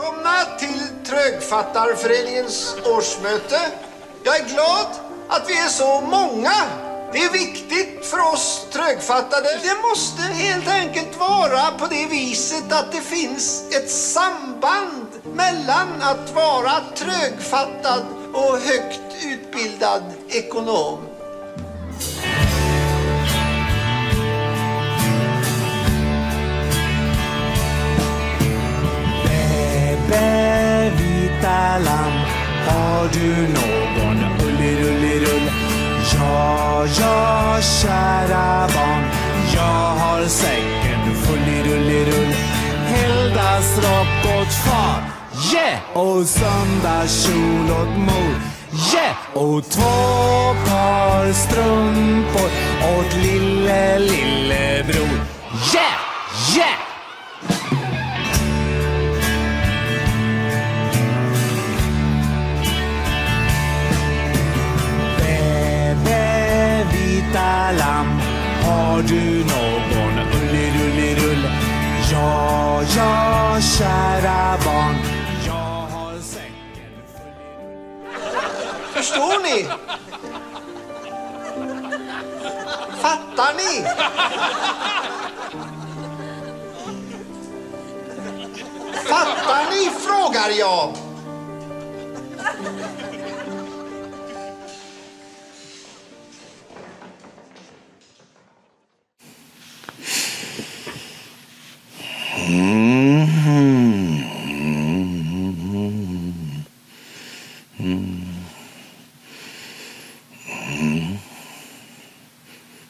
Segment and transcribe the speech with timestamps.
[0.00, 3.60] Välkomna till Trögfattarföreningens årsmöte.
[4.22, 4.86] Jag är glad
[5.28, 6.52] att vi är så många.
[7.12, 9.48] Det är viktigt för oss trögfattade.
[9.62, 16.34] Det måste helt enkelt vara på det viset att det finns ett samband mellan att
[16.34, 21.09] vara trögfattad och högt utbildad ekonom.
[31.60, 32.12] Pärlan
[32.68, 33.28] har du
[33.58, 35.50] någon ullirullirull?
[36.14, 39.04] Ja, ja, kära barn,
[39.54, 42.34] jag har säcken fullirullirull.
[42.86, 45.02] Hildas rock åt far,
[45.52, 45.96] yeah!
[46.06, 48.34] Och söndagskjol åt mor,
[48.94, 49.16] yeah!
[49.34, 49.94] Och två
[50.66, 52.50] par strumpor
[52.98, 55.20] åt lille, lillebror,
[55.74, 55.98] yeah,
[56.56, 56.89] yeah!
[67.30, 68.20] Vita lamm,
[68.64, 71.48] har du någon ullerullerull?
[72.12, 74.96] Ja, ja, kära barn,
[75.46, 79.68] jag har säcken full Förstår ni?
[83.02, 83.84] Fattar ni?
[89.08, 90.96] Fattar ni, frågar jag.
[102.50, 103.40] Mm.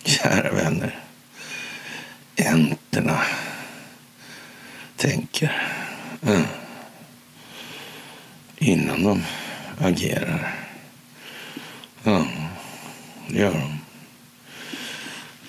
[0.04, 0.98] Kära vänner.
[2.36, 3.20] Änterna
[4.96, 5.62] tänker
[6.22, 6.42] mm,
[8.58, 9.24] innan de
[9.78, 10.54] agerar.
[12.02, 12.26] Ja,
[13.28, 13.78] det gör de.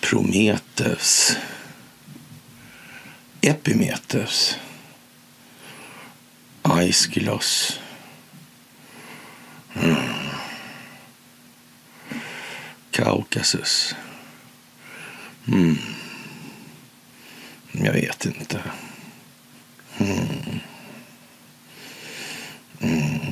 [0.01, 1.37] Prometheus.
[3.41, 4.57] Epimetheus.
[6.61, 7.79] Aeschylus.
[9.73, 9.95] Mm.
[12.91, 13.95] Kaukasus.
[15.47, 15.77] Mm.
[17.71, 18.61] Jag vet inte.
[19.97, 20.59] Mm.
[22.81, 23.19] Mm.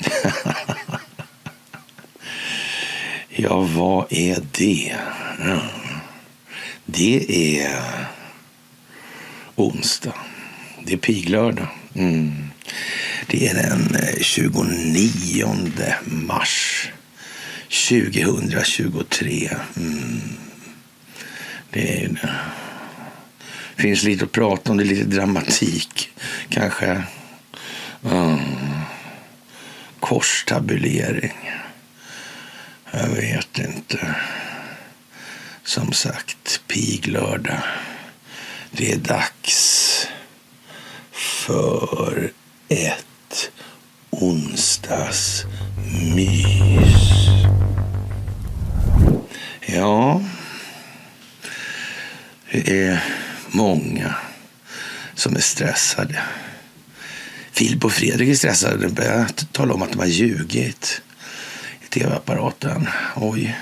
[3.29, 4.97] ja, vad är det?
[5.37, 5.59] Hmm.
[6.85, 7.25] Det
[7.61, 8.18] är
[9.59, 10.13] onsdag.
[10.83, 11.67] Det är piglördag.
[11.93, 12.49] Mm.
[13.27, 15.55] Det är den eh, 29
[16.05, 16.89] mars
[17.89, 19.49] 2023.
[19.77, 20.21] Mm.
[21.69, 22.29] Det är, eh,
[23.75, 26.09] finns lite att prata om, det är lite dramatik
[26.49, 26.91] kanske.
[28.05, 28.39] Eh, mm.
[29.99, 31.51] Korstabulering.
[32.91, 34.15] Jag vet inte.
[35.63, 37.61] Som sagt, piglördag.
[38.71, 40.07] Det är dags
[41.11, 42.31] för
[42.67, 43.51] ett
[44.09, 45.45] onsdagsmys.
[49.65, 50.21] Ja,
[52.51, 53.03] det är
[53.47, 54.15] många
[55.15, 56.21] som är stressade.
[57.51, 58.77] Filip och Fredrik är stressade.
[58.77, 61.01] De börjar tala om att de har ljugit
[61.81, 62.89] i tv-apparaten.
[63.15, 63.57] Oj,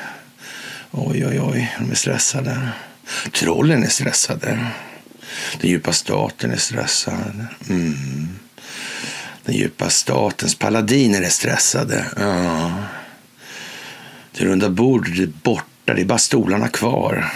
[0.92, 1.76] oj, oj, oj.
[1.80, 2.70] De är stressade.
[3.32, 4.68] Trollen är stressade.
[5.62, 7.48] Den djupa staten är stressad.
[7.70, 8.30] Mm.
[9.46, 12.06] Den djupa statens paladiner är stressade.
[12.18, 12.74] Ja.
[14.32, 15.94] Det runda bordet är borta.
[15.94, 17.34] Det är bara stolarna kvar.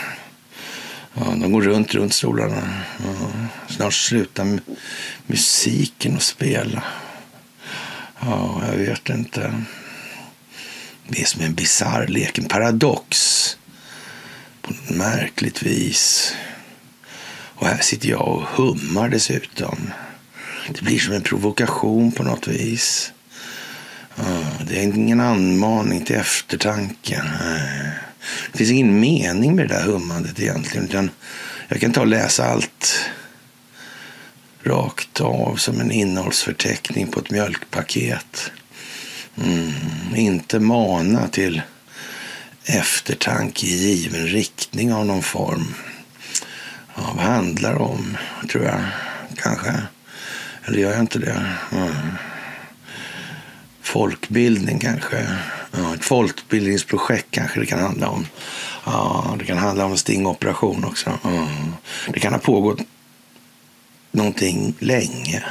[1.13, 2.69] Ja, de går runt, runt stolarna.
[2.97, 3.31] Ja.
[3.69, 4.59] Snart slutar
[5.28, 6.83] musiken att spela.
[8.19, 9.63] Ja, jag vet inte.
[11.07, 13.57] Det är som en bisarr lek, en paradox.
[14.62, 16.33] På något märkligt vis.
[17.61, 19.94] Och här sitter jag och hummar dessutom.
[20.69, 23.12] Det blir som en provokation på något vis.
[24.68, 27.24] Det är ingen anmaning till eftertanke.
[28.51, 30.86] Det finns ingen mening med det där hummandet egentligen.
[30.86, 31.09] Utan
[31.68, 33.09] jag kan ta och läsa allt
[34.63, 38.51] rakt av som en innehållsförteckning på ett mjölkpaket.
[39.44, 41.62] Mm, inte mana till
[42.65, 45.74] eftertanke i given riktning av någon form.
[46.95, 48.17] Ja, vad handlar det om,
[48.49, 48.81] tror jag.
[49.35, 49.73] Kanske.
[50.65, 51.45] Eller gör jag inte det?
[51.71, 51.95] Mm.
[53.81, 55.27] Folkbildning kanske.
[55.71, 58.25] Ja, ett folkbildningsprojekt kanske det kan handla om.
[58.85, 61.19] Ja, det kan handla om en stingoperation också.
[61.23, 61.73] Mm.
[62.07, 62.79] Det kan ha pågått
[64.11, 65.43] någonting länge.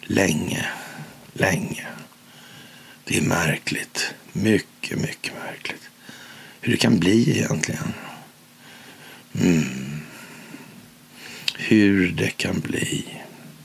[0.00, 0.66] Länge,
[1.32, 1.86] länge.
[3.04, 4.14] Det är märkligt.
[4.32, 5.90] Mycket, mycket märkligt.
[6.60, 7.94] Hur det kan bli egentligen.
[9.40, 9.93] Mm.
[11.66, 13.04] Hur det kan bli.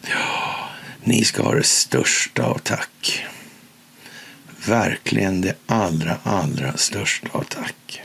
[0.02, 0.70] Ja,
[1.04, 3.26] ni ska ha det största av tack.
[4.66, 8.02] Verkligen det allra, allra största av tack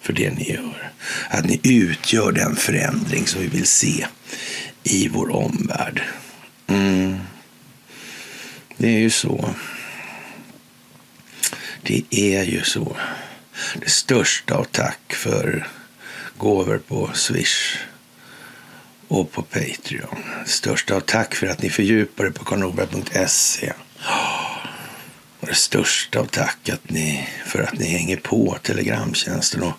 [0.00, 0.92] för det ni gör.
[1.28, 4.06] Att ni utgör den förändring som vi vill se
[4.82, 6.02] i vår omvärld.
[6.66, 7.18] Mm.
[8.76, 9.54] Det är ju så.
[11.82, 12.96] Det är ju så.
[13.80, 15.68] Det största av tack för
[16.38, 17.76] gåvor på Swish
[19.12, 20.24] och på Patreon.
[20.46, 23.72] Största av tack för att ni fördjupar er på karlnorberg.se.
[25.40, 29.72] Och det största av tack att ni, för att ni hänger på Telegramtjänsten och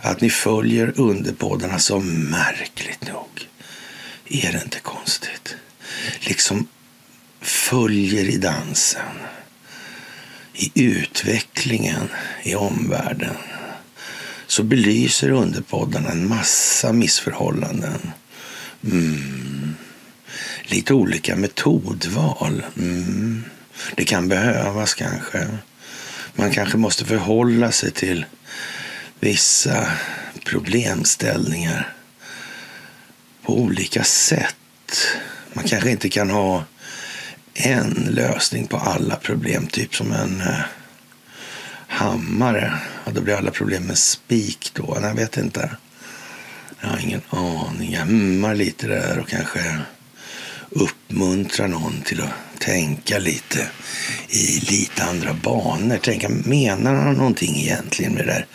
[0.00, 3.48] att ni följer underpoddarna så märkligt nog.
[4.28, 5.56] Är det inte konstigt?
[6.20, 6.68] Liksom
[7.40, 9.12] följer i dansen,
[10.54, 12.08] i utvecklingen
[12.42, 13.36] i omvärlden
[14.46, 18.12] så belyser underpoddarna en massa missförhållanden.
[18.92, 19.74] Mm.
[20.62, 22.64] Lite olika metodval.
[22.76, 23.44] Mm.
[23.94, 25.48] Det kan behövas kanske.
[26.34, 28.26] Man kanske måste förhålla sig till
[29.20, 29.86] vissa
[30.44, 31.94] problemställningar
[33.42, 34.56] på olika sätt.
[35.52, 36.64] Man kanske inte kan ha
[37.54, 40.60] en lösning på alla problem, typ som en eh,
[41.86, 42.78] hammare.
[43.04, 44.98] Ja, då blir alla problem en spik då.
[45.02, 45.70] Jag vet inte.
[46.80, 47.92] Jag har ingen aning.
[47.92, 49.78] Jag hummar lite där och kanske
[50.70, 53.68] uppmuntrar någon till att tänka lite
[54.28, 55.96] i lite andra banor.
[55.96, 58.46] Tänka, menar han någonting egentligen med det där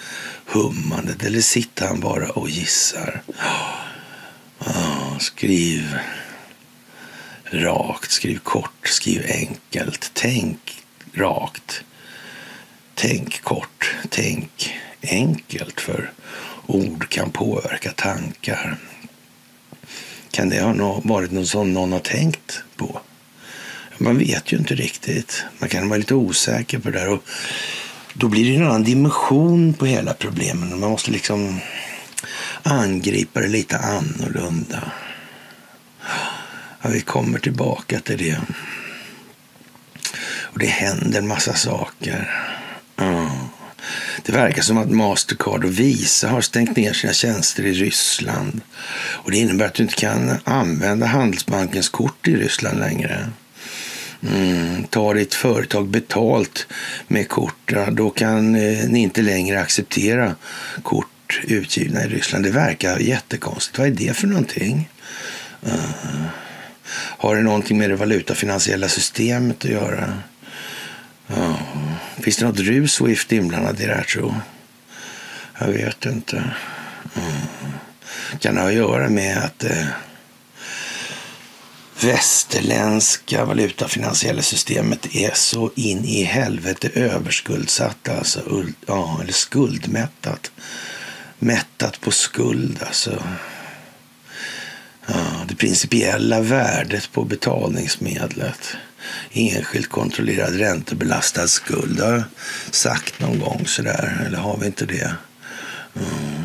[0.45, 1.23] hummandet?
[1.23, 3.21] Eller sitter han bara och gissar?
[4.59, 5.97] Oh, skriv
[7.43, 10.11] rakt, skriv kort, skriv enkelt.
[10.13, 10.83] Tänk
[11.13, 11.83] rakt.
[12.95, 15.81] Tänk kort, tänk enkelt.
[15.81, 16.11] För
[16.67, 18.77] ord kan påverka tankar.
[20.31, 23.01] Kan det ha varit något som någon har tänkt på?
[23.97, 25.43] Man vet ju inte riktigt.
[25.59, 27.09] Man kan vara lite osäker på det där.
[27.09, 27.23] Och
[28.13, 30.79] då blir det en annan dimension på hela problemen.
[30.79, 31.59] Man måste liksom
[32.63, 34.91] angripa det lite annorlunda.
[36.81, 38.39] Ja, vi kommer tillbaka till det.
[40.41, 42.47] Och det händer en massa saker.
[42.97, 43.29] Mm.
[44.25, 48.61] Det verkar som att Mastercard och Visa har stängt ner sina tjänster i Ryssland.
[48.93, 53.29] Och Det innebär att du inte kan använda Handelsbankens kort i Ryssland längre.
[54.29, 56.67] Mm, tar ditt företag betalt
[57.07, 60.35] med kort, då kan eh, ni inte längre acceptera
[60.83, 61.07] kort
[61.43, 62.43] utgivna i Ryssland.
[62.43, 63.77] Det verkar jättekonstigt.
[63.77, 64.89] Vad är det för någonting?
[65.65, 66.25] Uh,
[66.93, 70.13] har det någonting med det valutafinansiella systemet att göra?
[72.21, 74.35] Finns det något rus Swift inblandat i det här tro?
[75.59, 76.43] Jag vet inte.
[77.15, 77.41] Mm.
[78.39, 79.85] Kan det ha att göra med att eh,
[82.01, 90.51] västerländska valutafinansiella systemet är så in i helvete överskuldsatt, alltså, ja, eller skuldmättat.
[91.39, 93.23] Mättat på skuld, alltså.
[95.07, 98.77] Ja, det principiella värdet på betalningsmedlet.
[99.31, 101.97] Enskilt kontrollerad räntebelastad skuld.
[101.97, 102.23] Det har jag
[102.71, 105.15] sagt någon gång sådär, eller har vi inte det?
[105.95, 106.43] Mm.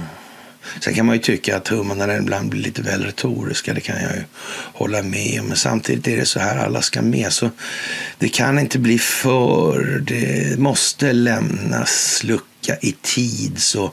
[0.81, 3.75] Sen kan man ju tycka att hummarna ibland blir lite väl retoriska.
[3.75, 4.25] Det kan jag ju
[4.73, 5.47] hålla med om.
[5.47, 7.33] Men samtidigt är det så här, alla ska med.
[7.33, 7.51] Så
[8.19, 10.03] det kan inte bli för...
[10.07, 13.93] Det måste lämnas lucka i tid så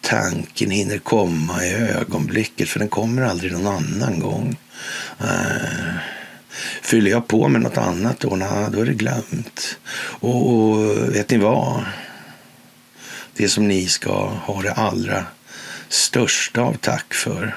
[0.00, 2.68] tanken hinner komma i ögonblicket.
[2.68, 4.56] För den kommer aldrig någon annan gång.
[5.20, 5.96] Uh,
[6.82, 9.78] fyller jag på med något annat då, na, då är det glömt.
[9.98, 11.84] Och, och vet ni vad?
[13.34, 15.24] Det som ni ska ha det allra
[15.88, 17.56] största av tack för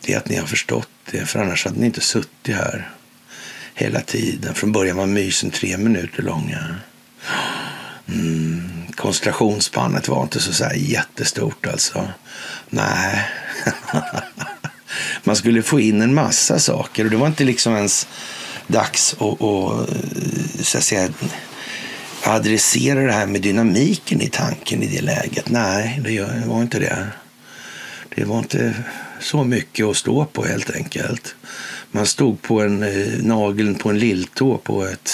[0.00, 2.90] det är att ni har förstått det, för annars hade ni inte suttit här
[3.74, 4.54] hela tiden.
[4.54, 6.74] Från början var mysen tre minuter långa.
[8.08, 8.70] Mm.
[8.96, 12.08] Koncentrationsspannet var inte så, så här jättestort alltså.
[12.70, 13.28] Nej.
[15.24, 18.06] Man skulle få in en massa saker och det var inte liksom ens
[18.66, 21.08] dags att, att, eh, så att säga,
[22.24, 25.50] adressera det här med dynamiken i tanken i det läget.
[25.50, 27.06] Nej, det var inte det.
[28.14, 28.74] Det var inte
[29.20, 31.34] så mycket att stå på helt enkelt.
[31.90, 35.10] Man stod på en eh, nageln på en lilltå på ett,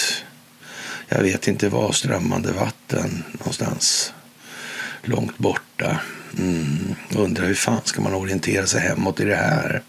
[1.09, 4.13] jag vet inte vad, strömmande vatten någonstans
[5.03, 6.01] långt borta.
[6.39, 6.95] Mm.
[7.15, 9.83] Undrar hur fan ska man orientera sig hemåt i det här?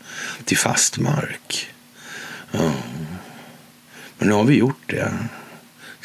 [0.46, 1.68] Till fast mark.
[2.54, 2.72] Mm.
[4.18, 5.14] Men nu har vi gjort det.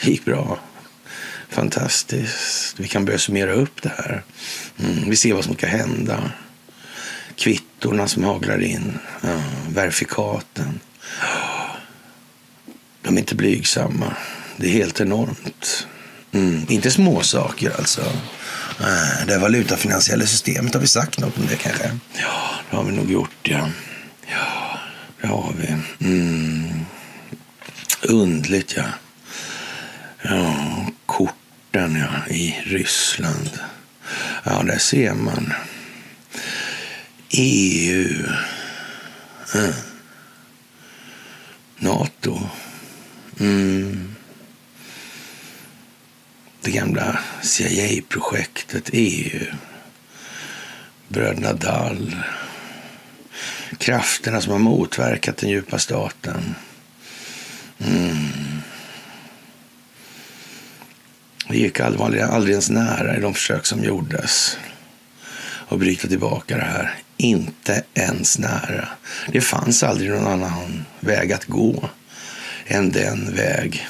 [0.03, 0.59] Det gick bra.
[1.49, 2.81] Fantastiskt.
[2.81, 4.23] Vi kan börja summera upp det här.
[4.79, 6.31] Mm, vi ser vad som ska hända.
[7.37, 8.99] Kvittorna som haglar in.
[9.21, 10.81] Ja, verifikaten.
[13.03, 14.17] De är inte blygsamma.
[14.57, 15.87] Det är helt enormt.
[16.33, 18.03] Mm, inte småsaker, alltså.
[18.81, 21.99] Eh, det valutafinansiella systemet, har vi sagt något om det kanske?
[22.12, 23.69] Ja, det har vi nog gjort, ja.
[24.26, 24.79] Ja,
[25.21, 25.76] det har vi.
[26.07, 26.85] Mm.
[28.02, 28.85] Undligt, ja.
[30.23, 33.50] Ja, korten ja, i Ryssland.
[34.45, 35.52] Ja, där ser man.
[37.31, 38.26] EU.
[39.55, 39.69] Mm.
[39.69, 39.75] Eh.
[41.79, 42.49] Nato.
[43.38, 44.12] Mm.
[46.64, 49.47] Det gamla CIA-projektet EU.
[51.09, 52.16] Bröderna Dall.
[53.78, 56.54] Krafterna som har motverkat den djupa staten.
[57.78, 58.62] Mm.
[61.49, 64.59] Det gick aldrig, aldrig ens nära i de försök som gjordes
[65.69, 66.95] att bryta tillbaka det här.
[67.16, 68.88] Inte ens nära.
[69.33, 71.88] Det fanns aldrig någon annan väg att gå
[72.66, 73.88] än den väg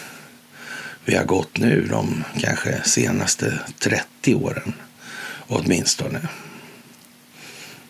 [1.04, 4.73] vi har gått nu de kanske senaste 30 åren
[5.49, 6.28] åtminstone.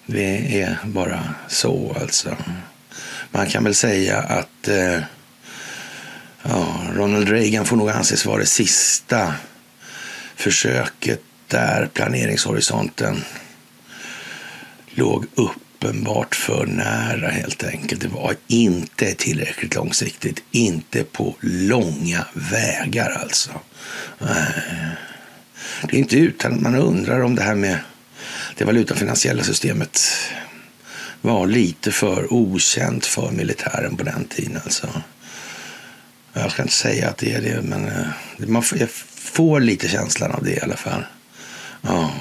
[0.07, 2.37] Det är bara så alltså.
[3.31, 5.01] Man kan väl säga att eh,
[6.43, 9.35] ja, Ronald Reagan får nog anses vara det sista
[10.37, 13.25] försöket där planeringshorisonten
[14.91, 15.27] låg
[15.83, 18.01] uppenbart för nära helt enkelt.
[18.01, 20.43] Det var inte tillräckligt långsiktigt.
[20.51, 23.51] Inte på långa vägar alltså.
[24.21, 24.37] Eh,
[25.83, 27.79] det är inte utan att man undrar om det här med
[28.57, 30.01] det valutafinansiella systemet
[31.21, 34.61] var lite för okänt för militären på den tiden.
[34.65, 34.89] Alltså.
[36.33, 38.07] Jag ska inte säga att det är det, men eh,
[38.47, 38.63] man
[39.17, 41.05] får lite känslan av det i alla fall.
[41.83, 42.13] Ja.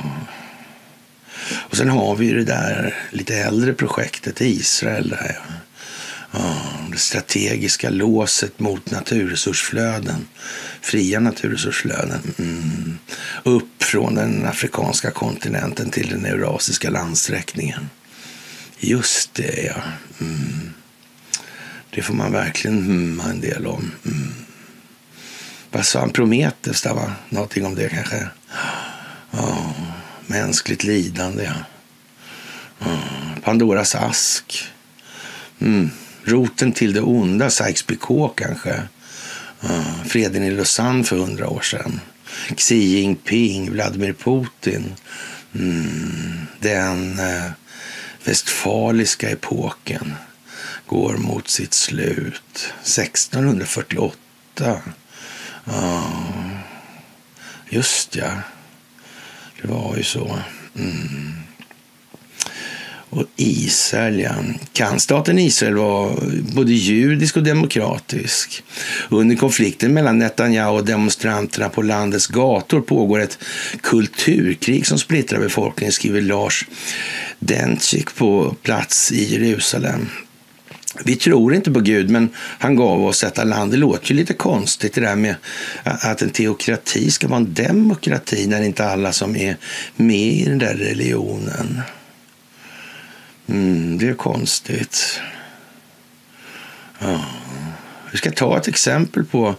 [1.54, 5.10] Och sen har vi det där lite äldre projektet i Israel.
[5.10, 5.54] Där, ja.
[6.34, 10.28] Ja, det strategiska låset mot naturresursflöden.
[10.82, 12.34] Fria naturresursflöden.
[12.40, 12.98] Mm.
[13.44, 17.90] Upp från den afrikanska kontinenten till den eurasiska landsträckningen.
[18.80, 19.82] Just det, ja.
[20.26, 20.74] Mm.
[21.90, 23.92] Det får man verkligen humma en del om.
[24.06, 24.34] Mm.
[25.72, 26.10] Vad sa han?
[26.10, 28.28] Prometheus, där någonting om det kanske?
[29.32, 29.74] Ja,
[30.32, 31.54] mänskligt lidande, ja.
[32.88, 33.42] Mm.
[33.42, 34.64] Pandoras ask.
[35.60, 35.90] Mm.
[36.24, 38.82] Roten till det onda, Sykes-Picot kanske.
[39.62, 39.84] Mm.
[40.06, 42.00] Freden i Lausanne för hundra år sedan.
[42.58, 44.96] Xi Jinping, Vladimir Putin.
[45.56, 46.48] Mm.
[46.60, 47.52] Den eh,
[48.24, 50.14] västfaliska epoken
[50.86, 52.74] går mot sitt slut.
[52.82, 54.82] 1648.
[57.70, 58.32] Just ja.
[59.62, 60.40] Det var ju så.
[60.76, 61.32] Mm.
[63.12, 64.36] Och Israel, ja.
[64.74, 66.16] Kan staten Israel vara
[66.56, 68.64] både judisk och demokratisk?
[69.10, 73.38] Under konflikten mellan Netanyahu och demonstranterna på landets gator pågår ett
[73.82, 76.68] kulturkrig som splittrar befolkningen, skriver Lars
[77.40, 80.10] Dencik på plats i Jerusalem.
[81.06, 83.72] Vi tror inte på Gud, men han gav oss detta land.
[83.72, 85.36] Det låter ju lite konstigt det där med
[85.84, 89.58] att en teokrati ska vara en demokrati när inte alla som är
[89.96, 91.82] med i den där religionen.
[93.48, 95.20] Mm, det är konstigt.
[97.00, 97.26] Ja.
[98.12, 99.56] Vi ska ta ett exempel på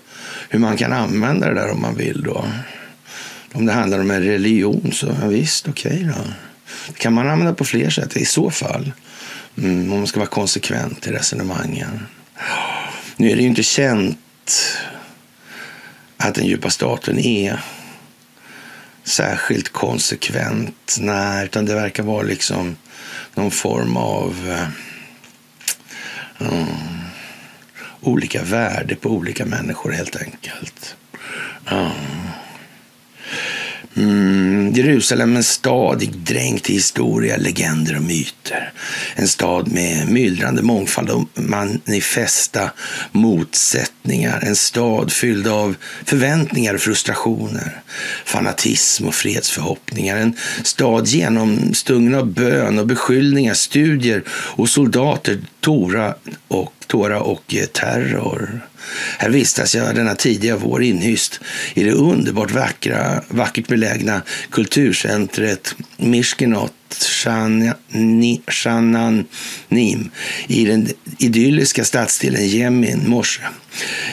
[0.49, 2.23] hur man kan använda det där om man vill.
[2.23, 2.45] då.
[3.53, 6.33] Om det handlar om en religion så ja, visst, okej okay då.
[6.89, 8.93] Det kan man använda på fler sätt i så fall.
[9.59, 12.07] Mm, om man ska vara konsekvent i resonemangen.
[13.17, 14.19] Nu är det ju inte känt
[16.17, 17.61] att den djupa staten är
[19.05, 20.97] särskilt konsekvent.
[21.01, 22.77] Nej, utan det verkar vara liksom
[23.35, 24.59] någon form av
[26.39, 26.67] um,
[28.01, 30.97] olika värde på olika människor helt enkelt.
[31.71, 32.42] Um.
[33.97, 38.73] Mm, Jerusalem en stad dränkt i historia, legender och myter.
[39.15, 42.71] En stad med myllrande mångfald och manifesta
[43.13, 44.41] motsättningar.
[44.43, 47.83] En stad fylld av förväntningar och frustrationer,
[48.25, 50.17] fanatism och fredsförhoppningar.
[50.17, 56.15] En stad genomstungen av bön och beskyllningar, studier och soldater, Tora
[56.49, 58.61] och, tora och eh, terror.
[59.19, 61.41] Här vistas jag denna tidiga vår inhyst
[61.75, 66.73] i det underbart vackra, vackert belägna kulturcentret Mishkenot
[68.47, 70.11] Shananim
[70.47, 73.43] i den idylliska stadsdelen Jemin morse.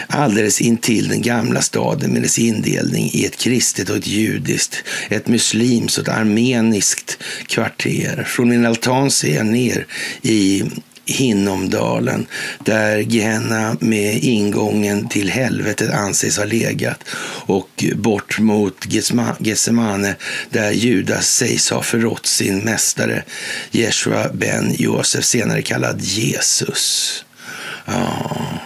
[0.08, 5.28] Alldeles intill den gamla staden med dess indelning i ett kristet och ett judiskt, ett
[5.28, 7.18] muslimskt och ett armeniskt
[7.48, 8.24] kvarter.
[8.28, 9.86] Från min altan ser jag ner
[10.22, 10.64] i
[11.10, 12.26] Hinnomdalen
[12.60, 17.04] där Gehenna med ingången till helvetet anses ha legat
[17.46, 18.86] och bort mot
[19.40, 20.16] Getsemane
[20.50, 23.24] där Judas sägs ha förrått sin mästare
[23.72, 27.26] Jeshua ben Josef, senare kallad Jesus.
[27.86, 28.60] Ja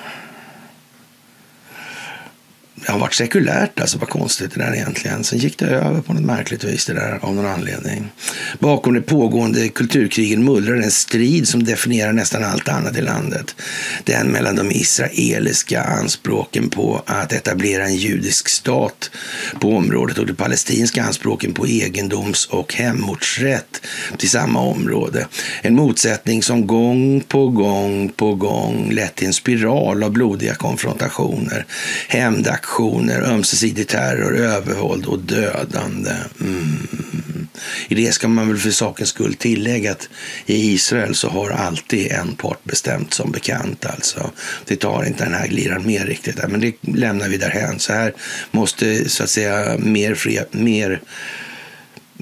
[2.85, 5.23] det har varit sekulärt, alltså vad konstigt det där egentligen.
[5.23, 8.11] Sen gick det över på något märkligt vis det där av någon anledning.
[8.59, 13.55] Bakom det pågående kulturkrigen mullrar en strid som definierar nästan allt annat i landet.
[14.03, 19.11] Den mellan de israeliska anspråken på att etablera en judisk stat
[19.59, 23.81] på området och de palestinska anspråken på egendoms och hemortsrätt
[24.17, 25.27] till samma område.
[25.61, 31.65] En motsättning som gång på gång på gång lett till en spiral av blodiga konfrontationer,
[32.07, 36.11] hämndaktioner aktioner, ömsesidig terror, övervåld och dödande.
[36.41, 37.47] Mm.
[37.87, 40.09] I det ska man väl för sakens skull tillägga att
[40.45, 43.85] i Israel så har alltid en part bestämt som bekant.
[43.85, 44.31] Alltså.
[44.65, 47.79] Det tar inte den här gliran med riktigt, men det lämnar vi därhän.
[47.79, 48.13] Så här
[48.51, 51.01] måste så att säga mer, fler, mer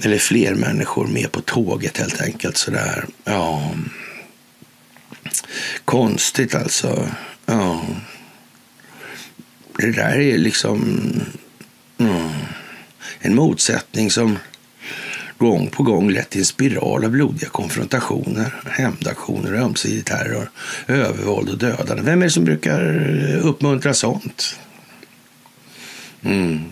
[0.02, 2.56] eller fler människor med på tåget helt enkelt.
[2.56, 3.04] Sådär.
[3.24, 3.74] Ja.
[5.84, 7.08] Konstigt alltså.
[7.46, 7.82] Ja
[9.78, 10.82] det där är liksom
[11.98, 12.30] mm,
[13.20, 14.38] en motsättning som
[15.38, 20.50] gång på gång lett till en spiral av blodiga konfrontationer, hämndaktioner, ömsesidig terror,
[20.86, 22.02] övervåld och dödande.
[22.02, 22.80] Vem är det som brukar
[23.42, 24.58] uppmuntra sånt?
[26.22, 26.64] Mm,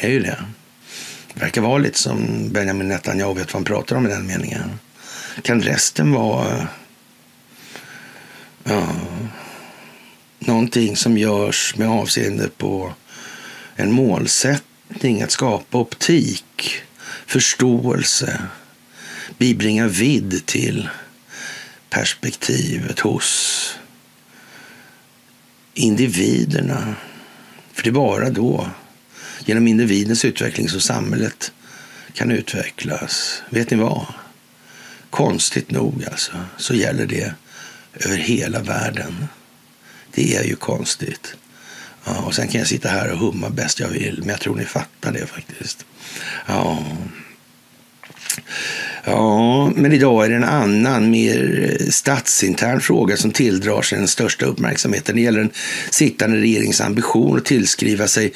[0.00, 0.44] det är ju det.
[1.34, 4.78] Det verkar vara lite som Benjamin Netanyahu vet vad han pratar om i den meningen.
[5.42, 6.68] Kan resten vara...
[8.64, 8.86] Ja,
[10.40, 12.94] någonting som görs med avseende på
[13.76, 16.82] en målsättning att skapa optik,
[17.26, 18.42] förståelse,
[19.38, 20.88] bibringa vidd till
[21.90, 23.78] perspektivet hos
[25.74, 26.94] individerna.
[27.72, 28.70] För det är bara då,
[29.44, 31.52] genom individens utveckling, som samhället
[32.12, 33.42] kan utvecklas.
[33.50, 34.06] Vet ni vad?
[35.10, 37.34] Konstigt nog alltså, så gäller det
[37.94, 39.28] över hela världen.
[40.14, 41.34] Det är ju konstigt.
[42.04, 44.56] Ja, och sen kan jag sitta här och humma bäst jag vill, men jag tror
[44.56, 45.84] ni fattar det faktiskt.
[46.46, 46.84] Ja.
[49.04, 54.08] Ja, men idag är det en annan, mer eh, statsintern fråga som tilldrar sig den
[54.08, 55.16] största uppmärksamheten.
[55.16, 55.50] Det gäller den
[55.90, 58.32] sittande regeringens ambition att tillskriva sig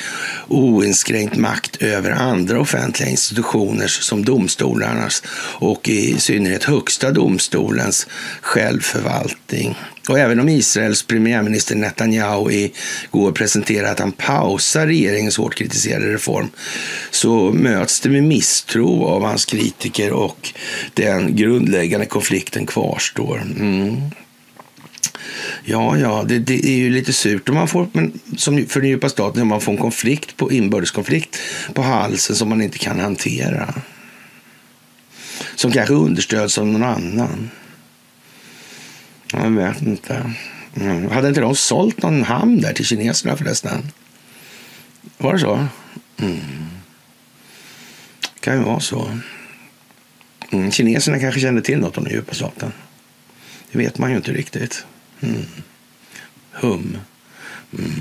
[0.48, 5.22] oinskränkt makt över andra offentliga institutioner som domstolarnas
[5.58, 8.06] och i synnerhet Högsta domstolens
[8.40, 9.76] självförvaltning.
[10.09, 16.49] Och även om Israels premiärminister Netanyahu igår presenterade att han pausar regeringens hårt kritiserade reform
[17.11, 20.53] så möts det med misstro av hans kritiker och
[20.95, 23.43] den grundläggande konflikten kvarstår.
[23.43, 23.97] Mm.
[25.64, 28.90] Ja, ja, det, det, är ju lite surt om man får, men som för den
[28.90, 31.38] djupa staten, om man får en konflikt på, inbördeskonflikt
[31.75, 33.75] på halsen som man inte kan hantera.
[35.55, 37.51] Som kanske understöds av någon annan.
[39.42, 40.33] Jag vet inte.
[40.77, 41.11] Mm.
[41.11, 43.92] Hade inte de sålt någon hamn där till kineserna förresten?
[45.18, 45.66] Var det så?
[46.16, 46.40] Mm.
[48.40, 49.18] kan ju vara så.
[50.51, 50.70] Mm.
[50.70, 52.73] Kineserna kanske kände till något om den djupa staten.
[53.73, 54.87] Det vet man ju inte riktigt.
[55.20, 55.42] Mm.
[56.53, 56.99] Hum.
[57.79, 58.01] Mm.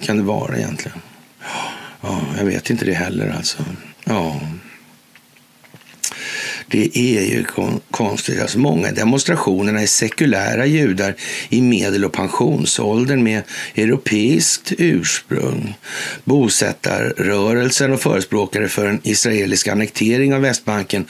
[0.00, 0.98] Kan det vara egentligen?
[2.00, 3.64] Ja, jag vet inte det heller alltså.
[4.04, 4.40] Ja.
[6.70, 7.44] Det är ju
[7.90, 8.40] konstigt.
[8.40, 11.14] Alltså många demonstrationerna är sekulära judar
[11.48, 13.42] i medel och pensionsåldern med
[13.74, 15.74] europeiskt ursprung.
[16.24, 21.04] Bosättarrörelsen och förespråkare för en israelisk annektering av Västbanken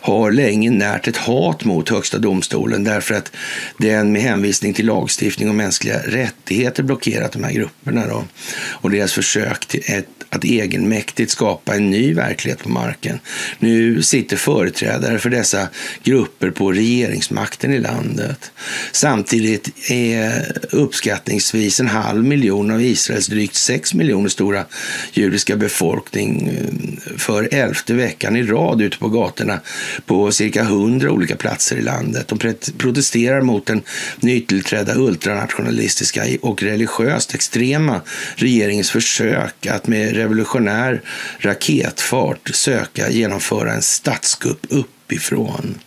[0.00, 3.32] har länge närt ett hat mot Högsta domstolen därför att
[3.76, 8.24] den med hänvisning till lagstiftning och mänskliga rättigheter blockerat de här grupperna då.
[8.54, 13.18] och deras försök till ett att egenmäktigt skapa en ny verklighet på marken.
[13.58, 15.68] Nu sitter företrädare för dessa
[16.02, 18.50] grupper på regeringsmakten i landet.
[18.92, 24.64] Samtidigt är uppskattningsvis en halv miljon av Israels drygt sex miljoner stora
[25.12, 29.60] judiska befolkning eh, för elfte veckan i rad ute på gatorna
[30.06, 32.28] på cirka hundra olika platser i landet.
[32.28, 32.38] De
[32.78, 33.82] protesterar mot den
[34.20, 38.00] nytillträdda ultranationalistiska och religiöst extrema
[38.36, 41.02] regeringens försök att med revolutionär
[41.38, 45.78] raketfart söka genomföra en statskupp upp uppifrån.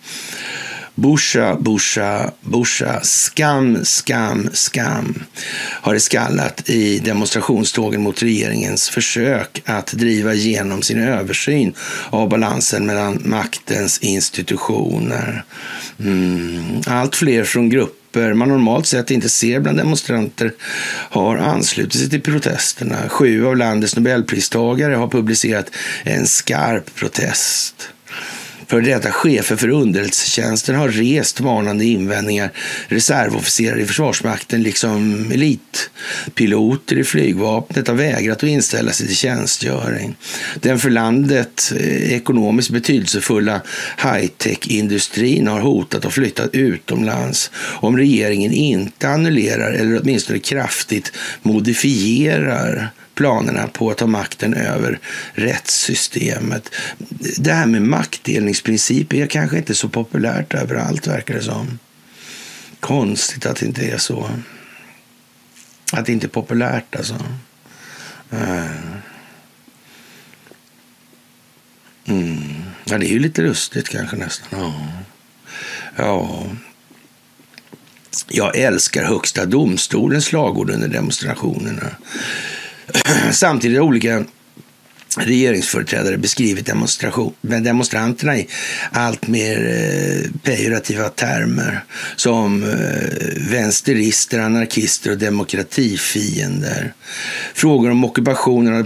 [0.95, 5.23] Busha, busha, busha, skam, skam, skam
[5.81, 11.73] har det skallat i demonstrationstågen mot regeringens försök att driva igenom sin översyn
[12.09, 15.43] av balansen mellan maktens institutioner.
[15.99, 16.81] Mm.
[16.87, 20.53] Allt fler från grupper man normalt sett inte ser bland demonstranter
[21.09, 23.09] har anslutit sig till protesterna.
[23.09, 25.71] Sju av landets nobelpristagare har publicerat
[26.03, 27.89] en skarp protest.
[28.67, 32.51] För detta chefer för underrättelsetjänsten har rest varnande invändningar.
[32.87, 40.15] Reservofficerare i Försvarsmakten liksom elitpiloter i flygvapnet har vägrat att inställa sig till tjänstgöring.
[40.61, 43.61] Den för landet eh, ekonomiskt betydelsefulla
[43.97, 53.67] high-tech-industrin har hotat att flytta utomlands om regeringen inte annullerar eller åtminstone kraftigt modifierar planerna
[53.67, 54.99] på att ta makten över
[55.33, 56.69] rättssystemet.
[57.37, 61.79] Det här med maktdelningsprinciper är kanske inte så populärt överallt, verkar det som.
[62.79, 64.29] Konstigt att det inte är så.
[65.93, 67.15] Att det inte är populärt, alltså.
[68.31, 68.65] Eh.
[72.07, 72.63] Mm.
[72.85, 74.59] Ja, det är ju lite lustigt kanske nästan.
[74.59, 74.87] Ja.
[75.95, 76.45] ja.
[78.27, 81.91] Jag älskar Högsta domstolens slagord under demonstrationerna.
[83.31, 84.23] Samtidigt har olika
[85.17, 88.47] regeringsföreträdare beskrivit demonstration, demonstranterna i
[88.91, 91.83] allt mer eh, pejorativa termer
[92.15, 96.93] som eh, vänsterister, anarkister och demokratifiender.
[97.53, 98.83] Frågor om ockupationen av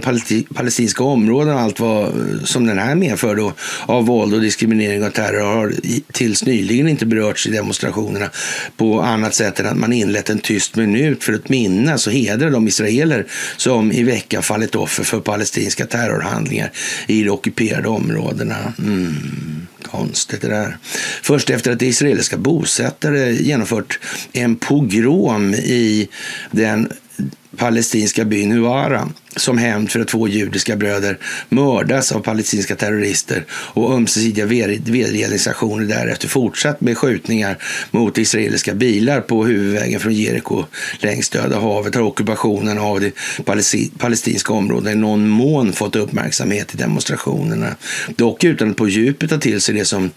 [0.54, 3.52] palestinska områden och allt vad eh, som den här medför då,
[3.86, 5.74] av våld och diskriminering och terror har
[6.12, 8.30] tills nyligen inte berörts i demonstrationerna
[8.76, 12.50] på annat sätt än att man inlett en tyst minut för att minnas och hedra
[12.50, 16.70] de israeler som i veckan fallit offer för palestinska terror terrorhandlingar
[17.06, 18.72] i de ockuperade områdena.
[18.78, 20.78] Mm, konstigt det där.
[21.22, 23.98] Först efter att israeliska bosättare genomfört
[24.32, 26.08] en pogrom i
[26.50, 26.92] den
[27.56, 33.94] palestinska byn Huara som hämnd för att två judiska bröder mördas av palestinska terrorister och
[33.94, 37.58] ömsesidiga vedergällningsaktioner därefter fortsatt med skjutningar
[37.90, 40.64] mot israeliska bilar på huvudvägen från Jeriko
[40.98, 43.12] längs Döda havet har ockupationen av det
[43.98, 47.76] palestinska området i någon mån fått uppmärksamhet i demonstrationerna.
[48.16, 50.10] Dock utan att på djupet ta till sig det som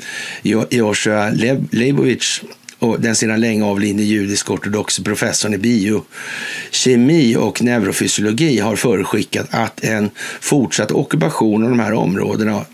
[0.70, 1.30] Joshua
[1.72, 2.42] Leibovitz
[2.84, 10.10] och den sedan länge avlidne judisk-ortodoxe professorn i biokemi och neurofysiologi har förutskickat att en
[10.42, 12.66] fortsatt ockupation av de här områdena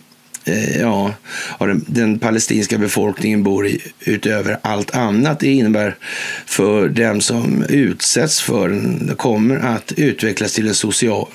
[0.49, 1.13] Eh, ja,
[1.59, 5.39] den, den palestinska befolkningen bor i, utöver allt annat.
[5.39, 5.95] Det innebär
[6.45, 11.27] för dem som utsätts för den, kommer att utvecklas till en social,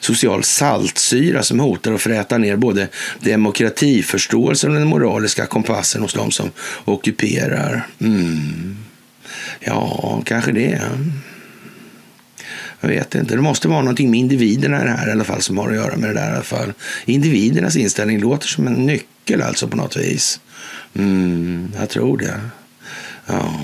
[0.00, 2.88] social saltsyra som hotar att fräta ner både
[3.20, 6.50] demokratiförståelsen och den moraliska kompassen hos de som
[6.84, 7.86] ockuperar.
[8.00, 8.76] Mm.
[9.60, 10.80] Ja, kanske det.
[12.80, 13.36] Jag vet inte.
[13.36, 15.74] Det måste vara någonting med individerna i det här i alla fall som har att
[15.74, 16.72] göra med det där i alla fall.
[17.04, 20.40] Individernas inställning låter som en nyckel alltså på något vis.
[20.94, 22.40] Mm, jag tror det.
[23.26, 23.60] Ja.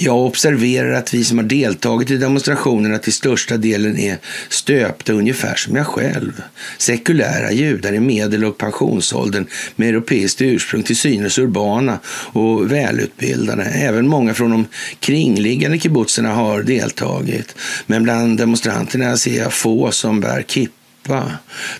[0.00, 5.54] Jag observerar att vi som har deltagit i demonstrationerna till största delen är stöpta ungefär
[5.54, 6.42] som jag själv.
[6.78, 11.98] Sekulära judar i medel och pensionsåldern med europeiskt ursprung, till synes urbana
[12.32, 13.64] och välutbildade.
[13.64, 14.66] Även många från de
[15.00, 17.54] kringliggande kibbutzerna har deltagit.
[17.86, 21.32] Men bland demonstranterna ser jag få som bär kippa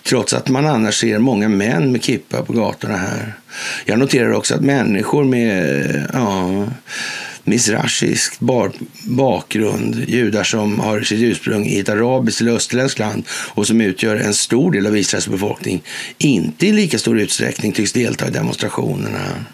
[0.03, 3.35] trots att man annars ser många män med kippa på gatorna här.
[3.85, 6.66] Jag noterar också att människor med ja,
[7.44, 8.40] misrashisk
[9.04, 14.16] bakgrund, judar som har sitt ursprung i ett arabiskt eller österländskt land och som utgör
[14.16, 15.83] en stor del av Israels befolkning,
[16.18, 19.44] inte i lika stor utsträckning tycks delta i demonstrationerna.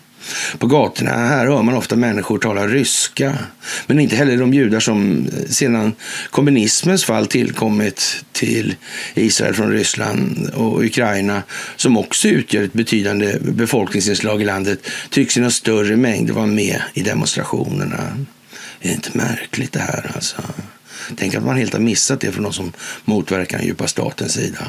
[0.58, 3.38] På gatorna här hör man ofta människor tala ryska,
[3.86, 5.94] men inte heller de judar som eh, sedan
[6.30, 8.74] kommunismens fall tillkommit till
[9.14, 11.42] Israel från Ryssland och Ukraina,
[11.76, 16.82] som också utgör ett betydande befolkningsinslag i landet, tycks i någon större mängd vara med
[16.94, 18.26] i demonstrationerna.
[18.80, 20.42] Är det inte märkligt det här alltså?
[21.16, 22.72] Tänk att man helt har missat det från de som
[23.04, 24.66] motverkar den djupa statens sida.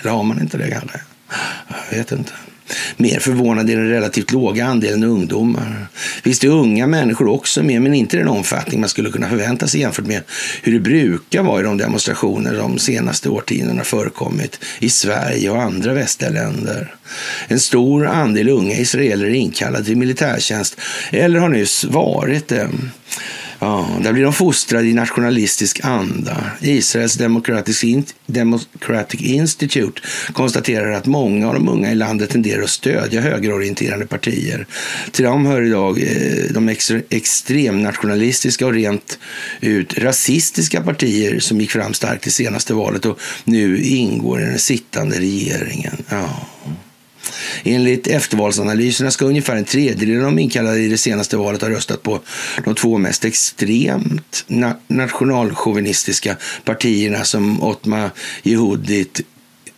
[0.00, 1.00] Eller har man inte det kanske?
[1.90, 2.32] Jag vet inte.
[2.96, 5.86] Mer förvånad är den relativt låga andelen ungdomar.
[6.22, 9.66] Visst är unga människor också med, men inte i den omfattning man skulle kunna förvänta
[9.66, 10.22] sig jämfört med
[10.62, 15.92] hur det brukar vara i de demonstrationer de senaste årtiondena förekommit i Sverige och andra
[15.92, 16.94] västliga länder.
[17.48, 20.80] En stor andel unga israeler är inkallade till militärtjänst
[21.10, 22.68] eller har nyss varit det.
[23.62, 26.44] Ja, där blir de fostrade i nationalistisk anda.
[26.60, 27.84] Israels Democratic,
[28.26, 30.00] Democratic Institute
[30.32, 34.66] konstaterar att många av de unga i landet tenderar att stödja högerorienterade partier.
[35.10, 39.18] Till dem hör idag eh, de de extremnationalistiska och rent
[39.60, 44.58] ut rasistiska partier som gick fram starkt i senaste valet och nu ingår i den
[44.58, 45.96] sittande regeringen.
[46.08, 46.46] Ja.
[47.64, 52.02] Enligt eftervalsanalyserna ska ungefär en tredjedel av de inkallade i det senaste valet ha röstat
[52.02, 52.20] på
[52.64, 58.10] de två mest extremt na nationalchauvinistiska partierna som Otma
[58.42, 59.20] Yehudit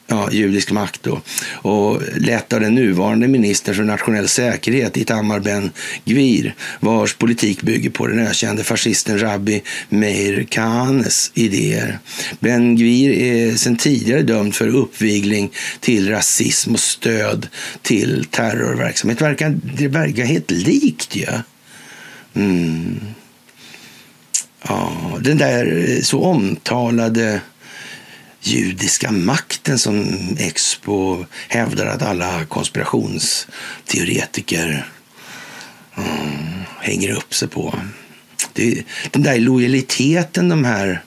[0.06, 1.20] ja, judisk makt då,
[1.52, 8.06] och lett av den nuvarande ministern för nationell säkerhet, Itamar Ben-Gvir, vars politik bygger på
[8.06, 11.98] den ökände fascisten Rabbi Meir Kahanes idéer.
[12.40, 17.48] Ben-Gvir är sedan tidigare dömd för uppvigling till rasism och stöd
[17.82, 19.18] till terrorverksamhet.
[19.18, 21.22] Det verkar, det verkar helt likt ju.
[21.22, 21.42] Ja.
[22.34, 23.00] Mm.
[24.68, 27.40] Ja, den där eh, så omtalade
[28.46, 30.06] judiska makten som
[30.38, 34.88] Expo hävdar att alla konspirationsteoretiker
[35.96, 37.78] mm, hänger upp sig på.
[38.52, 41.02] Det, den där lojaliteten de här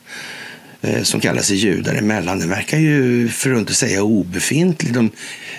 [0.82, 4.94] eh, som kallar sig judar emellan, den verkar ju för att inte säga obefintlig.
[4.94, 5.12] De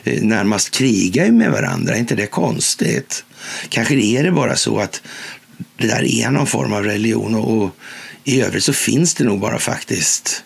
[0.04, 3.24] eh, närmast krigar ju med varandra, är inte det konstigt?
[3.68, 5.02] Kanske är det bara så att
[5.76, 7.70] det där är någon form av religion och, och
[8.24, 10.44] i övrigt så finns det nog bara faktiskt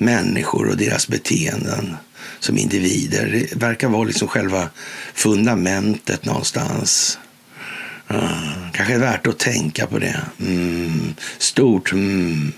[0.00, 1.96] människor och deras beteenden
[2.38, 3.26] som individer.
[3.26, 4.68] Det verkar vara liksom själva
[5.14, 7.18] fundamentet någonstans.
[8.06, 8.30] Ja,
[8.72, 10.20] kanske är värt att tänka på det.
[10.40, 11.14] Mm.
[11.38, 11.92] Stort.
[11.92, 12.52] Mm.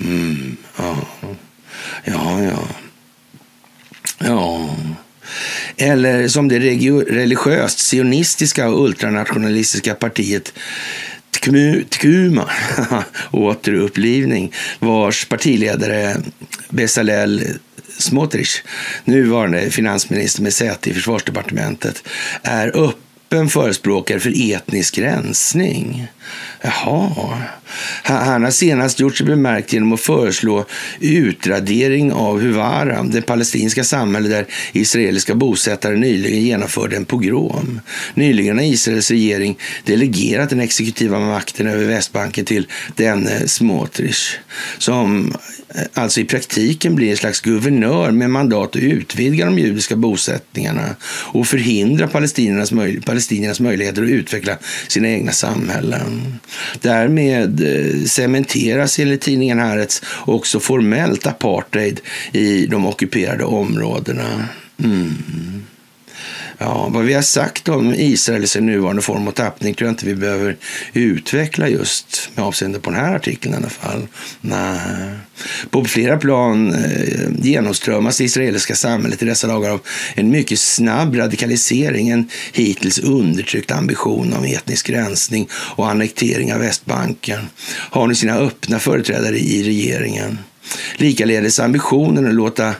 [0.00, 0.56] Mm.
[0.76, 0.96] Ja.
[2.04, 2.68] ja, ja.
[4.18, 4.76] Ja.
[5.76, 10.52] Eller som det religiöst sionistiska och ultranationalistiska partiet
[11.88, 12.50] Tkuma,
[13.30, 16.16] återupplivning, vars partiledare
[16.70, 17.42] Bezalel
[17.98, 18.62] Smotrich,
[19.04, 22.08] nuvarande finansminister med säte i försvarsdepartementet,
[22.42, 22.76] är
[23.32, 26.06] öppen förespråkare för etnisk rensning.
[26.62, 27.38] Jaha.
[28.02, 30.64] Han har senast gjort sig bemärkt genom att föreslå
[31.00, 37.80] utradering av Huvara, det palestinska samhälle där israeliska bosättare nyligen genomförde en pogrom.
[38.14, 42.66] Nyligen har Israels regering delegerat den exekutiva makten över Västbanken till
[42.96, 44.38] denne Smotrich,
[44.78, 45.34] som
[45.74, 50.96] Eh, alltså i praktiken blir en slags guvernör med mandat att utvidga de judiska bosättningarna
[51.04, 54.58] och förhindra palestiniernas, möj palestiniernas möjligheter att utveckla
[54.88, 56.38] sina egna samhällen.
[56.80, 62.00] Därmed eh, cementeras enligt tidningen Haaretz också formellt apartheid
[62.32, 64.48] i de ockuperade områdena.
[64.84, 65.64] Mm.
[66.62, 69.92] Ja, vad vi har sagt om Israel i sin nuvarande form och tappning tror jag
[69.92, 70.56] inte vi behöver
[70.92, 74.06] utveckla just med avseende på den här artikeln i alla fall.
[74.40, 74.78] Nej.
[75.70, 79.80] På flera plan eh, genomströmmas det israeliska samhället i dessa dagar av
[80.14, 87.40] en mycket snabb radikalisering, en hittills undertryckt ambition om etnisk rensning och annektering av Västbanken
[87.90, 90.38] har nu sina öppna företrädare i regeringen.
[90.96, 92.74] Likaledes ambitionen att låta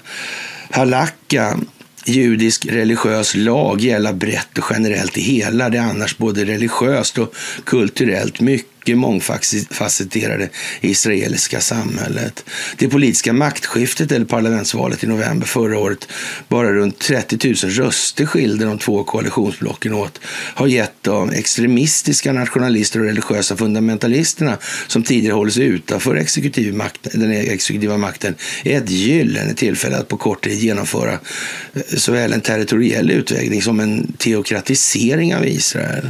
[0.70, 1.58] Halakka
[2.04, 7.34] judisk religiös lag gälla brett och generellt i hela det annars både religiöst och
[7.64, 10.48] kulturellt mycket mångfacetterade
[10.80, 12.44] israeliska samhället.
[12.76, 16.08] Det politiska maktskiftet eller parlamentsvalet i november förra året,
[16.48, 20.20] bara runt 30 000 röster skilde de två koalitionsblocken åt,
[20.54, 27.08] har gett de extremistiska nationalister och religiösa fundamentalisterna som tidigare hållits sig utanför exekutiv makt,
[27.12, 28.34] den exekutiva makten
[28.64, 33.80] är ett gyllene tillfälle att på kort tid genomföra eh, såväl en territoriell utveckling som
[33.80, 36.08] en teokratisering av Israel.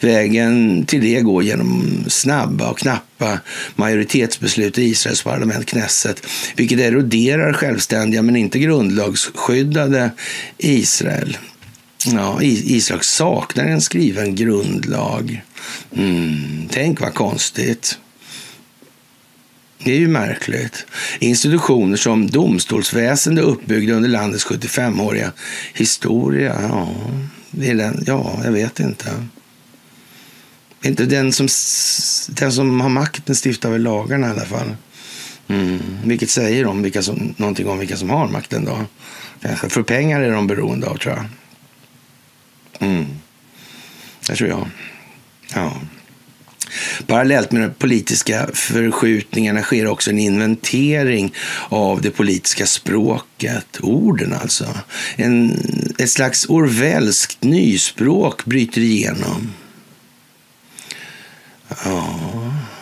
[0.00, 3.40] Vägen till det går genom snabba och knappa
[3.76, 6.26] majoritetsbeslut i Israels parlament, Knesset,
[6.56, 10.10] vilket eroderar självständiga men inte grundlagsskyddade
[10.58, 11.36] Israel.
[12.06, 15.42] Ja, Israel saknar en skriven grundlag.
[15.96, 17.98] Mm, tänk vad konstigt.
[19.84, 20.86] Det är ju märkligt.
[21.18, 25.32] Institutioner som domstolsväsende uppbyggda under landets 75-åriga
[25.74, 26.56] historia.
[26.62, 26.94] Ja,
[27.50, 29.10] det är den, ja, jag vet inte
[30.84, 31.48] inte den som,
[32.28, 34.76] den som har makten stiftar väl lagarna i alla fall.
[35.48, 35.80] Mm.
[36.04, 38.78] Vilket säger om vilka som, någonting om vilka som har makten då.
[39.42, 39.68] Kanske.
[39.68, 41.24] För pengar är de beroende av tror jag.
[42.82, 43.06] Mm.
[44.26, 44.68] Det tror jag.
[45.54, 45.72] Ja.
[47.06, 51.34] Parallellt med de politiska förskjutningarna sker också en inventering
[51.68, 54.66] av det politiska språket, orden alltså.
[55.16, 55.60] En,
[55.98, 59.52] ett slags orwellskt nyspråk bryter igenom.
[61.84, 62.20] Ja,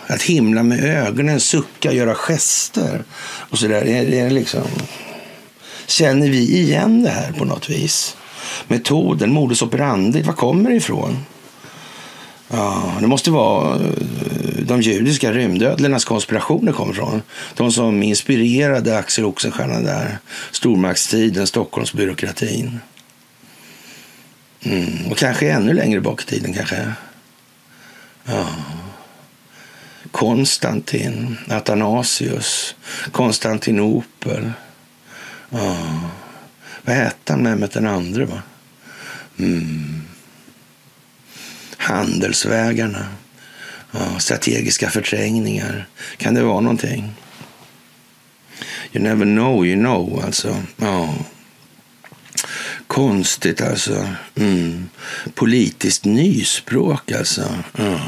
[0.06, 3.82] Att himla med ögonen, sucka, göra gester och sådär.
[3.82, 4.68] Är, är liksom...
[5.86, 8.16] Känner vi igen det här på något vis?
[8.68, 11.16] Metoden, modus operandi, var kommer det ifrån?
[12.52, 13.90] Ja, det måste vara eh,
[14.62, 17.22] de judiska rymdödlornas konspirationer kommer ifrån.
[17.54, 20.18] De som inspirerade Axel Oxenstierna där.
[20.50, 22.80] Stormaktstiden, Stockholmsbyråkratin.
[24.62, 25.10] Mm.
[25.10, 26.92] Och kanske ännu längre bak i tiden kanske.
[28.24, 28.46] Ja.
[30.10, 32.74] Konstantin, Athanasius,
[33.12, 34.52] Konstantinopel.
[35.50, 35.76] Ja.
[36.82, 38.24] Vad hette han, Mehmet den andre?
[38.24, 38.42] Va?
[39.38, 40.02] Mm.
[41.76, 43.06] Handelsvägarna.
[43.92, 45.86] Ja, strategiska förträngningar.
[46.16, 47.12] Kan det vara någonting?
[48.92, 50.24] You never know, you know.
[50.24, 51.14] Alltså, ja.
[52.86, 54.08] Konstigt alltså.
[54.34, 54.88] Mm.
[55.34, 57.54] Politiskt nyspråk alltså.
[57.76, 58.00] Ja.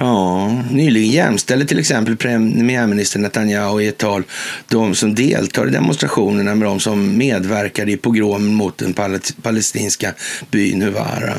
[0.00, 4.22] Ja, nyligen jämställde till exempel premiärminister Netanyahu i ett tal
[4.68, 8.94] de som deltar i demonstrationerna med de som medverkade i pogromen mot den
[9.42, 10.14] palestinska
[10.50, 11.34] byn Huvara.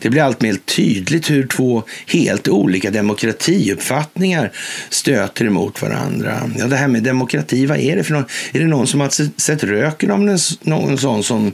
[0.00, 4.52] Det blir allt mer tydligt hur två helt olika demokratiuppfattningar
[4.90, 6.50] stöter emot varandra.
[6.58, 8.26] Ja, det här med demokrati, vad är det för någon?
[8.52, 11.52] Är det någon som har sett röken av någon sån som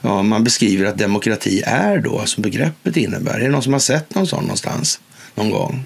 [0.00, 3.34] ja, man beskriver att demokrati är då, som begreppet innebär?
[3.34, 5.00] Är det någon som har sett någon sån någonstans
[5.34, 5.84] någon gång?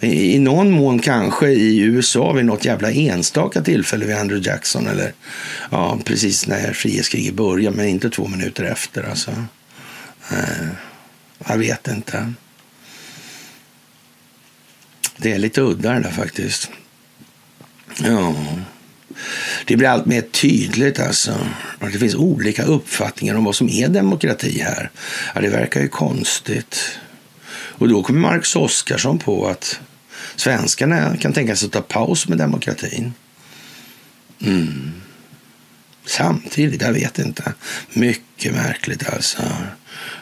[0.00, 5.12] I någon mån kanske i USA vid något jävla enstaka tillfälle vid Andrew Jackson eller
[5.70, 9.02] ja, precis när frihetskriget började, men inte två minuter efter.
[9.02, 9.30] Alltså.
[10.30, 10.68] Eh,
[11.48, 12.32] jag vet inte.
[15.16, 16.70] Det är lite udda det där faktiskt.
[18.02, 18.34] Ja.
[19.66, 21.32] Det blir allt mer tydligt alltså.
[21.78, 24.90] Att det finns olika uppfattningar om vad som är demokrati här.
[25.34, 26.98] Ja, det verkar ju konstigt.
[27.74, 29.80] Och då kommer Marcus Oskarsson på att
[30.36, 33.14] svenskarna kan tänka sig att ta paus med demokratin.
[34.40, 34.92] Mm.
[36.06, 37.52] Samtidigt, jag vet inte.
[37.92, 39.42] Mycket märkligt alltså.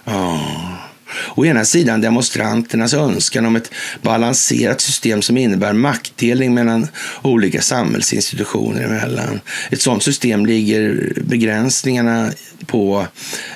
[0.05, 0.91] Ja.
[1.35, 3.70] Å ena sidan demonstranternas önskan om ett
[4.03, 6.88] balanserat system som innebär maktdelning mellan
[7.22, 9.40] olika samhällsinstitutioner emellan.
[9.70, 12.33] Ett sådant system ligger begränsningarna
[12.66, 13.07] på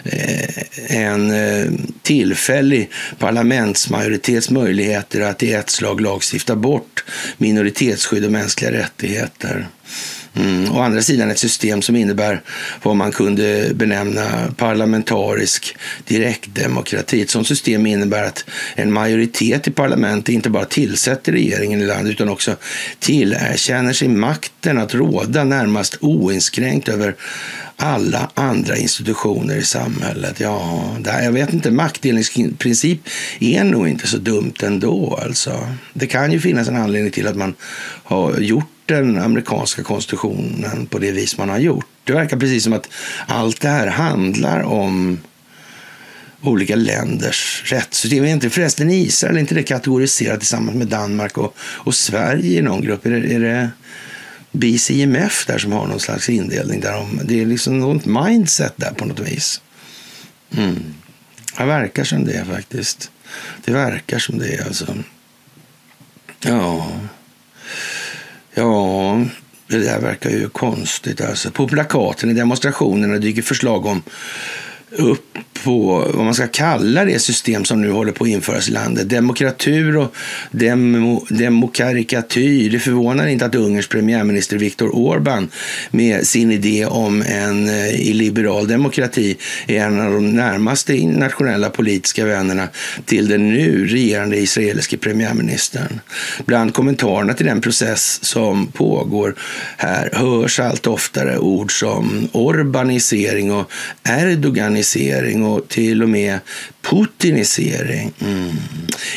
[0.04, 1.70] eh, en eh,
[2.02, 7.04] tillfällig parlamentsmajoritets möjligheter att i ett slag lagstifta bort
[7.38, 9.68] minoritetsskydd och mänskliga rättigheter.
[10.36, 10.72] Mm.
[10.72, 12.42] Å andra sidan ett system som innebär
[12.82, 17.22] vad man kunde benämna parlamentarisk direktdemokrati.
[17.22, 18.44] Ett sådant system innebär att
[18.74, 22.56] en majoritet i parlamentet inte bara tillsätter regeringen i landet utan också
[22.98, 27.14] tillerkänner sig makten att råda närmast oinskränkt över
[27.76, 30.40] alla andra institutioner i samhället.
[30.40, 33.00] Ja, här, jag vet inte, maktdelningsprincip
[33.40, 35.18] är nog inte så dumt ändå.
[35.22, 35.68] Alltså.
[35.92, 37.54] Det kan ju finnas en anledning till att man
[38.04, 41.86] har gjort den amerikanska konstitutionen på det vis man har gjort.
[42.04, 42.88] Det verkar precis som att
[43.26, 45.18] allt det här handlar om
[46.42, 48.24] olika länders rättssystem.
[48.24, 52.82] Är inte förresten Israel inte det kategoriserat tillsammans med Danmark och, och Sverige i någon
[52.82, 53.06] grupp?
[53.06, 53.70] Är det, är det
[54.52, 56.80] BCMF där som har någon slags indelning?
[56.80, 59.60] Där de, det är liksom något mindset där på något vis.
[60.56, 60.94] Mm.
[61.58, 63.10] Det verkar som det faktiskt.
[63.64, 64.96] Det verkar som det alltså.
[66.40, 66.92] Ja.
[68.58, 69.20] Ja,
[69.66, 71.20] det där verkar ju konstigt.
[71.20, 71.50] Alltså.
[71.50, 74.02] På plakaten i demonstrationerna dyker förslag om
[74.98, 78.72] upp på vad man ska kalla det system som nu håller på att införas i
[78.72, 79.08] landet.
[79.08, 80.14] Demokratur och
[80.50, 82.70] demo, demokarikatyr.
[82.70, 85.48] Det förvånar inte att Ungerns premiärminister Viktor Orbán
[85.90, 92.24] med sin idé om en eh, illiberal demokrati är en av de närmaste internationella politiska
[92.24, 92.68] vännerna
[93.04, 96.00] till den nu regerande israeliske premiärministern.
[96.44, 99.34] Bland kommentarerna till den process som pågår
[99.76, 103.70] här hörs allt oftare ord som urbanisering och
[104.04, 104.85] erdoganisering
[105.44, 106.38] och till och med
[106.82, 108.12] putinisering.
[108.20, 108.50] Mm.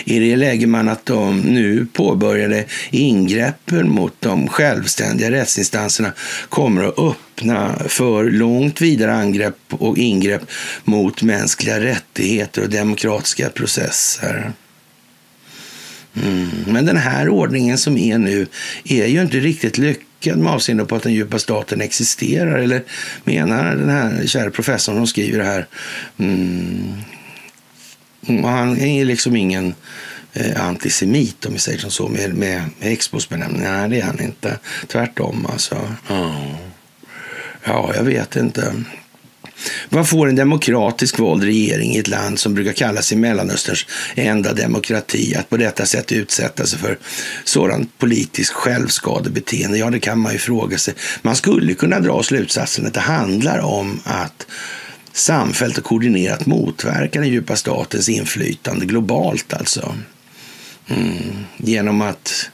[0.03, 6.13] I det lägger man att de nu påbörjade ingreppen mot de självständiga rättsinstanserna
[6.49, 10.41] kommer att öppna för långt vidare angrepp och ingrepp
[10.83, 14.51] mot mänskliga rättigheter och demokratiska processer.
[16.23, 16.47] Mm.
[16.67, 18.47] Men den här ordningen som är nu
[18.83, 22.59] är ju inte riktigt lyckad med avseende på att den djupa staten existerar?
[22.59, 22.83] Eller
[23.23, 25.67] menar den här kära professorn som skriver det här
[26.17, 26.93] mm,
[28.43, 29.73] han är liksom ingen
[30.33, 33.61] eh, antisemit om vi säger som så med, med, med Expos benämning.
[33.63, 34.59] Nej, det är han inte.
[34.87, 35.95] Tvärtom alltså.
[37.63, 38.73] Ja jag vet inte.
[39.89, 43.85] Vad får en demokratisk vald regering i ett land som brukar kallas i Mellanösterns
[44.15, 46.97] enda demokrati att på detta sätt utsätta sig för
[47.43, 49.77] sådant politiskt självskadebeteende?
[49.77, 50.93] Ja, det kan man ju fråga sig.
[51.21, 54.47] Man skulle kunna dra slutsatsen att det handlar om att
[55.13, 59.95] samfällt och koordinerat motverka den djupa statens inflytande globalt alltså.
[60.87, 61.45] Mm.
[61.57, 62.49] Genom att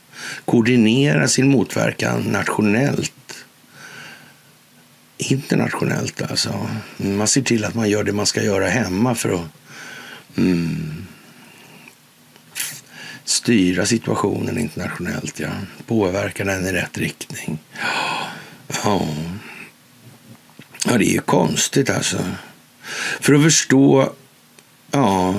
[0.45, 3.11] koordinera sin motverkan nationellt
[5.17, 6.21] internationellt.
[6.21, 6.69] Alltså.
[6.97, 9.47] Man ser till att man gör det man ska göra hemma för att
[10.37, 11.05] mm,
[13.23, 15.39] styra situationen internationellt.
[15.39, 15.49] Ja.
[15.87, 17.57] Påverka den i rätt riktning.
[18.83, 19.07] Ja.
[20.85, 22.25] ja, det är ju konstigt alltså.
[23.19, 24.13] För att förstå
[24.91, 25.35] ja,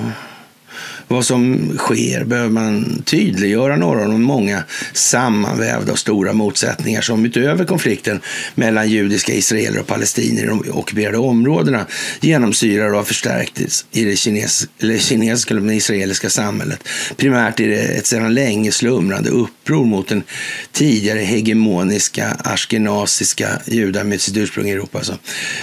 [1.07, 7.25] vad som sker behöver man tydliggöra några av de många sammanvävda och stora motsättningar som
[7.25, 8.21] utöver konflikten
[8.55, 11.85] mellan judiska israeler och palestinier i de ockuperade områdena
[12.21, 14.67] genomsyrar och har förstärkts i det kines
[14.99, 16.87] kinesiska eller israeliska samhället.
[17.17, 20.23] Primärt är det ett sedan länge slumrande uppror mot den
[20.71, 24.97] tidigare hegemoniska askenasiska judar med sitt ursprung i Europa.
[24.97, 25.17] Alltså,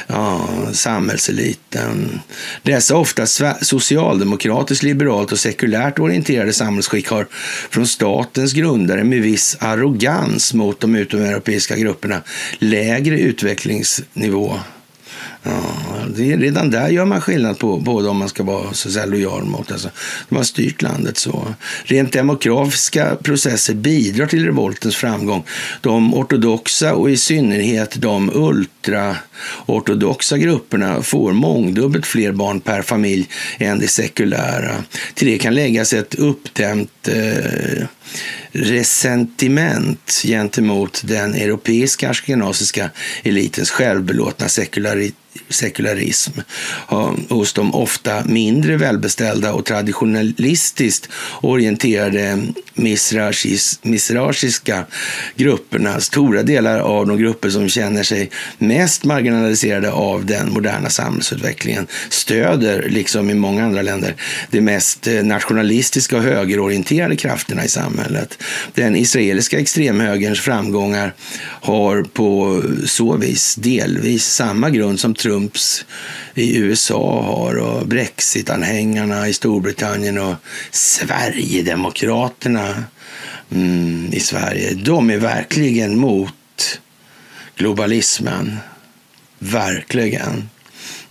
[0.06, 2.20] ja, samhällseliten.
[2.62, 3.26] Dessa ofta
[3.60, 7.26] socialdemokratiskt liberalt och sekulärt orienterade samhällsskick har
[7.70, 12.22] från statens grundare med viss arrogans mot de utomeuropeiska grupperna
[12.58, 14.58] lägre utvecklingsnivå.
[15.46, 15.62] Ja,
[16.16, 19.06] det är, redan där gör man skillnad på, både om man ska vara så säga,
[19.06, 19.72] lojal mot.
[19.72, 19.90] Alltså,
[20.28, 21.54] de har styrt landet så.
[21.84, 25.44] Rent demografiska processer bidrar till revoltens framgång.
[25.80, 33.28] De ortodoxa och i synnerhet de ultraortodoxa grupperna får mångdubbelt fler barn per familj
[33.58, 34.74] än de sekulära.
[35.14, 37.86] Till det kan läggas ett uppdämt eh,
[38.54, 42.90] resentiment gentemot den europeiska ashkenaziska
[43.22, 45.14] elitens självbelåtna sekularitet
[45.48, 46.40] sekularism
[46.90, 51.08] um, hos de ofta mindre välbeställda och traditionalistiskt
[51.40, 52.42] orienterade
[53.82, 54.84] misrashiska
[55.36, 55.94] grupperna.
[55.94, 61.86] Alltså, stora delar av de grupper som känner sig mest marginaliserade av den moderna samhällsutvecklingen
[62.08, 64.14] stöder, liksom i många andra länder,
[64.50, 68.38] de mest eh, nationalistiska och högerorienterade krafterna i samhället.
[68.74, 71.14] Den israeliska extremhögerns framgångar
[71.60, 75.84] har på så vis delvis samma grund som Trumps
[76.34, 80.34] i USA har och Brexit-anhängarna i Storbritannien och
[80.70, 82.84] Sverigedemokraterna
[83.50, 84.74] mm, i Sverige.
[84.74, 86.80] De är verkligen mot
[87.56, 88.56] globalismen.
[89.38, 90.48] Verkligen.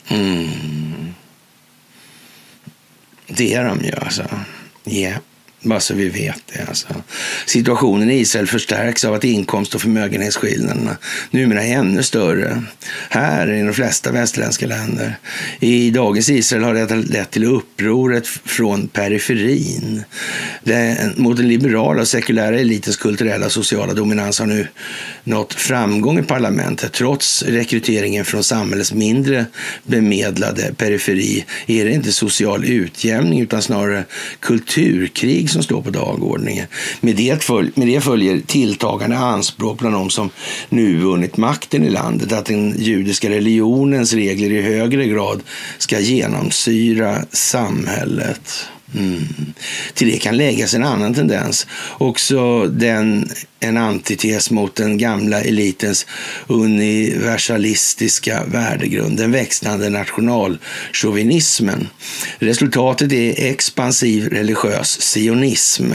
[0.08, 1.14] Mm.
[3.28, 4.24] Det är de ju alltså.
[4.86, 5.18] Yeah.
[5.64, 6.66] Bara så vi vet det.
[6.68, 6.88] Alltså.
[7.46, 10.98] Situationen i Israel förstärks av att inkomst och förmögenhetsskillnaderna
[11.32, 12.64] numera är ännu större.
[13.10, 15.18] Här i de flesta västerländska länder.
[15.60, 20.04] I dagens Israel har det lett till upproret från periferin.
[20.64, 24.68] Den, mot den liberala och sekulära elitens kulturella och sociala dominans har nu
[25.24, 26.94] nått framgång i parlamentet.
[26.94, 29.46] Trots rekryteringen från samhällets mindre
[29.84, 34.04] bemedlade periferi är det inte social utjämning utan snarare
[34.40, 36.68] kulturkrig som står på dagordningen.
[37.02, 40.30] Med det, följ, med det följer tilltagande anspråk bland de som
[40.70, 45.42] nu vunnit makten i landet att den judiska religionens regler i högre grad
[45.78, 48.66] ska genomsyra samhället.
[48.96, 49.54] Mm.
[49.94, 51.68] Till det kan läggas en annan tendens.
[51.98, 53.30] Också den,
[53.60, 56.06] en antites mot den gamla elitens
[56.48, 61.88] universalistiska värdegrund, den växlande nationalchauvinismen.
[62.40, 65.92] Resultatet är expansiv religiös sionism.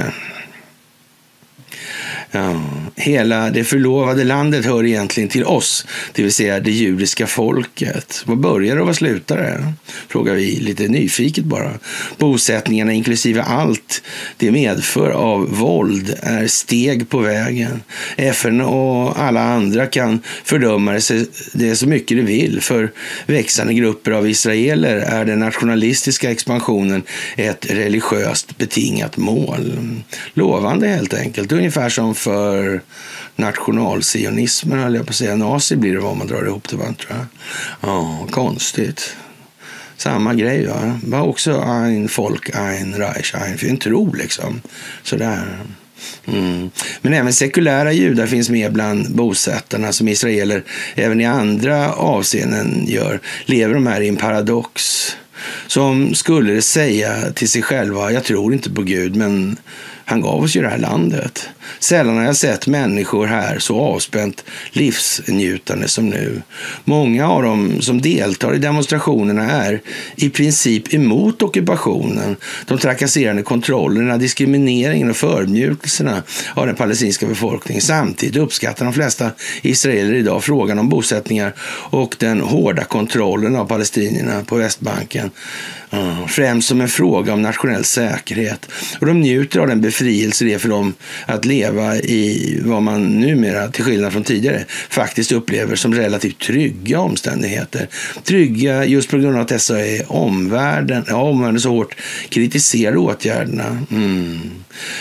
[2.97, 8.23] Hela det förlovade landet hör egentligen till oss, det vill säga det judiska folket.
[8.27, 9.73] Vad börjar och vad slutar det?
[10.09, 11.73] Frågar vi lite nyfiket bara.
[12.19, 14.03] Bosättningarna inklusive allt
[14.37, 17.83] det medför av våld är steg på vägen.
[18.17, 21.01] FN och alla andra kan fördöma
[21.53, 22.61] det så mycket de vill.
[22.61, 22.93] För
[23.27, 27.03] växande grupper av israeler är den nationalistiska expansionen
[27.37, 29.79] ett religiöst betingat mål.
[30.35, 32.83] Lovande helt enkelt, ungefär som för
[33.37, 35.37] nationalsionismen, höll jag på att säga.
[35.37, 37.27] Nazi blir det vad man drar ihop det, va, tror jag.
[37.81, 39.17] Ja, konstigt.
[39.97, 41.01] Samma grej, va.
[41.05, 44.61] Var också ein Volk, ein Reich, ein, för en tro liksom.
[45.03, 45.59] Sådär.
[46.27, 46.71] Mm.
[47.03, 50.65] Men även sekulära judar finns med bland bosättarna som israeler
[50.95, 53.21] även i andra avseenden gör.
[53.45, 55.05] Lever de här i en paradox
[55.67, 59.57] som skulle säga till sig själva, jag tror inte på Gud, men
[60.09, 61.49] han gav oss ju det här landet.
[61.79, 66.43] Sällan har jag sett människor här så avspänt livsnjutande som nu.
[66.85, 69.81] Många av dem som deltar i demonstrationerna är
[70.17, 72.37] i princip emot ockupationen,
[72.67, 76.23] de trakasserande kontrollerna, diskrimineringen och förödmjukelserna
[76.55, 77.83] av den palestinska befolkningen.
[77.83, 79.31] Samtidigt uppskattar de flesta
[79.63, 81.55] israeler idag frågan om bosättningar
[81.91, 85.31] och den hårda kontrollen av palestinierna på Västbanken
[86.29, 88.69] främst som en fråga om nationell säkerhet.
[89.01, 90.95] Och de njuter av den befrielse det är för dem
[91.27, 97.01] att leva i vad man numera, till skillnad från tidigare, faktiskt upplever som relativt trygga
[97.01, 97.89] omständigheter.
[98.25, 101.97] Trygga just på grund av att dessa är omvärlden, ja, omvärlden så hårt
[102.29, 103.79] kritiserar åtgärderna.
[103.91, 104.39] Mm.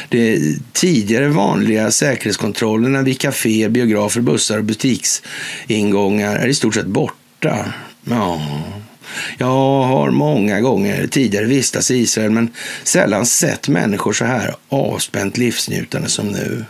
[0.10, 0.40] Det
[0.74, 7.66] tidigare vanliga säkerhetskontrollerna vid kaféer, biografer, bussar och butiksingångar är i stort sett borta.
[8.04, 8.42] Ja.
[9.38, 12.50] Jag har många gånger tidigare vistats i Israel men
[12.84, 16.66] sällan sett människor så här avspänt livsnjutande som nu.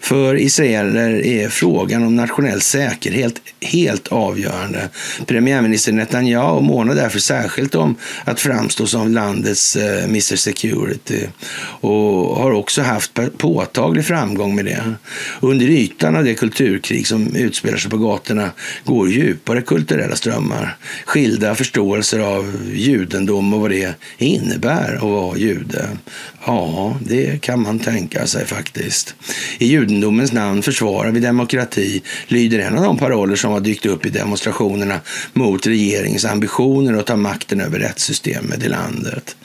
[0.00, 4.88] För israeler är frågan om nationell säkerhet helt avgörande.
[5.26, 11.26] Premiärminister Netanyahu månar därför särskilt om att framstå som landets eh, Mr Security
[11.80, 14.94] och har också haft påtaglig framgång med det.
[15.40, 18.50] Under ytan av det kulturkrig som utspelar sig på gatorna
[18.84, 25.88] går djupare kulturella strömmar, skilda förståelser av judendom och vad det innebär att vara jude.
[26.46, 29.14] Ja, det kan man tänka sig faktiskt.
[29.58, 34.06] I judendomens namn försvarar vi demokrati, lyder en av de paroller som har dykt upp
[34.06, 35.00] i demonstrationerna
[35.32, 39.36] mot regeringens ambitioner att ta makten över rättssystemet i landet.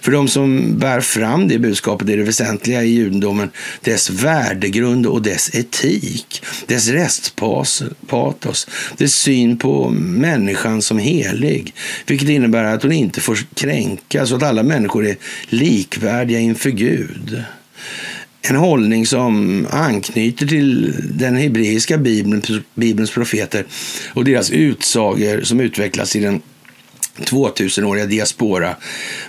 [0.00, 3.50] För de som bär fram det budskapet är det väsentliga i judendomen
[3.80, 11.74] dess värdegrund och dess etik, dess restpatos, dess syn på människan som helig,
[12.06, 15.16] vilket innebär att hon inte får kränkas och att alla människor är
[15.48, 17.42] likvärdiga inför Gud.
[18.42, 22.42] En hållning som anknyter till den hebreiska bibeln,
[22.74, 23.64] bibelns profeter
[24.14, 26.40] och deras utsagor som utvecklas i den
[27.18, 28.76] 2000-åriga diaspora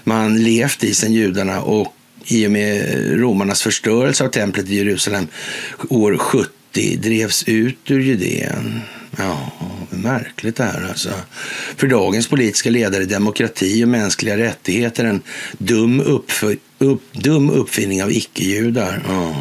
[0.04, 1.94] man levt i sedan judarna och
[2.26, 5.28] i och med romarnas förstörelse av templet i Jerusalem
[5.90, 8.82] år 70 drevs ut ur Judeen.
[9.18, 9.52] Ja,
[9.90, 11.10] märkligt det här alltså.
[11.78, 15.22] För dagens politiska ledare är demokrati och mänskliga rättigheter en
[15.58, 19.04] dum uppfö upp, dum uppfinning av icke-judar.
[19.10, 19.34] Mm.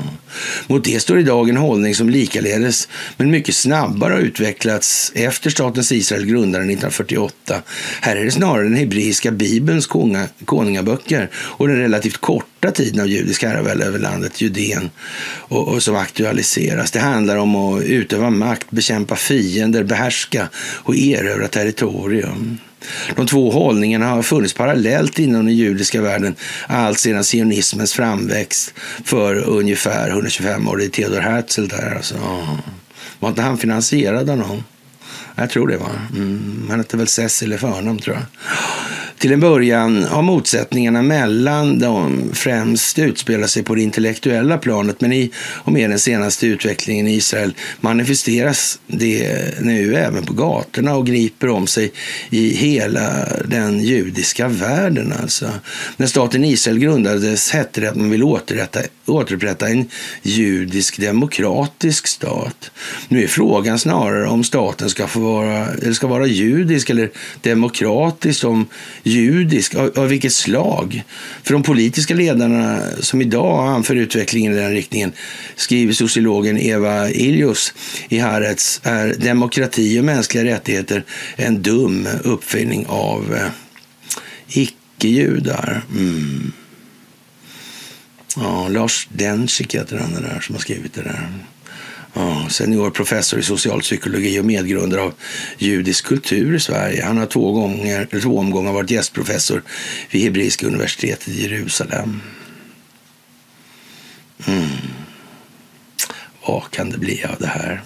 [0.67, 5.93] Mot det står idag en hållning som likaledes, men mycket snabbare har utvecklats efter statens
[5.93, 7.63] Israel grundaren 1948.
[8.01, 13.07] Här är det snarare den hebreiska bibelns konga, konungaböcker och den relativt korta tiden av
[13.07, 14.91] judisk herravälde över landet Judeen
[15.27, 16.91] och, och som aktualiseras.
[16.91, 22.59] Det handlar om att utöva makt, bekämpa fiender, behärska och erövra territorium.
[23.17, 26.35] De två hållningarna har funnits parallellt inom den judiska världen
[26.67, 28.75] allt sedan sionismens framväxt
[29.05, 30.77] för ungefär 125 år.
[30.77, 32.15] Det är Theodor Herzl där alltså.
[33.19, 34.65] Var inte han finansierad av någon?
[35.35, 36.01] Jag tror det var.
[36.17, 38.25] Mm, han hette väl Cecil i förnamn tror jag.
[39.19, 45.13] Till en början har motsättningarna mellan dem främst utspelat sig på det intellektuella planet men
[45.13, 51.07] i och med den senaste utvecklingen i Israel manifesteras det nu även på gatorna och
[51.07, 51.93] griper om sig
[52.31, 55.13] i hela den judiska världen.
[55.23, 55.51] Alltså.
[55.97, 59.89] När staten Israel grundades hette det att man ville återupprätta, återupprätta en
[60.23, 62.71] judisk demokratisk stat.
[63.09, 67.11] Nu är frågan snarare om staten ska, få vara, eller ska vara judisk eller
[67.43, 68.67] demokratisk, om
[69.07, 71.05] judisk, av, av vilket slag?
[71.43, 75.13] För de politiska ledarna som idag anför utvecklingen i den riktningen,
[75.57, 77.75] skriver sociologen Eva Ilius
[78.09, 81.05] i Haaretz, är demokrati och mänskliga rättigheter
[81.37, 83.49] en dum uppfinning av eh,
[84.49, 85.83] icke-judar.
[85.91, 86.53] Mm.
[88.37, 91.29] Ja, Lars Dencik heter han där som har skrivit det där.
[92.19, 95.15] Ja, senior professor i socialpsykologi och medgrundare av
[95.59, 97.05] judisk kultur i Sverige.
[97.05, 99.63] Han har två, gånger, två omgångar varit gästprofessor
[100.11, 102.21] vid Hebreiska universitetet i Jerusalem.
[104.47, 104.69] Mm.
[106.47, 107.83] Vad kan det bli av det här?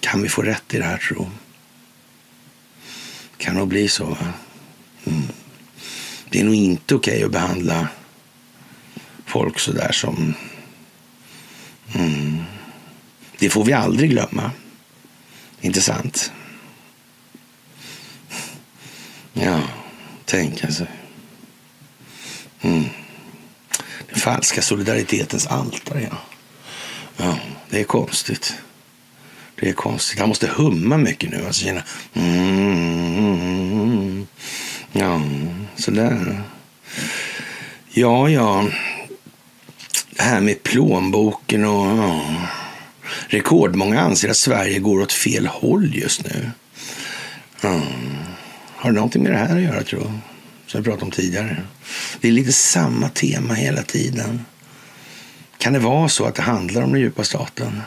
[0.00, 1.30] Kan vi få rätt i det här, tro?
[3.36, 4.16] Kan nog bli så.
[5.04, 5.22] Mm.
[6.30, 7.88] Det är nog inte okej okay att behandla
[9.26, 10.34] folk så där som
[11.94, 12.42] Mm.
[13.38, 14.50] Det får vi aldrig glömma.
[15.60, 16.32] Inte sant?
[19.32, 19.60] Ja,
[20.24, 20.84] tänka alltså.
[20.84, 20.94] sig.
[22.62, 22.84] Mm.
[24.10, 26.16] Den falska solidaritetens altare, ja.
[27.16, 27.38] ja.
[27.70, 28.54] Det är konstigt.
[29.60, 30.18] Det är konstigt.
[30.18, 31.46] Han måste humma mycket nu.
[31.46, 31.82] Alltså känna...
[32.14, 32.38] Mm,
[33.18, 34.26] mm, mm, mm.
[34.92, 35.22] ja,
[35.76, 36.42] sådär.
[37.90, 38.68] Ja, ja.
[40.16, 41.86] Det här med plånboken och...
[41.86, 42.48] Ja.
[43.26, 46.50] Rekordmånga anser att Sverige går åt fel håll just nu.
[47.60, 47.82] Ja.
[48.76, 50.12] Har det någonting med det här att göra, tror jag?
[50.66, 51.62] Som jag pratade om tidigare.
[52.20, 54.44] Det är lite samma tema hela tiden.
[55.58, 57.82] Kan det vara så att det handlar om den djupa staten?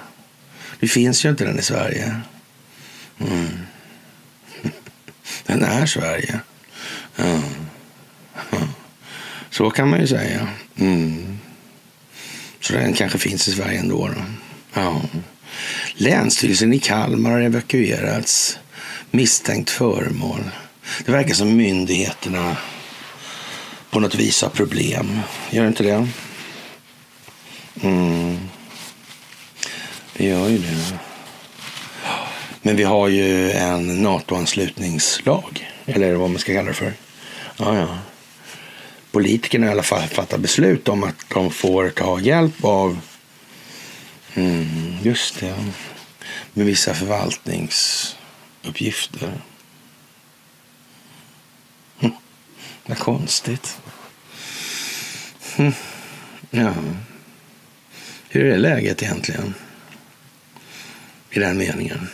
[0.80, 2.22] Det finns ju inte den i Sverige.
[3.20, 3.48] Mm.
[5.46, 6.40] Den är Sverige.
[7.16, 7.42] Ja.
[9.50, 10.48] Så kan man ju säga.
[10.76, 11.37] Mm.
[12.68, 14.08] Så den kanske finns i Sverige ändå.
[14.08, 14.22] Då.
[14.74, 15.02] Ja.
[15.94, 18.60] Länsstyrelsen i Kalmar har evakuerats.
[19.12, 20.44] Misstänkt föremål.
[21.06, 22.58] Det verkar som myndigheterna
[23.90, 25.20] på något vis har problem.
[25.50, 26.08] Gör det inte det?
[27.82, 28.38] Mm.
[30.14, 30.98] Det gör ju det.
[32.62, 35.72] Men vi har ju en NATO-anslutningslag.
[35.86, 36.94] Eller vad man ska kalla det för.
[37.58, 37.98] Ja, ja.
[39.18, 43.00] Politikerna i alla fall fattar beslut om att de får ta hjälp av
[44.34, 45.56] mm, just det,
[46.54, 49.42] med vissa förvaltningsuppgifter.
[52.00, 52.12] Hm.
[52.86, 53.78] Vad konstigt.
[55.56, 55.74] Hm.
[56.52, 56.74] Ja.
[58.30, 59.54] Hur är läget egentligen?
[61.30, 62.08] I den meningen.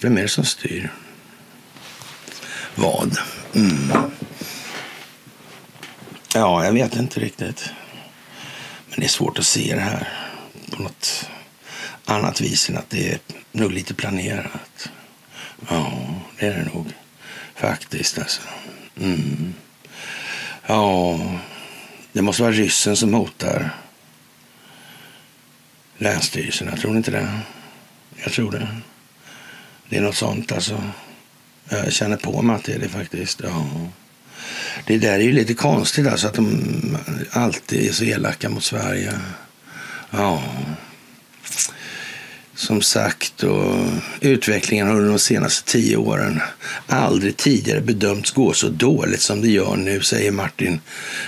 [0.00, 0.92] Vem är det som styr?
[2.74, 3.18] Vad?
[3.54, 3.92] Mm.
[6.36, 7.70] Ja, jag vet inte riktigt.
[8.88, 10.08] Men det är svårt att se det här
[10.70, 11.28] på något
[12.04, 13.18] annat vis än att det är
[13.52, 14.90] nog lite planerat.
[15.68, 15.92] Ja,
[16.38, 16.92] det är det nog
[17.54, 18.18] faktiskt.
[18.18, 18.40] Alltså.
[19.00, 19.54] Mm.
[20.66, 21.20] Ja,
[22.12, 23.70] det måste vara ryssen som hotar
[25.98, 26.76] länsstyrelserna.
[26.76, 27.40] Tror ni inte det?
[28.22, 28.68] Jag tror det.
[29.88, 30.82] Det är något sånt alltså.
[31.68, 33.40] Jag känner på mig att det är det faktiskt.
[33.44, 33.66] Ja.
[34.86, 36.96] Det där är ju lite konstigt alltså att de
[37.30, 39.12] alltid är så elaka mot Sverige.
[40.10, 40.42] Ja.
[42.56, 43.76] Som sagt, och
[44.20, 46.40] utvecklingen har under de senaste tio åren
[46.86, 50.80] aldrig tidigare bedömts gå så dåligt som det gör nu, säger Martin,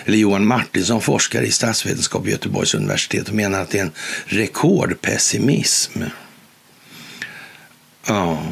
[0.05, 3.93] eller Johan Martinsson, forskare i statsvetenskap vid Göteborgs universitet och menar att det är en
[4.27, 6.03] rekordpessimism.
[8.07, 8.43] Ja.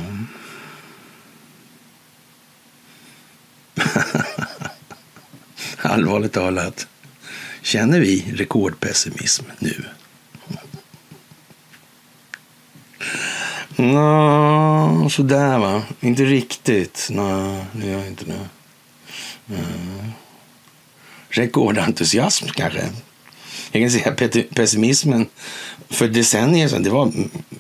[5.89, 6.87] Allvarligt talat,
[7.63, 9.85] känner vi rekordpessimism nu?
[13.77, 15.83] Nå, sådär va.
[16.01, 17.09] Inte riktigt.
[17.11, 18.39] Nej, det gör jag inte nu.
[19.57, 20.11] Mm.
[21.29, 22.89] Rekordentusiasm kanske.
[23.73, 25.27] Jag kan säga pessimismen
[25.91, 27.13] för decennier sedan, det var,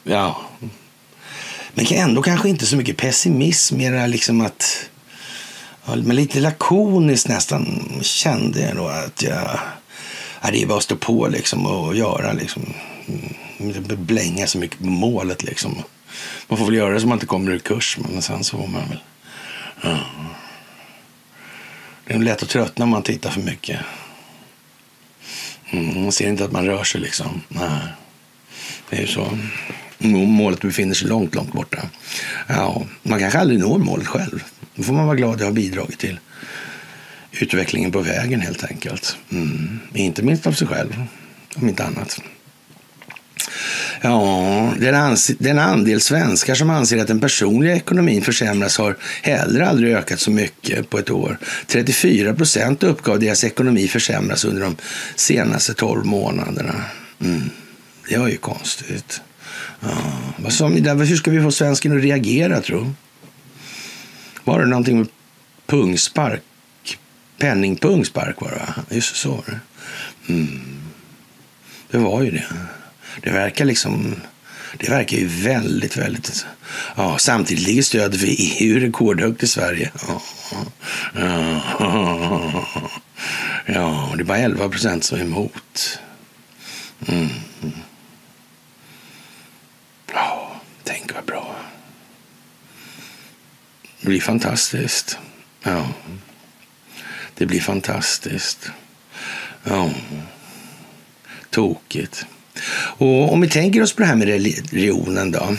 [0.05, 0.41] ja.
[1.75, 4.91] Men ändå kanske inte så mycket pessimism, mer liksom att,
[5.87, 9.59] men lite lakoniskt nästan kände jag då att jag,
[10.43, 12.63] ja, det är bara att stå på liksom och göra liksom.
[13.59, 15.83] Inte blänga så mycket på målet liksom.
[16.49, 18.67] Man får väl göra det så man inte kommer ur kurs, men sen så får
[18.67, 18.99] man väl...
[19.83, 19.99] Ja.
[22.07, 23.81] Det är lätt att tröttna om man tittar för mycket.
[25.71, 27.41] Mm, man ser inte att man rör sig liksom.
[27.49, 27.81] Nej.
[28.91, 29.39] Det är ju så.
[30.05, 31.79] Målet befinner sig långt, långt borta.
[32.47, 34.45] Ja, man kanske aldrig når målet själv.
[34.75, 36.19] Då får man vara glad att ha bidragit till
[37.33, 39.17] utvecklingen på vägen helt enkelt.
[39.33, 39.81] Mm.
[39.95, 41.03] Inte minst av sig själv,
[41.57, 42.21] om inte annat.
[44.01, 49.95] Ja, den, den andel svenskar som anser att den personliga ekonomin försämras har heller aldrig
[49.95, 51.39] ökat så mycket på ett år.
[51.67, 54.77] 34 procent uppgav deras ekonomi försämras under de
[55.15, 56.75] senaste 12 månaderna.
[57.21, 57.51] Mm.
[58.09, 59.21] Det var ju konstigt.
[60.51, 62.95] Som, hur ska vi få svensken att reagera, tro?
[64.45, 65.09] Var det någonting med
[65.67, 66.43] pungspark?
[67.39, 68.75] Penningpungspark var det, va?
[68.91, 69.61] Just så var det.
[70.33, 70.61] Mm.
[71.91, 72.45] Det var ju det.
[73.21, 74.15] Det verkar liksom...
[74.79, 76.47] Det verkar ju väldigt, väldigt...
[76.97, 79.91] Ja, samtidigt ligger stödet för EU rekordhögt i Sverige.
[80.09, 80.23] Ja,
[81.15, 81.63] ja,
[83.67, 85.99] ja, det är bara 11 procent som är emot.
[87.07, 87.29] Mm.
[90.13, 91.57] Ja, tänk vad bra.
[94.01, 95.19] Det blir fantastiskt.
[95.63, 95.89] Ja,
[97.35, 98.71] det blir fantastiskt.
[99.65, 99.91] Ja,
[101.51, 102.27] tokigt.
[102.99, 105.57] Och om vi tänker oss på det här med religionen då.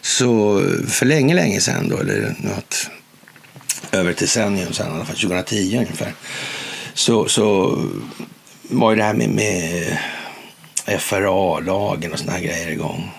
[0.00, 2.90] Så för länge, länge sedan då, eller något
[3.92, 6.14] över ett decennium sedan, i alla fall 2010 ungefär,
[6.94, 7.78] så, så
[8.62, 9.98] var ju det här med, med
[11.00, 13.10] FRA-lagen och såna här grejer igång.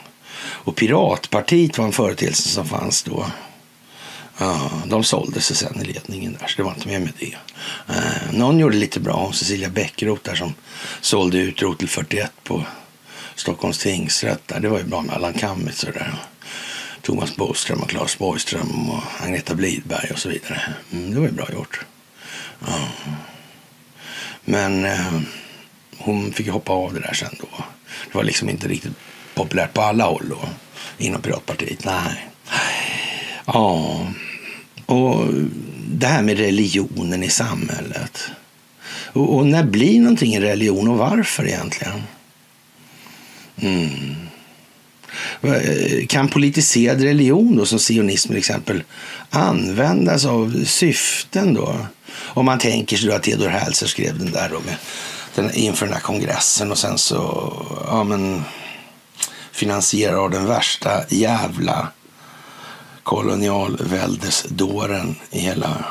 [0.63, 3.25] Och Piratpartiet var en företeelse som fanns då.
[4.37, 7.35] Ja, de sålde sig sen i ledningen där, så det var inte mer med det.
[7.95, 10.53] Eh, någon gjorde lite bra, Cecilia Bäckroth där som
[11.01, 12.65] sålde ut rotel 41 på
[13.35, 14.47] Stockholms tingsrätt.
[14.47, 14.59] Där.
[14.59, 16.13] Det var ju bra med Allan Kammitz och där.
[17.01, 20.61] Thomas Boström och Claes Borgström och Agneta Blidberg och så vidare.
[20.91, 21.85] Mm, det var ju bra gjort.
[22.59, 22.87] Ja.
[24.45, 25.21] Men eh,
[25.97, 27.63] hon fick hoppa av det där sen då.
[28.07, 28.93] Det var liksom inte riktigt
[29.33, 30.39] populärt på alla håll då
[30.97, 31.85] inom Piratpartiet.
[31.85, 32.29] Nej.
[33.45, 34.07] Ja,
[34.85, 35.25] och
[35.87, 38.21] det här med religionen i samhället.
[39.13, 42.03] Och, och när blir någonting en religion och varför egentligen?
[43.61, 44.15] Mm.
[45.41, 48.83] Eh, kan politiserad religion då, som sionism till exempel,
[49.29, 51.75] användas av syften då?
[52.13, 54.75] Om man tänker sig då att Theodor Hälser skrev den där då med
[55.35, 57.53] den, inför den här kongressen och sen så
[57.87, 58.43] ja, men,
[59.51, 61.87] finansierad av den värsta jävla
[63.03, 65.85] kolonialväldesdåren i hela...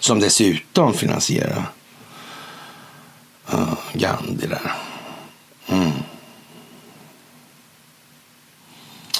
[0.00, 1.64] Som dessutom finansierar
[3.54, 4.72] uh, Gandhi där.
[5.68, 5.92] Mm.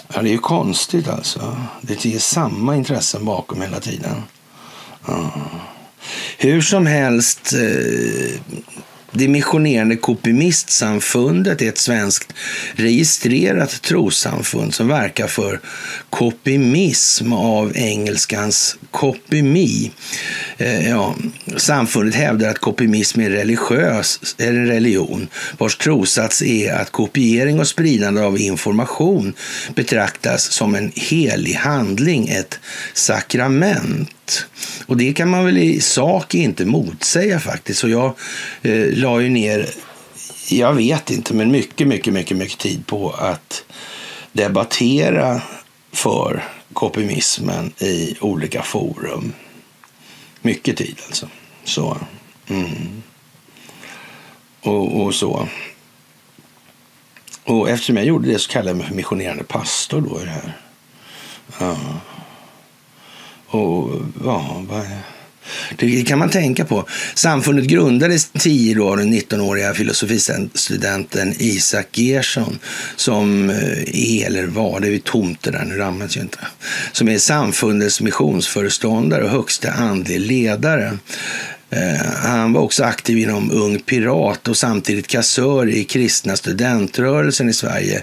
[0.09, 1.57] Ja, det är ju konstigt alltså.
[1.81, 4.23] Det är samma intressen bakom hela tiden.
[5.09, 5.37] Uh.
[6.39, 8.41] Hur som helst, eh,
[9.13, 12.33] det missionerande Kopimistsamfundet är ett svenskt
[12.73, 15.61] registrerat trossamfund som verkar för
[16.11, 19.91] kopimism av engelskans kopimi.
[20.57, 21.15] Eh, ja,
[21.57, 25.29] samfundet hävdar att kopimism är, religiös, är en religion
[25.59, 29.35] vars trossats är att kopiering och spridande av information
[29.75, 32.61] betraktas som en helig handling, ett
[32.95, 34.11] sakrament.
[34.87, 37.85] Och det kan man väl i sak inte motsäga faktiskt.
[37.85, 38.15] Och jag
[38.63, 39.69] eh, la ju ner,
[40.49, 43.65] jag vet inte, men mycket, mycket, mycket, mycket tid på att
[44.33, 45.43] debattera
[45.93, 49.33] för kopimismen i olika forum.
[50.43, 51.29] Mycket tid alltså.
[51.65, 51.97] Så.
[52.49, 53.03] Mm.
[54.61, 55.49] Och, och, så.
[57.45, 60.31] Och eftersom jag gjorde det så kallade jag mig för missionerande pastor då i det
[60.31, 60.57] här.
[61.59, 61.77] Ja.
[63.59, 64.65] Och ja.
[65.77, 66.85] Det kan man tänka på.
[67.15, 72.59] Samfundet grundades 10 år den 19-åriga filosofistudenten Isak Gerson
[72.97, 73.57] som eh,
[73.95, 76.39] är, eller var, det är tomt det där, nu används ju inte,
[76.93, 80.99] som är samfundets missionsföreståndare och högsta andlig ledare.
[81.71, 87.53] Eh, han var också aktiv inom Ung Pirat och samtidigt kassör i kristna studentrörelsen i
[87.53, 88.03] Sverige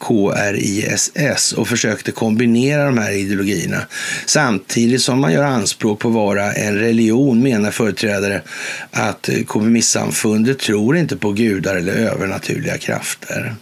[0.00, 3.82] KRISS och försökte kombinera de här ideologierna.
[4.26, 8.42] Samtidigt som man gör anspråk på att vara en religion menar företrädare
[8.90, 13.54] att kommunistsamfundet tror inte på gudar eller övernaturliga krafter.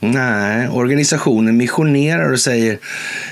[0.00, 2.78] Nej, organisationen missionerar och säger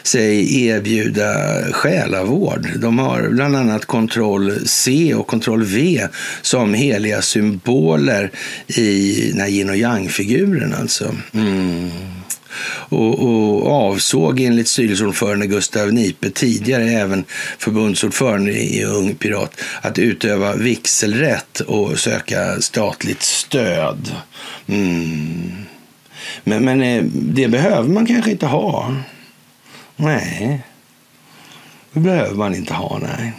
[0.03, 1.35] sig erbjuda
[1.73, 2.69] själavård.
[2.77, 6.07] De har bland annat kontroll C och kontroll V
[6.43, 8.31] som heliga symboler
[8.67, 10.75] i den här yin och yang-figuren.
[10.75, 11.15] Alltså.
[11.35, 11.91] Mm
[12.89, 17.25] och, och avsåg enligt styrelseordförande Gustav Nipe tidigare även
[17.59, 24.13] förbundsordförande i Ung Pirat att utöva vigselrätt och söka statligt stöd.
[24.67, 25.53] Mm.
[26.45, 28.97] Men, men eh, det behöver man kanske inte ha.
[29.97, 30.63] Nej,
[31.93, 32.99] det behöver man inte ha.
[32.99, 33.33] nej.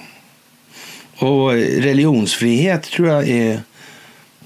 [1.18, 3.61] Och eh, religionsfrihet tror jag är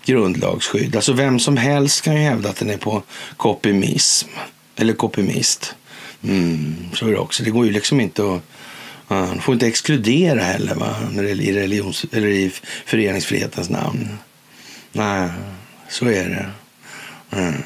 [0.05, 0.95] grundlagsskydd.
[0.95, 3.03] Alltså vem som helst kan ju hävda att den är på
[3.37, 4.29] kopimism.
[4.79, 5.75] Eller kopimist.
[6.23, 7.43] Mm, så är det också.
[7.43, 8.41] Det går ju liksom inte att...
[9.07, 10.95] Man får inte exkludera heller va?
[11.13, 12.51] I, religions, eller i
[12.85, 14.17] föreningsfrihetens namn.
[14.91, 15.29] Nej,
[15.89, 16.51] så är det.
[17.37, 17.63] Mm.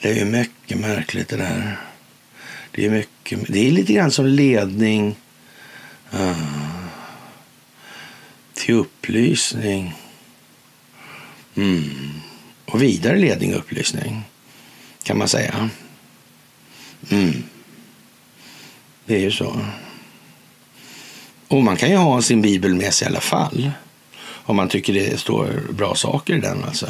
[0.00, 1.80] Det är ju mycket märkligt det där.
[2.70, 5.16] Det är, mycket, det är lite grann som ledning
[6.14, 6.86] uh,
[8.54, 9.94] till upplysning.
[11.54, 12.10] Mm.
[12.64, 14.22] Och vidare ledning och upplysning
[15.04, 15.70] kan man säga.
[17.10, 17.42] Mm.
[19.04, 19.60] Det är ju så.
[21.48, 23.70] Och man kan ju ha sin bibel med sig i alla fall.
[24.46, 26.64] Om man tycker det står bra saker i den.
[26.64, 26.86] Alltså,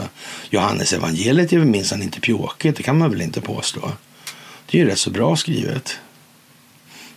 [0.50, 3.92] Johannes evangeliet är väl minsann inte pjåkigt, det kan man väl inte påstå.
[4.66, 5.98] Det är ju rätt så bra skrivet.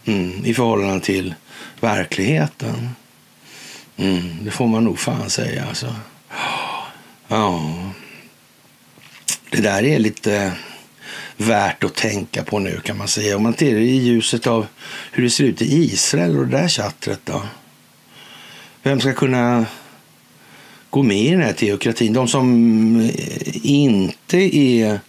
[0.06, 1.36] Mm, I förhållande till
[1.80, 2.90] verkligheten.
[3.98, 5.96] Mm, det får man nog fan säga alltså.
[7.28, 7.74] Ja.
[9.50, 10.54] Det där är lite
[11.38, 13.36] värt att tänka på nu kan man säga.
[13.36, 14.66] Om man tittar i ljuset av
[15.12, 17.42] hur det ser ut i Israel och det där chattret då.
[18.84, 19.66] Vem ska kunna
[20.90, 22.14] gå med i den här teokratin?
[22.14, 25.00] De som eh, inte är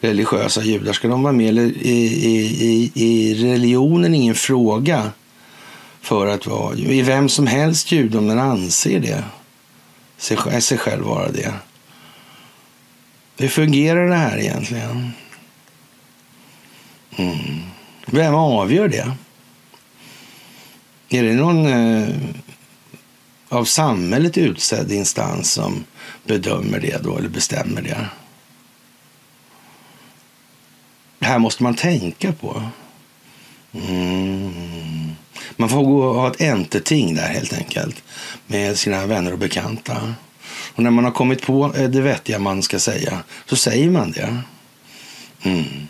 [0.00, 1.48] religiösa judar, ska de vara med?
[1.48, 5.10] Eller i, i, i religionen ingen fråga
[6.00, 9.24] för att vara i vem som helst jude om den anser det.
[10.18, 11.54] Sig, sig själv vara det.
[13.38, 15.12] Hur fungerar det här egentligen?
[17.16, 17.60] Mm.
[18.06, 19.12] Vem avgör det?
[21.08, 22.08] Är det någon eh,
[23.48, 25.84] av samhället utsedd instans som
[26.24, 28.06] bedömer det då, eller bestämmer det?
[31.18, 32.62] Det här måste man tänka på.
[33.72, 35.10] Mm.
[35.56, 38.02] Man får gå och ha ett enterting där helt enkelt
[38.46, 40.14] med sina vänner och bekanta.
[40.74, 44.10] Och när man har kommit på eh, det vettiga man ska säga så säger man
[44.10, 44.42] det.
[45.42, 45.88] Mm.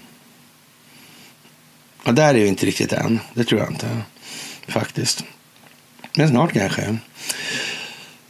[2.05, 3.21] Ja, där är vi inte riktigt än.
[3.35, 3.87] Det tror jag inte
[4.69, 5.25] faktiskt.
[6.17, 6.97] Men snart kanske.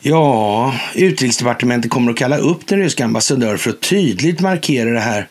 [0.02, 5.28] Ja, utrikesdepartementet kommer att kalla upp den ryska ambassadören för att tydligt markera det här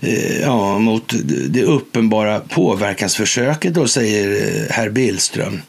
[0.00, 1.12] eh, ja, mot
[1.48, 5.62] det uppenbara påverkansförsöket, då, säger eh, herr Billström.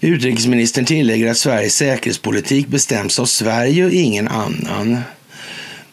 [0.00, 4.98] Utrikesministern tillägger att Sveriges säkerhetspolitik bestäms av Sverige och ingen annan.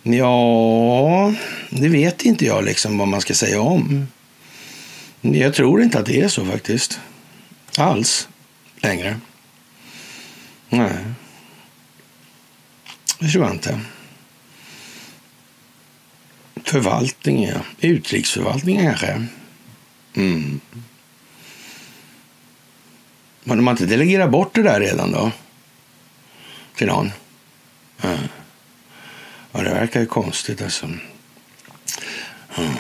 [0.04, 1.34] Ja,
[1.70, 4.08] det vet inte jag liksom vad man ska säga om.
[5.22, 7.00] Jag tror inte att det är så faktiskt.
[7.78, 8.28] Alls.
[8.76, 9.20] Längre.
[10.70, 10.98] Nej.
[13.20, 13.80] Det tror jag inte.
[16.64, 17.88] Förvaltningen, ja.
[17.88, 19.26] Utrikesförvaltningen kanske.
[20.16, 20.60] Mm.
[23.44, 25.32] Men de man inte delegerat bort det där redan då?
[26.76, 27.12] Till någon?
[28.02, 28.18] Ja,
[29.52, 30.86] ja det verkar ju konstigt alltså.
[30.86, 32.74] Mm.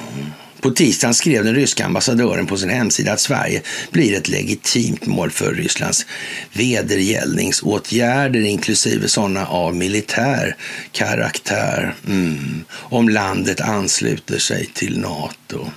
[0.62, 5.32] På tisdagen skrev den ryska ambassadören på sin hemsida att Sverige blir ett legitimt mål
[5.32, 6.05] för Rysslands
[6.53, 10.55] vedergällningsåtgärder inklusive sådana av militär
[10.91, 12.64] karaktär mm.
[12.72, 15.70] om landet ansluter sig till Nato.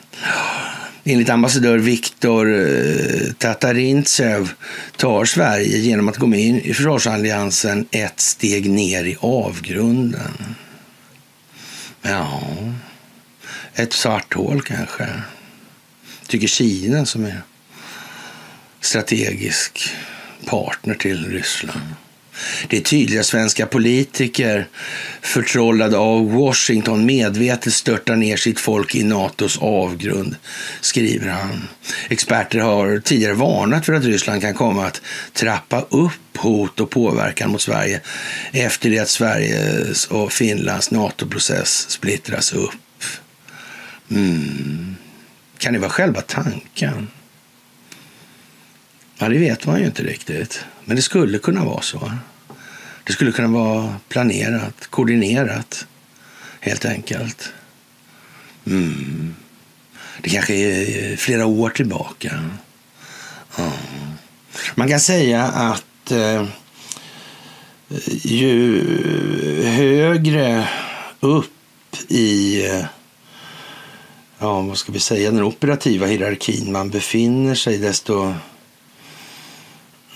[1.05, 4.51] Enligt ambassadör Viktor eh, Tatarintsev
[4.97, 10.55] tar Sverige genom att gå med i försvarsalliansen ett steg ner i avgrunden.
[12.03, 12.43] Ja
[13.75, 15.09] ett svart hål kanske.
[16.27, 17.43] Tycker Kina som är
[18.81, 19.91] strategisk
[20.47, 21.81] partner till Ryssland.
[22.69, 24.69] Det är tydliga svenska politiker
[25.21, 30.37] förtrollade av Washington medvetet störtar ner sitt folk i Natos avgrund,
[30.81, 31.69] skriver han.
[32.09, 35.03] Experter har tidigare varnat för att Ryssland kan komma att
[35.33, 38.01] trappa upp hot och påverkan mot Sverige
[38.53, 42.75] efter det att Sveriges och Finlands NATO-process splittras upp.
[44.13, 44.97] Mm.
[45.59, 47.09] Kan det vara själva tanken?
[49.19, 50.65] Ja, det vet man ju inte riktigt.
[50.85, 52.13] Men det skulle kunna vara så.
[53.05, 55.87] Det skulle kunna vara planerat, koordinerat,
[56.61, 57.53] helt enkelt.
[58.67, 59.35] Mm.
[60.21, 62.45] Det kanske är flera år tillbaka.
[63.57, 63.73] Ja.
[64.75, 66.47] Man kan säga att eh,
[68.23, 68.85] ju
[69.67, 70.69] högre
[71.21, 71.51] upp
[72.09, 72.85] i eh,
[74.43, 78.35] ja, vad ska vi säga, den operativa hierarkin man befinner sig, desto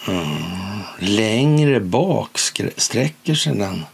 [0.09, 0.43] mm,
[0.99, 2.39] längre bak
[2.77, 3.85] sträcker sig den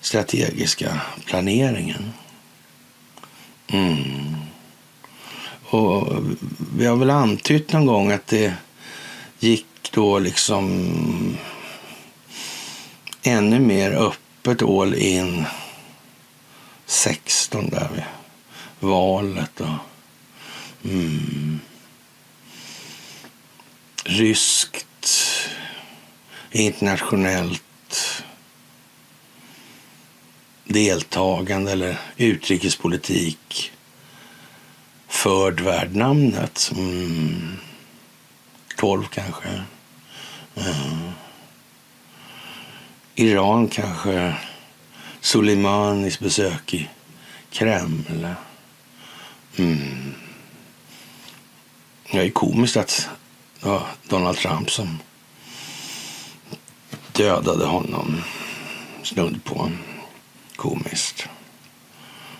[0.00, 2.12] strategiska planeringen.
[3.68, 4.36] Mm.
[5.64, 6.12] Och
[6.76, 8.54] vi har väl antytt någon gång att det
[9.38, 11.36] gick då liksom
[13.22, 15.44] ännu mer öppet all in
[16.86, 17.88] 16 där
[18.82, 19.60] valet.
[19.60, 19.78] Och,
[20.84, 21.60] mm,
[24.04, 25.08] ryskt,
[26.50, 27.62] internationellt
[30.64, 33.72] deltagande eller utrikespolitik
[35.08, 36.70] förd värd namnet.
[36.76, 37.56] Mm,
[38.76, 39.48] 12 kanske.
[40.56, 41.10] Mm.
[43.14, 44.36] Iran kanske.
[45.20, 46.88] Soleimanis besök i
[47.50, 48.34] Kreml.
[49.56, 50.14] Mm.
[52.12, 53.08] Det är komiskt att
[53.60, 54.98] det var Donald Trump som
[57.12, 58.22] dödade honom
[59.02, 59.70] snudd på.
[60.56, 61.28] Komiskt.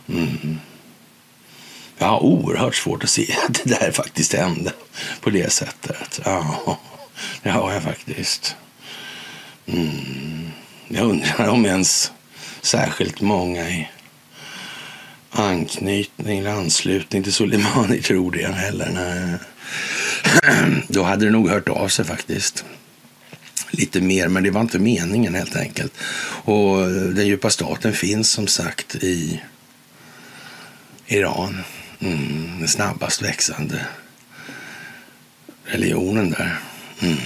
[0.09, 0.61] Mm.
[1.99, 4.73] Jag har oerhört svårt att se att det där faktiskt hände
[5.21, 6.21] på det sättet.
[6.25, 6.79] Ja,
[7.43, 8.57] det har jag faktiskt.
[9.67, 10.51] Mm.
[10.89, 12.13] Jag undrar om ens
[12.61, 13.89] särskilt många i
[15.33, 18.53] anknytning eller anslutning till Soleimani tror jag.
[18.53, 18.91] heller.
[18.95, 19.39] Nej.
[20.89, 22.65] Då hade det nog hört av sig faktiskt.
[23.71, 25.93] Lite mer, men det var inte meningen helt enkelt.
[26.45, 29.41] Och den djupa staten finns som sagt i
[31.07, 31.63] Iran.
[32.01, 33.87] Mm, den snabbast växande
[35.65, 36.59] religionen där.
[37.01, 37.17] Mm.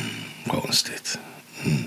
[0.46, 1.18] Konstigt.
[1.64, 1.84] Mm.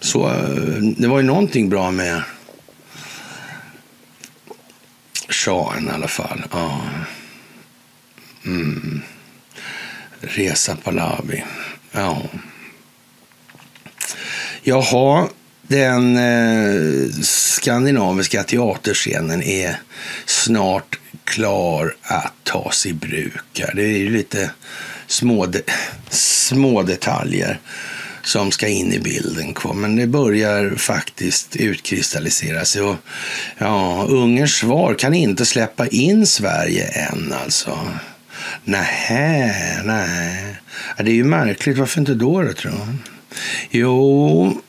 [0.00, 2.22] Så eh, det var ju någonting bra med
[5.30, 6.42] shahen i alla fall.
[6.52, 6.80] Ja.
[8.44, 9.02] Mm.
[10.20, 11.44] Reza Pahlavi.
[11.92, 12.22] Ja.
[14.62, 15.28] Jaha,
[15.62, 19.76] den eh, skandinaviska teaterscenen är
[20.26, 23.62] snart klar att tas i bruk.
[23.74, 24.50] Det är ju lite
[25.06, 25.62] små, de
[26.10, 27.60] små detaljer
[28.22, 29.54] som ska in i bilden.
[29.74, 32.82] Men det börjar faktiskt utkristallisera sig.
[32.82, 32.96] Och,
[33.58, 37.78] ja, Ungerns svar kan inte släppa in Sverige än alltså.
[38.64, 40.56] Nähä, nej.
[40.96, 41.78] Det är ju märkligt.
[41.78, 42.96] Varför inte då, då tror jag?
[43.70, 44.60] Jo,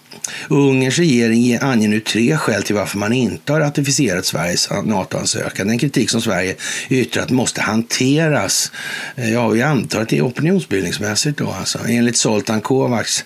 [0.49, 5.67] Ungerns regering anger nu tre skäl till varför man inte har ratificerat Sveriges NATO-ansökan.
[5.67, 6.55] Den kritik som Sverige
[6.89, 8.71] yttrat måste hanteras.
[9.15, 11.79] Eh, ja, vi antar att det är opinionsbildningsmässigt då alltså.
[11.87, 13.25] Enligt Zoltan Kovacs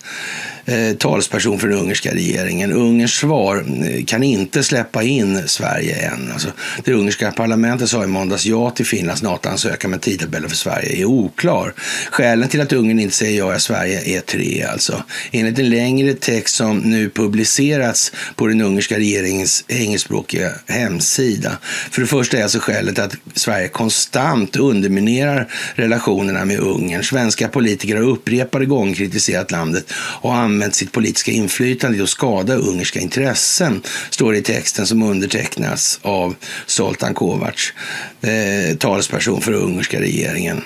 [0.66, 2.72] eh, talesperson för den ungerska regeringen.
[2.72, 6.32] Ungerns svar eh, kan inte släppa in Sverige än.
[6.32, 6.48] Alltså,
[6.84, 11.04] det ungerska parlamentet sa i måndags ja till Finlands NATO-ansökan men tidtabellen för Sverige är
[11.04, 11.72] oklar.
[12.10, 15.02] Skälen till att Ungern inte säger ja i Sverige är tre alltså.
[15.32, 21.58] Enligt en längre text som nu publicerats på den ungerska regeringens engelskspråkiga hemsida.
[21.90, 27.04] För det första är alltså skälet att Sverige konstant underminerar relationerna med Ungern.
[27.04, 32.54] Svenska politiker har upprepade gånger kritiserat landet och använt sitt politiska inflytande till att skada
[32.54, 36.34] ungerska intressen, står det i texten som undertecknas av
[36.66, 37.72] Zoltan Kovacs,
[38.20, 40.62] eh, talesperson för den ungerska regeringen.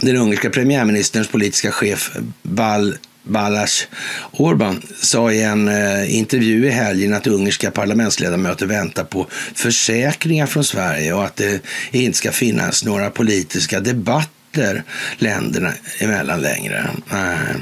[0.00, 2.10] Den ungerska premiärministerns politiska chef
[2.42, 3.86] Bal Balas
[4.32, 10.64] Orban sa i en eh, intervju i helgen att ungerska parlamentsledamöter väntar på försäkringar från
[10.64, 11.60] Sverige och att det
[11.90, 14.84] inte ska finnas några politiska debatter
[15.18, 16.90] länderna emellan längre.
[17.10, 17.56] Eh,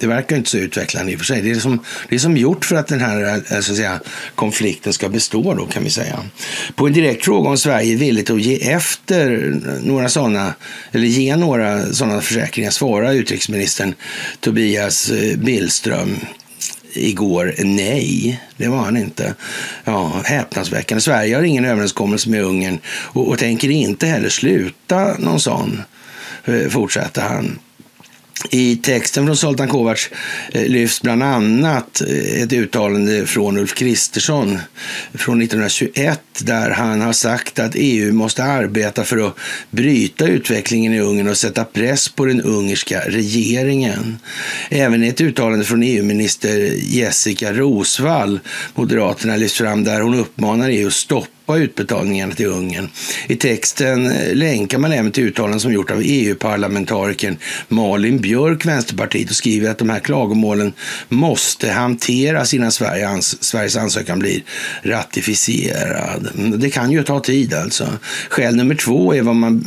[0.00, 1.42] det verkar inte så utvecklande i och för sig.
[1.42, 3.76] Det är som, det är som gjort för att den här eh, eh, så att
[3.76, 4.00] säga,
[4.34, 6.22] konflikten ska bestå då kan vi säga.
[6.74, 10.54] På en direkt fråga om Sverige är villigt att ge efter några sådana,
[10.92, 13.94] eller ge några sådana försäkringar svarar utrikesministern
[14.40, 16.16] Tobias eh, Billström
[16.92, 18.40] igår nej.
[18.56, 19.34] Det var han inte.
[19.84, 21.00] Ja, häpnadsväckande.
[21.00, 25.82] Sverige har ingen överenskommelse med Ungern och, och tänker inte heller sluta någon sån,
[26.44, 27.58] fortsatte fortsätter han.
[28.50, 30.10] I texten från Zoltan Kovacs
[30.52, 34.58] eh, lyfts bland annat eh, ett uttalande från Ulf Kristersson
[35.14, 39.36] från 1921 där han har sagt att EU måste arbeta för att
[39.70, 44.18] bryta utvecklingen i Ungern och sätta press på den ungerska regeringen.
[44.68, 48.40] Även ett uttalande från EU-minister Jessica Rosvall,
[48.74, 52.88] Moderaterna, lyfts fram där hon uppmanar EU att stoppa stoppa utbetalningarna till Ungern.
[53.28, 57.36] I texten eh, länkar man även till uttalanden som gjort av EU-parlamentarikern
[57.68, 60.72] Malin Björk, Vänsterpartiet, och skriver att de här klagomålen
[61.08, 64.42] måste hanteras innan Sverige ans Sveriges ansökan blir
[64.82, 66.28] ratificerad.
[66.58, 67.88] Det kan ju ta tid alltså.
[68.28, 69.64] Skäl nummer två är vad man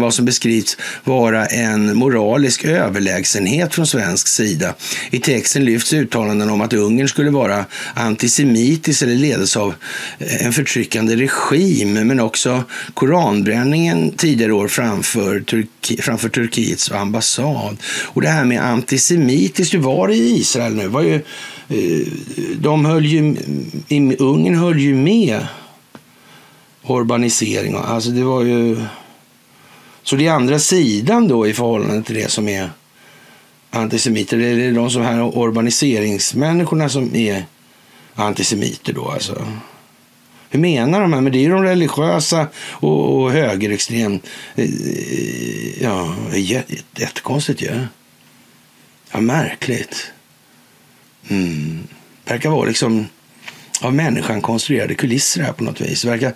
[0.00, 4.74] vad som beskrivs vara en moralisk överlägsenhet från svensk sida.
[5.10, 7.64] I texten lyfts uttalanden om att Ungern skulle vara
[7.94, 9.74] antisemitisk eller ledas av
[10.18, 12.64] eh, en förtryckande regim, men också
[12.94, 17.76] koranbränningen tidigare år framför, Turki framför Turkiets ambassad.
[18.04, 20.88] Och det här med antisemitiskt, hur var det i Israel nu?
[20.88, 21.14] Var ju,
[21.68, 22.08] eh,
[22.58, 25.46] de höll ju, mm, Ungern höll ju med
[26.88, 27.74] urbanisering.
[27.76, 28.76] Alltså det var ju
[30.04, 32.70] så det är andra sidan då i förhållande till det som är
[33.70, 34.36] antisemiter.
[34.36, 37.44] Det är de som här urbaniseringsmänniskorna som är
[38.14, 39.46] antisemiter då alltså.
[40.50, 41.20] Hur menar de här?
[41.20, 44.20] Men det är ju de religiösa och, och högerextrem...
[44.54, 46.14] Eh, ja,
[46.96, 47.66] jättekonstigt ju.
[47.66, 47.80] Ja.
[49.12, 50.12] ja, märkligt.
[51.28, 51.86] Mm.
[52.24, 53.06] Verkar vara liksom
[53.80, 56.04] av människan konstruerade kulisser här på något vis.
[56.04, 56.32] Verkar,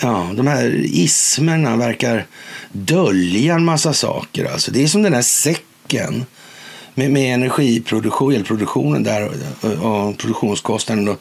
[0.00, 2.26] ja, de här ismerna verkar
[2.72, 4.44] dölja en massa saker.
[4.44, 4.70] Alltså.
[4.70, 6.24] Det är som den här säcken
[6.94, 9.30] med, med energiproduktion, elproduktionen där
[9.62, 11.20] och, och produktionskostnaden och,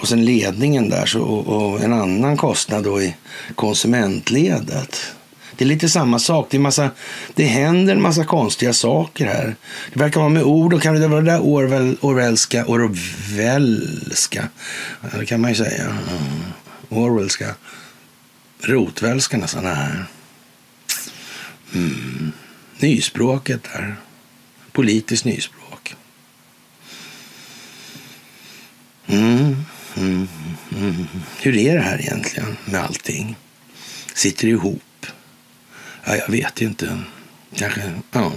[0.00, 3.14] och sen ledningen där så, och, och, en annan kostnad då i
[3.54, 5.15] konsumentledet.
[5.56, 6.46] Det är lite samma sak.
[6.50, 6.90] Det, är massa,
[7.34, 9.56] det händer en massa konstiga saker här.
[9.92, 14.48] Det verkar vara med ord och kan det vara det där Orwell, Orwellska, Orwellska,
[15.18, 15.84] det kan man ju säga.
[15.84, 16.52] Mm.
[16.88, 17.54] Orwellska.
[18.60, 19.66] Rotvälska nästan.
[19.66, 20.04] Här.
[21.74, 22.32] Mm.
[22.78, 23.96] Nyspråket där.
[24.72, 25.94] Politiskt nyspråk.
[29.06, 29.64] Mm,
[29.96, 30.28] mm.
[30.76, 30.88] Mm.
[30.92, 31.06] Mm.
[31.40, 33.36] Hur är det här egentligen med allting?
[34.14, 34.82] Sitter det ihop?
[36.06, 36.98] Ja, jag vet inte.
[37.56, 38.32] Kanske, ja.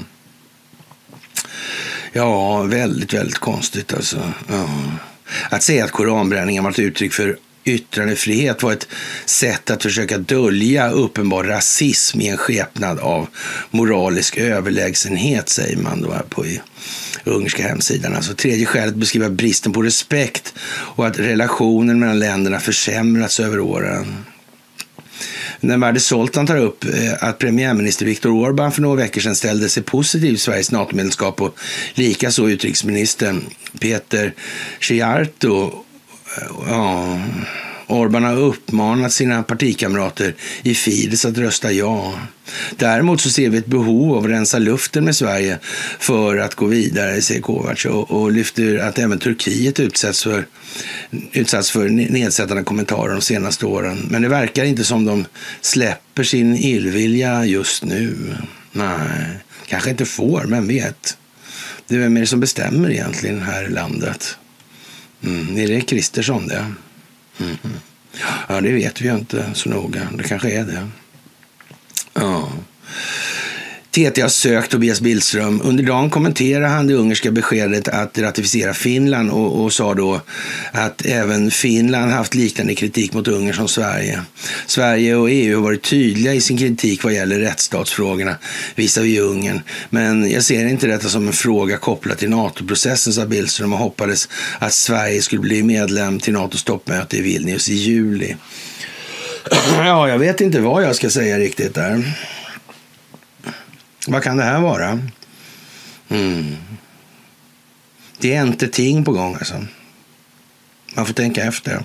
[2.13, 4.33] Ja, väldigt, väldigt konstigt alltså.
[4.49, 4.69] Ja.
[5.49, 8.87] Att säga att koranbränningen var ett uttryck för yttrandefrihet var ett
[9.25, 13.27] sätt att försöka dölja uppenbar rasism i en skepnad av
[13.71, 16.45] moralisk överlägsenhet, säger man då här på
[17.23, 18.15] ungerska hemsidan.
[18.15, 24.25] Alltså tredje skälet beskriver bristen på respekt och att relationen mellan länderna försämrats över åren.
[25.59, 29.69] När Värde Soltan tar upp eh, att premiärminister Viktor Orbán för några veckor sedan ställde
[29.69, 31.59] sig positiv till Sveriges NATO-medlemskap och
[31.93, 33.45] likaså utrikesministern
[33.79, 34.33] Peter
[34.79, 35.71] Ciarto.
[36.37, 37.19] Eh, ja,
[37.89, 42.19] Orban har uppmanat sina partikamrater i Fidesz att rösta ja.
[42.75, 45.59] Däremot så ser vi ett behov av att rensa luften med Sverige
[45.99, 50.45] för att gå vidare, säger Kovacs och, och lyfter att även Turkiet utsätts för,
[51.31, 54.07] utsatts för nedsättande kommentarer de senaste åren.
[54.09, 55.25] Men det verkar inte som de
[55.61, 58.15] släpper sin illvilja just nu.
[58.71, 59.27] Nej,
[59.67, 61.17] kanske inte får, men vet.
[61.87, 64.37] Det är vem är det som bestämmer egentligen här i landet?
[65.23, 66.65] Mm, är det Kristersson det?
[67.39, 67.57] Mm.
[68.47, 70.07] Ja, det vet vi ju inte så noga.
[70.13, 70.87] Det kanske är det.
[72.13, 72.51] Ja.
[73.91, 75.61] TT har sökt Tobias Billström.
[75.63, 80.21] Under dagen kommenterade han det ungerska beskedet att ratificera Finland och, och, sa då
[80.71, 84.21] att även Finland haft liknande kritik mot Ungern som Sverige.
[84.65, 88.35] Sverige och EU har varit tydliga i sin kritik vad gäller rättsstatsfrågorna
[88.75, 89.61] visavi Ungern.
[89.89, 94.29] Men jag ser inte detta som en fråga kopplad till NATO-processen, sa Billström och hoppades
[94.59, 98.35] att Sverige skulle bli medlem till NATOs toppmöte i Vilnius i juli.
[99.77, 102.03] Ja, jag vet inte vad jag ska säga riktigt där.
[104.09, 105.09] Vad kan det här vara?
[106.09, 106.55] Mm.
[108.17, 109.65] Det är inte ting på gång alltså.
[110.95, 111.83] Man får tänka efter.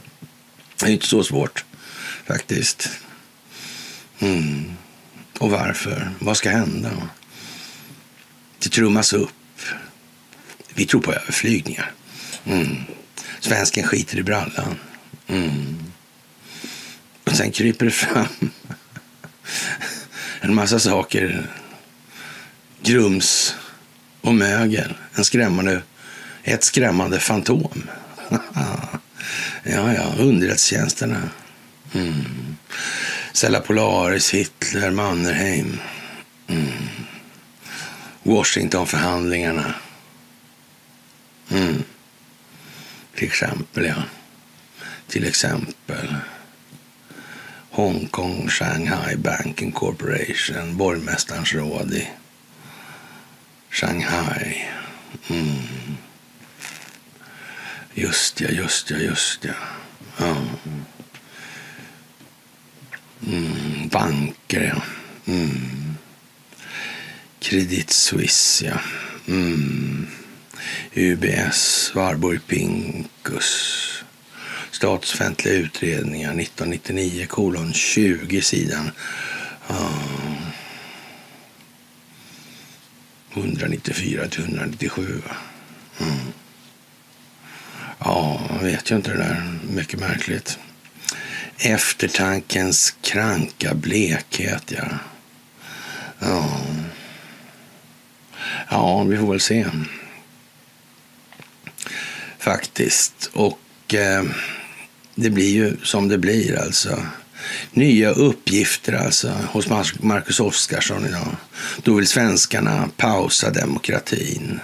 [0.81, 1.65] Det är inte så svårt
[2.27, 2.91] faktiskt.
[4.19, 4.73] Mm.
[5.39, 6.11] Och varför?
[6.19, 6.91] Vad ska hända?
[8.59, 9.61] Det trummas upp.
[10.75, 11.93] Vi tror på överflygningar.
[12.45, 12.77] Mm.
[13.41, 14.79] Svensken skiter i brallan.
[15.27, 15.77] Mm.
[17.25, 18.27] Och sen kryper det fram
[20.41, 21.51] en massa saker
[22.85, 23.57] grums
[24.21, 24.95] och mögel.
[25.15, 25.83] En skrämmande,
[26.43, 27.83] ett skrämmande fantom.
[29.63, 31.31] ja, ja, underrättelsetjänsterna.
[31.93, 32.57] Mm.
[33.33, 35.81] Sella Polaris, Hitler, Mannerheim.
[36.47, 36.73] Mm.
[38.23, 39.75] Washingtonförhandlingarna.
[41.51, 41.83] Mm.
[43.15, 44.03] Till exempel, ja.
[45.09, 46.17] Till exempel.
[47.71, 52.09] Hongkong Shanghai Banking Corporation, borgmästarens råd i
[53.75, 54.69] Shanghai.
[55.29, 55.97] Mm.
[57.95, 59.55] Just ja, just ja, just ja.
[60.19, 60.37] ja.
[63.27, 63.89] Mm.
[63.89, 64.83] Banker, ja.
[65.25, 65.97] Mm.
[67.41, 68.79] Credit Suisse, ja.
[69.27, 70.07] Mm.
[70.97, 74.05] UBS, Warburg Pincus.
[74.71, 78.91] Statsoffentliga utredningar 1999 kolon 20 sidan.
[79.69, 80.54] Ja.
[83.37, 85.23] 194 till 197.
[86.01, 86.15] Mm.
[87.99, 89.59] Ja, man vet ju inte det där.
[89.71, 90.59] Mycket märkligt.
[91.59, 94.89] Eftertankens kranka blekhet, ja.
[96.19, 96.61] Ja,
[98.71, 99.67] ja vi får väl se.
[102.39, 103.31] Faktiskt.
[103.33, 104.25] Och eh,
[105.15, 107.07] det blir ju som det blir alltså
[107.73, 109.67] nya uppgifter alltså hos
[109.99, 111.37] Marcus Oskarsson idag.
[111.83, 114.61] Då vill svenskarna pausa demokratin.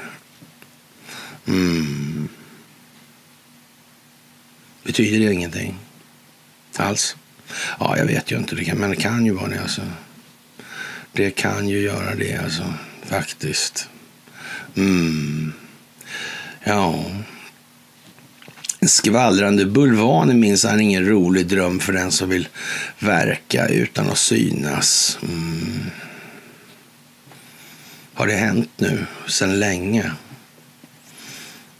[1.46, 2.28] Mm.
[4.82, 5.78] Betyder det ingenting
[6.76, 7.16] alls?
[7.78, 8.74] Ja, jag vet ju inte.
[8.74, 9.82] Men det kan ju vara det alltså.
[11.12, 12.74] Det kan ju göra det alltså,
[13.04, 13.88] faktiskt.
[14.76, 15.52] Mm.
[16.64, 17.04] Ja.
[18.82, 22.48] En skvallrande bulvan är minsann ingen rolig dröm för den som vill
[22.98, 25.18] verka utan att synas.
[25.22, 25.90] Mm.
[28.14, 30.12] Har det hänt nu sedan länge?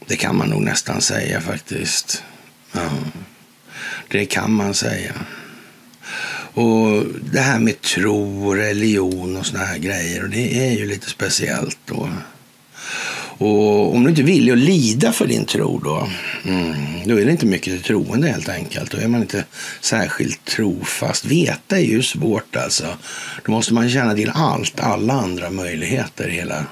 [0.06, 2.24] Det kan man nog nästan säga faktiskt.
[2.72, 2.90] Ja.
[4.08, 5.14] Det kan man säga.
[6.54, 10.86] Och det här med tro och religion och såna här grejer, och det är ju
[10.86, 12.10] lite speciellt då.
[13.40, 16.08] Och om du inte är villig att lida för din tro då,
[16.44, 16.74] mm,
[17.06, 18.90] då är det inte mycket till troende helt enkelt.
[18.90, 19.44] Då är man inte
[19.80, 21.24] särskilt trofast.
[21.24, 22.86] Veta är ju svårt alltså.
[23.44, 26.66] Då måste man känna till allt, alla andra möjligheter, hela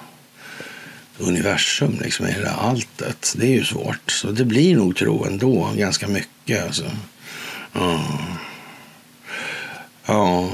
[1.19, 3.35] universum, liksom hela alltet.
[3.37, 4.11] Det är ju svårt.
[4.11, 6.91] Så det blir nog tro ändå, ganska mycket alltså.
[7.73, 8.21] Ja.
[10.07, 10.51] ja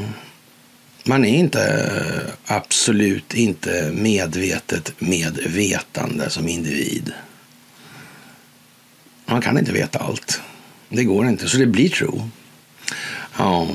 [1.04, 7.12] man är inte eh, absolut inte medvetet medvetande som individ.
[9.26, 10.40] Man kan inte veta allt.
[10.88, 12.30] Det går inte, så det blir tro.
[13.38, 13.68] Ja.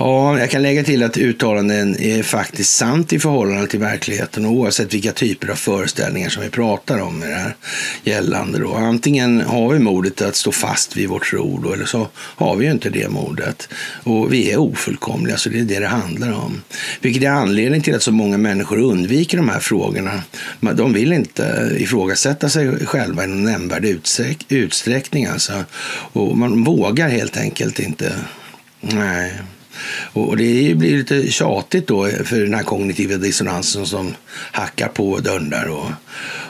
[0.00, 4.94] Ja, jag kan lägga till att uttalanden är faktiskt sant i förhållande till verkligheten oavsett
[4.94, 7.56] vilka typer av föreställningar som vi pratar om i det här
[8.04, 8.58] gällande.
[8.58, 8.74] Då.
[8.74, 12.64] Antingen har vi modet att stå fast vid vårt tro då, eller så har vi
[12.64, 13.68] ju inte det modet.
[14.02, 16.62] Och vi är ofullkomliga, så det är det det handlar om.
[17.00, 20.22] Vilket är anledningen till att så många människor undviker de här frågorna.
[20.60, 23.84] De vill inte ifrågasätta sig själva i någon nämnvärd
[24.48, 25.26] utsträckning.
[25.26, 25.64] Alltså.
[26.12, 28.12] Och man vågar helt enkelt inte.
[28.80, 29.32] Nej.
[30.12, 34.14] Och det blir lite tjatigt då för den här kognitiva dissonansen som
[34.52, 35.68] hackar på dörren där.
[35.68, 35.90] Och,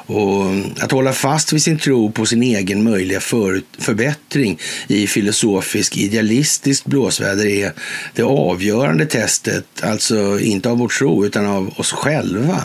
[0.07, 5.97] och att hålla fast vid sin tro på sin egen möjliga för, förbättring i filosofisk
[5.97, 7.73] idealistiskt blåsväder är
[8.15, 12.63] det avgörande testet, alltså inte av vår tro utan av oss själva.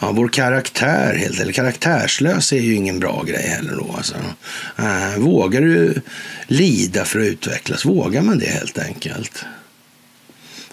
[0.00, 3.72] Ja, vår karaktär, helt eller karaktärslös, är ju ingen bra grej heller.
[3.76, 4.14] Då, alltså.
[4.78, 6.00] Äh, vågar du
[6.46, 7.84] lida för att utvecklas?
[7.84, 9.44] Vågar man det helt enkelt?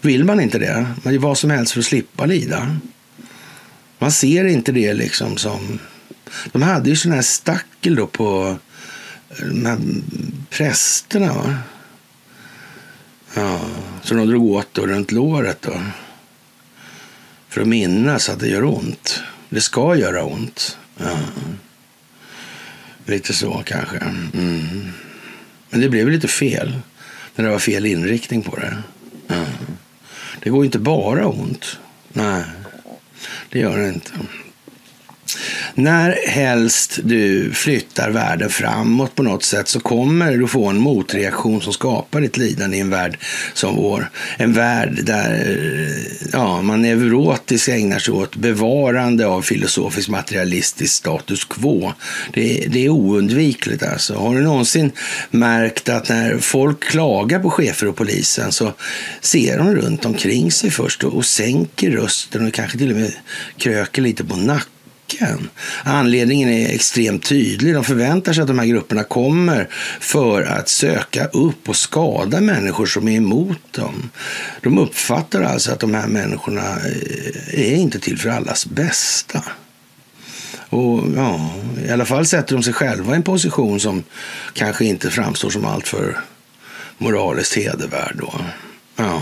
[0.06, 2.78] Vill man inte det, man gör vad som helst för att slippa lida.
[4.00, 5.80] Man ser inte det liksom som...
[6.52, 8.58] De hade ju sån här stackel då på
[9.30, 9.80] eh, de här
[10.50, 11.34] prästerna.
[11.34, 11.58] Va?
[13.36, 13.62] Ja,
[14.04, 15.82] så de drog åt då runt låret då.
[17.50, 19.24] För att minnas att det gör ont.
[19.50, 20.78] Det ska göra ont.
[20.98, 21.18] Ja.
[23.06, 23.98] Lite så kanske.
[23.98, 24.92] Mm.
[25.70, 26.80] Men det blev lite fel.
[27.36, 28.78] När det var fel inriktning på det.
[29.28, 29.46] Mm.
[30.46, 31.80] Det går inte bara ont.
[32.14, 32.44] Nej,
[33.50, 34.12] det gör det inte.
[35.76, 41.62] När helst du flyttar världen framåt på något sätt så kommer du få en motreaktion
[41.62, 43.20] som skapar ett lidande i en värld
[43.54, 44.10] som vår.
[44.38, 51.46] En värld där eh, ja, man neurotiskt ägnar sig åt bevarande av filosofisk materialistisk status
[51.46, 51.94] quo.
[52.34, 54.14] Det, det är oundvikligt alltså.
[54.14, 54.92] Har du någonsin
[55.32, 58.74] märkt att när folk klagar på chefer och polisen så
[59.22, 63.12] ser de runt omkring sig först och, och sänker rösten och kanske till och med
[63.58, 64.75] kröker lite på nacken
[65.20, 65.50] nacken.
[65.84, 67.74] Anledningen är extremt tydlig.
[67.74, 69.70] De förväntar sig att de här grupperna kommer
[70.00, 74.10] för att söka upp och skada människor som är emot dem.
[74.62, 79.44] De uppfattar alltså att de här människorna eh, är inte till för allas bästa.
[80.70, 81.50] Och ja,
[81.88, 84.04] I alla fall sätter de sig själva i en position som
[84.54, 86.18] kanske inte framstår som alltför
[86.98, 88.16] moraliskt hedervärd.
[88.16, 88.34] Då.
[88.96, 89.22] Ja,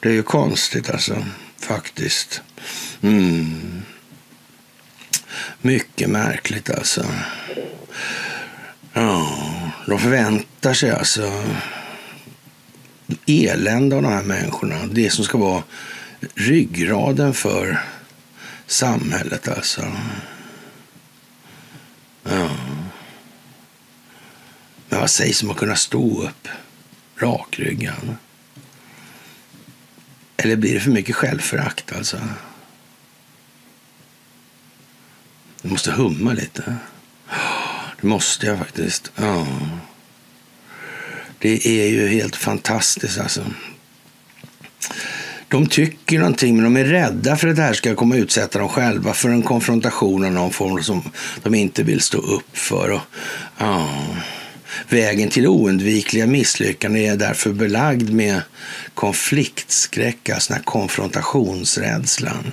[0.00, 1.24] det är ju konstigt alltså,
[1.60, 2.42] faktiskt.
[3.02, 3.82] Mm.
[5.60, 7.06] Mycket märkligt alltså.
[8.92, 9.38] Ja,
[9.86, 11.44] de förväntar sig alltså
[13.26, 14.86] elände av de här människorna.
[14.86, 15.62] Det som ska vara
[16.34, 17.84] ryggraden för
[18.66, 19.92] samhället alltså.
[22.22, 22.50] Ja.
[24.88, 26.48] Men vad sägs om att kunna stå upp
[27.16, 28.16] rakryggad?
[30.36, 32.20] Eller blir det för mycket självförakt alltså?
[35.62, 36.76] Jag måste humma lite.
[38.00, 39.12] Det måste jag faktiskt.
[39.16, 39.46] Ja.
[41.38, 43.44] Det är ju helt fantastiskt alltså.
[45.48, 48.58] De tycker någonting, men de är rädda för att det här ska komma att utsätta
[48.58, 51.02] dem själva för en konfrontation av någon form som
[51.42, 52.90] de inte vill stå upp för.
[52.90, 53.00] Och,
[53.58, 53.88] ja.
[54.88, 58.42] Vägen till oundvikliga misslyckanden är därför belagd med
[58.94, 62.52] konfliktskräck, alltså den här konfrontationsrädslan.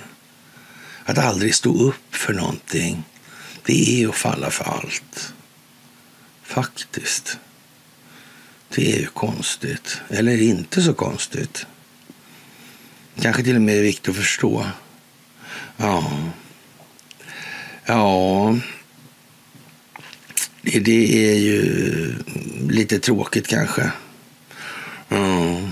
[1.08, 3.04] Att aldrig stå upp för någonting,
[3.62, 5.34] det är att falla för allt.
[6.42, 7.38] Faktiskt.
[8.74, 10.00] Det är ju konstigt.
[10.08, 11.66] Eller inte så konstigt.
[13.20, 14.66] Kanske till och med är viktigt att förstå.
[15.76, 16.12] Ja.
[17.84, 18.58] Ja.
[20.62, 22.14] Det är ju
[22.68, 23.90] lite tråkigt kanske.
[25.08, 25.70] Ja.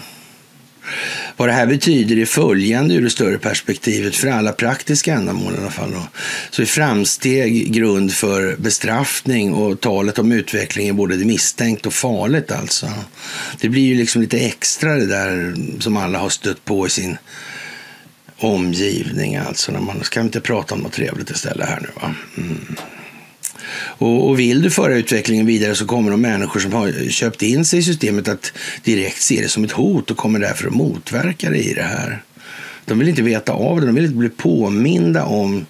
[1.36, 5.60] Vad det här betyder är följande ur det större perspektivet för alla praktiska ändamål i
[5.60, 5.90] alla fall.
[5.90, 6.02] Då.
[6.50, 12.52] Så är framsteg grund för bestraffning och talet om utveckling är både misstänkt och farligt
[12.52, 12.88] alltså.
[13.60, 17.16] Det blir ju liksom lite extra det där som alla har stött på i sin
[18.38, 19.72] omgivning alltså.
[19.72, 22.14] När man ska inte prata om något trevligt istället här nu va.
[22.36, 22.76] Mm.
[23.76, 27.64] Och, och, vill du föra utvecklingen vidare så kommer de människor som har köpt in
[27.64, 28.52] sig i systemet att
[28.82, 32.22] direkt se det som ett hot och kommer därför att motverka det i det här.
[32.84, 35.66] De vill inte veta av det, de vill inte bli påminda om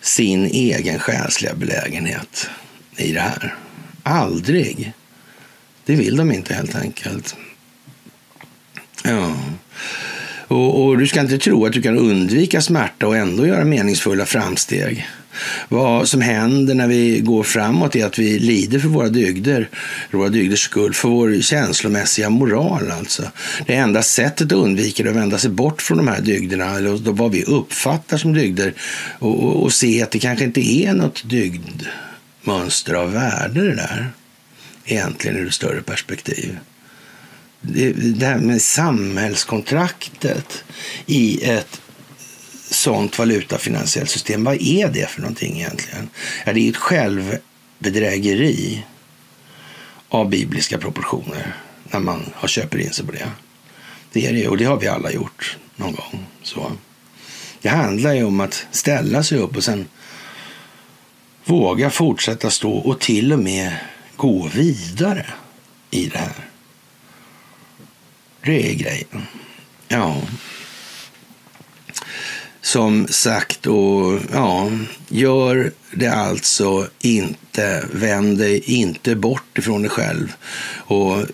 [0.00, 2.50] sin egen själsliga belägenhet
[2.96, 3.54] i det här.
[4.02, 4.92] Aldrig.
[5.84, 7.36] Det vill de inte helt enkelt.
[9.04, 9.36] Ja.
[10.48, 14.26] Och, och, du ska inte tro att du kan undvika smärta och ändå göra meningsfulla
[14.26, 15.08] framsteg.
[15.68, 19.68] Vad som händer när vi går framåt är att vi lider för våra dygder,
[20.10, 23.22] för våra dygders skull, för vår känslomässiga moral alltså.
[23.66, 26.76] Det enda sättet att undvika det är att vända sig bort från de här dygderna,
[26.76, 28.74] eller vad vi uppfattar som dygder,
[29.18, 34.10] och, och, och se att det kanske inte är något dygdmönster av värde det där,
[34.84, 36.58] egentligen ur ett större perspektiv
[37.62, 40.64] det här med samhällskontraktet
[41.06, 41.80] i ett
[42.72, 44.44] sånt valutafinansiellt system.
[44.44, 46.08] Vad är det för någonting egentligen?
[46.46, 48.84] Ja, det är ett självbedrägeri
[50.08, 53.28] av bibliska proportioner när man har köper in sig på det.
[54.12, 56.26] Det är det och det har vi alla gjort någon gång.
[56.42, 56.72] Så.
[57.60, 59.88] Det handlar ju om att ställa sig upp och sen
[61.44, 63.76] våga fortsätta stå och till och med
[64.16, 65.26] gå vidare
[65.90, 66.48] i det här.
[68.44, 69.26] Det är grejen.
[69.88, 70.16] Ja.
[72.62, 74.70] Som sagt, och ja,
[75.08, 77.84] gör det alltså inte.
[77.92, 80.32] Vänd dig inte bort ifrån dig själv
[80.76, 81.26] och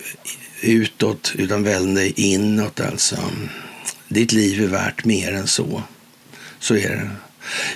[0.63, 3.17] utåt, utan vänd dig inåt alltså.
[4.09, 5.83] Ditt liv är värt mer än så.
[6.59, 7.11] Så är det.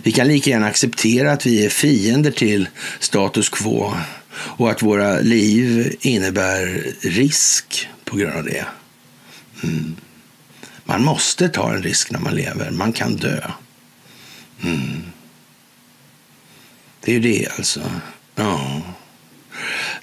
[0.03, 2.69] Vi kan lika gärna acceptera att vi är fiender till
[2.99, 3.95] status quo
[4.35, 8.65] och att våra liv innebär risk på grund av det.
[9.63, 9.97] Mm.
[10.93, 12.71] Man måste ta en risk när man lever.
[12.71, 13.41] Man kan dö.
[14.63, 15.03] Mm.
[17.01, 17.81] Det är ju det alltså.
[18.35, 18.83] Ja.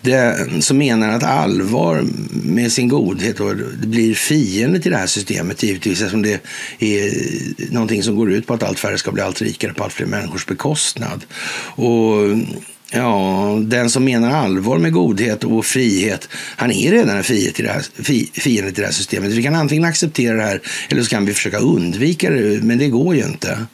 [0.02, 5.08] Den som menar att allvar med sin godhet och det blir fiende till det här
[5.08, 6.42] systemet givetvis eftersom det
[6.80, 7.12] är
[7.72, 10.06] någonting som går ut på att allt färre ska bli allt rikare på allt fler
[10.06, 11.26] människors bekostnad.
[11.76, 12.38] Och
[12.92, 17.66] Ja, den som menar allvar med godhet och frihet, han är redan en fiende till
[17.66, 17.86] det här,
[18.40, 19.32] fiende till det här systemet.
[19.32, 22.88] Vi kan antingen acceptera det här eller så kan vi försöka undvika det, men det
[22.88, 23.66] går ju inte.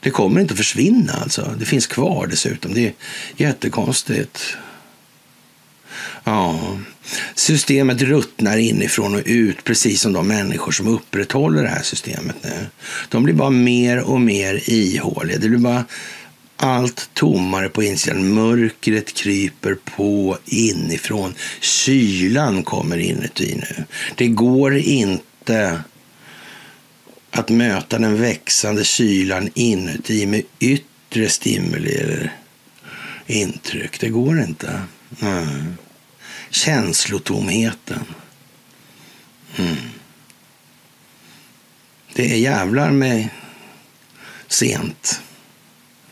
[0.00, 1.54] Det kommer inte att försvinna alltså.
[1.58, 2.74] Det finns kvar dessutom.
[2.74, 2.92] Det är
[3.36, 4.56] jättekonstigt.
[6.24, 6.78] Ja,
[7.34, 12.66] systemet ruttnar inifrån och ut, precis som de människor som upprätthåller det här systemet nu.
[13.08, 15.38] De blir bara mer och mer ihåliga.
[15.38, 15.84] Det blir bara
[16.60, 18.34] allt tommare på insidan.
[18.34, 21.34] Mörkret kryper på inifrån.
[21.60, 23.84] Kylan kommer inuti nu.
[24.16, 25.82] Det går inte
[27.30, 32.32] att möta den växande kylan inuti med yttre stimuli eller
[33.26, 34.00] intryck.
[34.00, 34.82] Det går inte.
[35.20, 35.74] Mm.
[36.50, 38.04] Känslotomheten.
[39.56, 39.76] Mm.
[42.14, 43.28] Det är jävlar med
[44.48, 45.20] sent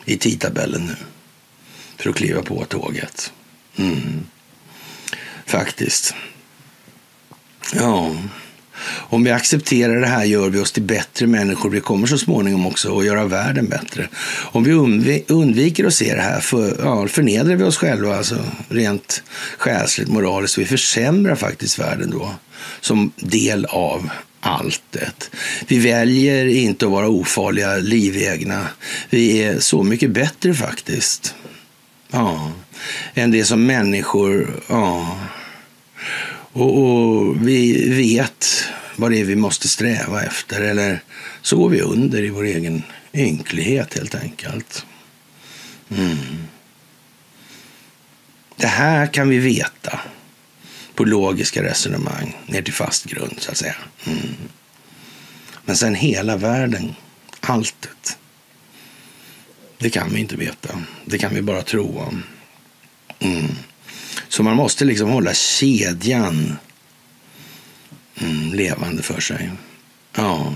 [0.07, 0.97] i tidtabellen nu
[1.97, 3.33] för att kliva på tåget.
[3.77, 4.27] Mm.
[5.47, 6.15] Faktiskt.
[7.75, 8.17] Ja.
[8.89, 11.71] Om vi accepterar det här gör vi oss till bättre människor.
[11.71, 14.09] Vi kommer så småningom också att göra världen bättre.
[14.29, 19.23] Om vi undviker att se det här för, ja, förnedrar vi oss själva alltså, rent
[19.59, 20.59] själsligt, moraliskt.
[20.59, 22.35] Vi försämrar faktiskt världen då
[22.81, 24.11] som del av
[24.41, 25.31] allt sättet.
[25.69, 28.69] Vi väljer inte att vara ofarliga, livegna.
[29.11, 31.35] Vi är så mycket bättre faktiskt.
[32.11, 32.53] Ja,
[33.15, 34.63] än det som människor...
[34.69, 35.19] Ja.
[36.53, 38.65] Och, och, vi vet
[38.97, 40.61] vad det är vi måste sträva efter.
[40.61, 41.01] Eller
[41.43, 42.83] så går vi under i vår egen
[43.13, 44.87] ynklighet helt enkelt.
[45.91, 46.17] Mm.
[48.57, 50.01] Det här kan vi veta
[50.95, 53.77] på logiska resonemang ner till fast grund så att säga.
[54.07, 54.35] Mm.
[55.67, 56.95] Men sen hela världen,
[57.41, 58.19] alltet.
[59.79, 60.83] Det kan vi inte veta.
[61.05, 62.23] Det kan vi bara tro om.
[63.19, 63.47] Mm.
[64.29, 66.57] Så man måste liksom hålla kedjan
[68.21, 69.51] mm, levande för sig.
[70.15, 70.55] Ja.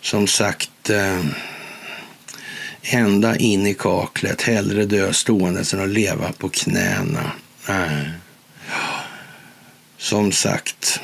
[0.00, 1.24] Som sagt, eh,
[2.82, 4.42] ända in i kaklet.
[4.42, 7.32] Hellre dö stående än att leva på knäna.
[7.68, 8.10] Nej.
[9.98, 11.00] Som sagt,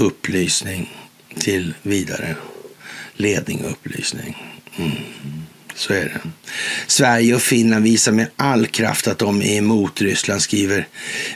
[0.00, 0.90] upplysning
[1.38, 2.36] till vidare
[3.20, 4.36] ledning och upplysning.
[4.76, 4.92] Mm.
[5.74, 6.20] Så är det.
[6.86, 10.88] Sverige och Finland visar med all kraft att de är emot Ryssland, skriver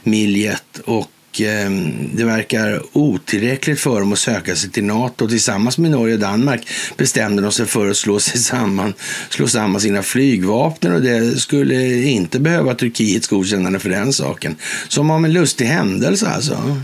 [0.03, 0.78] Miljet.
[0.85, 1.70] Och eh,
[2.15, 5.28] det verkar otillräckligt för dem att söka sig till Nato.
[5.28, 8.95] Tillsammans med Norge och Danmark bestämde de sig för att slå, sig samman,
[9.31, 14.57] slå samman sina flygvapen och det skulle inte behöva Turkiets godkännande för den saken.
[14.89, 16.77] Som om en lustig händelse alltså.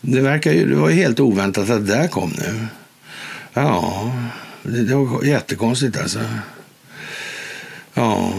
[0.00, 2.66] Det, verkar ju, det var ju helt oväntat att det där kom nu.
[3.54, 4.12] Ja,
[4.62, 6.20] det, det var jättekonstigt alltså.
[7.94, 8.32] Ja,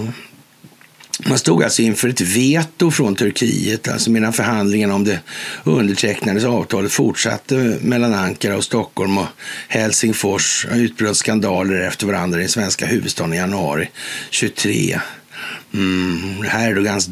[1.27, 5.19] Man stod alltså inför ett veto från Turkiet, alltså medan förhandlingarna om det
[5.63, 9.27] undertecknades avtalet fortsatte mellan Ankara och Stockholm och
[9.67, 13.89] Helsingfors utbröt skandaler efter varandra i den svenska huvudstaden i januari
[14.29, 14.99] 23.
[15.73, 17.07] Mm, Erdogans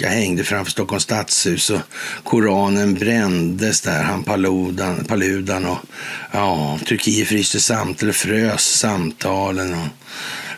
[0.00, 1.80] docka hängde framför Stockholms stadshus och
[2.24, 5.78] Koranen brändes där, han Paludan, Paludan och
[6.32, 9.74] ja, Turkiet fryste samt, eller frös samtalen.
[9.74, 9.88] Och,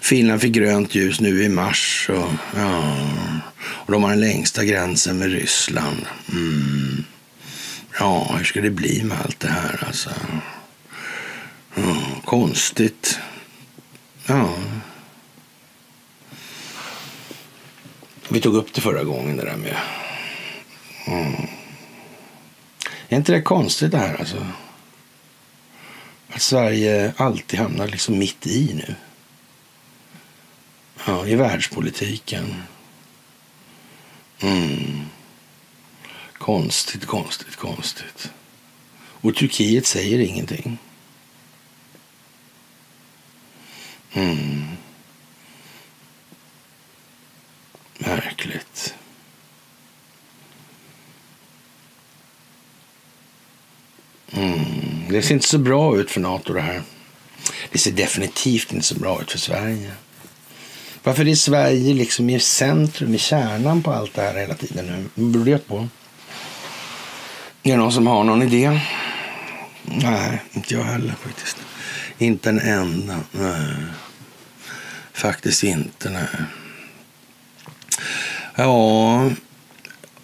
[0.01, 2.11] Finland fick grönt ljus nu i mars.
[2.11, 2.97] Och, ja,
[3.65, 6.07] och de har den längsta gränsen med Ryssland.
[6.33, 7.05] Mm.
[7.99, 10.11] Ja, hur ska det bli med allt det här alltså?
[11.75, 13.19] Ja, konstigt.
[14.27, 14.57] Ja.
[18.33, 19.77] Vi tog upp det förra gången det där med...
[21.07, 21.47] Mm.
[23.09, 24.47] Är inte det konstigt det här alltså?
[26.29, 28.95] Att Sverige alltid hamnar liksom mitt i nu.
[31.07, 32.55] Ja, i världspolitiken.
[34.41, 35.01] Mm.
[36.33, 38.31] Konstigt, konstigt, konstigt.
[38.97, 40.79] Och Turkiet säger ingenting.
[44.13, 44.65] Mm.
[48.07, 48.95] Märkligt.
[54.33, 55.09] Mm.
[55.09, 56.83] Det ser inte så bra ut för Nato det här.
[57.73, 59.91] Det ser definitivt inte så bra ut för Sverige.
[61.03, 65.05] Varför är Sverige liksom i centrum, i kärnan på allt det här hela tiden nu?
[65.15, 65.89] Vad beror det på?
[67.63, 68.81] Är det någon som har någon idé?
[69.85, 71.57] Nej, inte jag heller faktiskt.
[72.19, 73.21] Inte en enda.
[73.33, 73.75] Nej.
[75.13, 76.27] Faktiskt inte, nej.
[78.55, 79.31] Ja,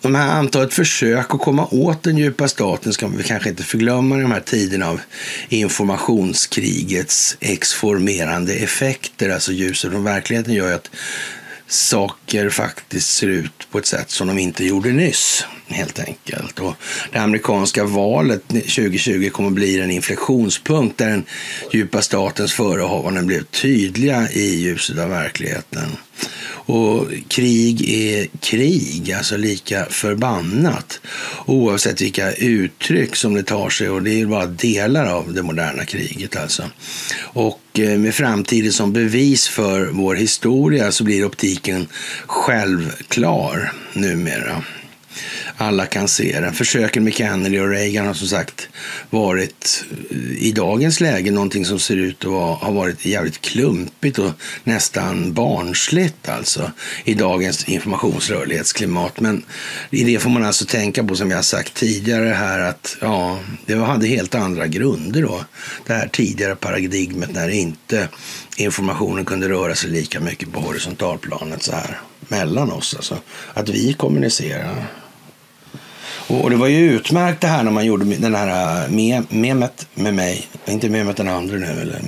[0.00, 4.18] de här antalet försök att komma åt den djupa staten ska vi kanske inte förglömma
[4.18, 5.00] i de här tiderna av
[5.48, 9.30] informationskrigets exformerande effekter.
[9.30, 10.90] Alltså ljuset från verkligheten gör ju att
[11.66, 16.58] saker faktiskt ser ut på ett sätt som de inte gjorde nyss, helt enkelt.
[16.60, 16.74] Och
[17.12, 21.24] det amerikanska valet 2020 kommer att bli en inflektionspunkt där den
[21.72, 25.96] djupa statens förehavanden blev tydliga i ljuset av verkligheten.
[26.68, 31.00] Och krig är krig, alltså lika förbannat.
[31.46, 35.84] Oavsett vilka uttryck som det tar sig och det är bara delar av det moderna
[35.84, 36.62] kriget alltså.
[37.18, 41.88] Och eh, med framtiden som bevis för vår historia så blir optiken
[42.26, 44.62] självklar numera
[45.60, 46.52] alla kan se den.
[46.52, 48.68] Försöken med Kennedy och Reagan har som sagt
[49.10, 54.32] varit eh, i dagens läge någonting som ser ut att ha varit jävligt klumpigt och
[54.64, 56.70] nästan barnsligt alltså
[57.04, 59.20] i dagens informationsrörlighetsklimat.
[59.20, 59.44] Men
[59.90, 63.74] i det får man alltså tänka på som jag sagt tidigare här att ja, det
[63.74, 65.44] hade helt andra grunder då.
[65.86, 68.08] Det här tidigare paradigmet när inte
[68.56, 72.94] informationen kunde röra sig lika mycket på horisontalplanet så här mellan oss.
[72.94, 73.18] Alltså
[73.54, 74.86] att vi kommunicerar
[76.28, 79.88] och det var ju utmärkt det här när man gjorde den här äh, me memet
[79.94, 80.46] med mig.
[80.66, 82.00] Inte memet den andra nu eller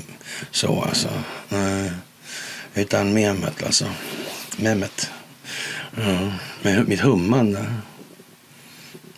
[0.51, 1.09] så alltså.
[1.49, 1.91] Nej.
[2.75, 3.87] Utan memet alltså.
[4.57, 5.11] Memet.
[5.97, 6.33] Ja,
[6.63, 7.75] med mitt hummande.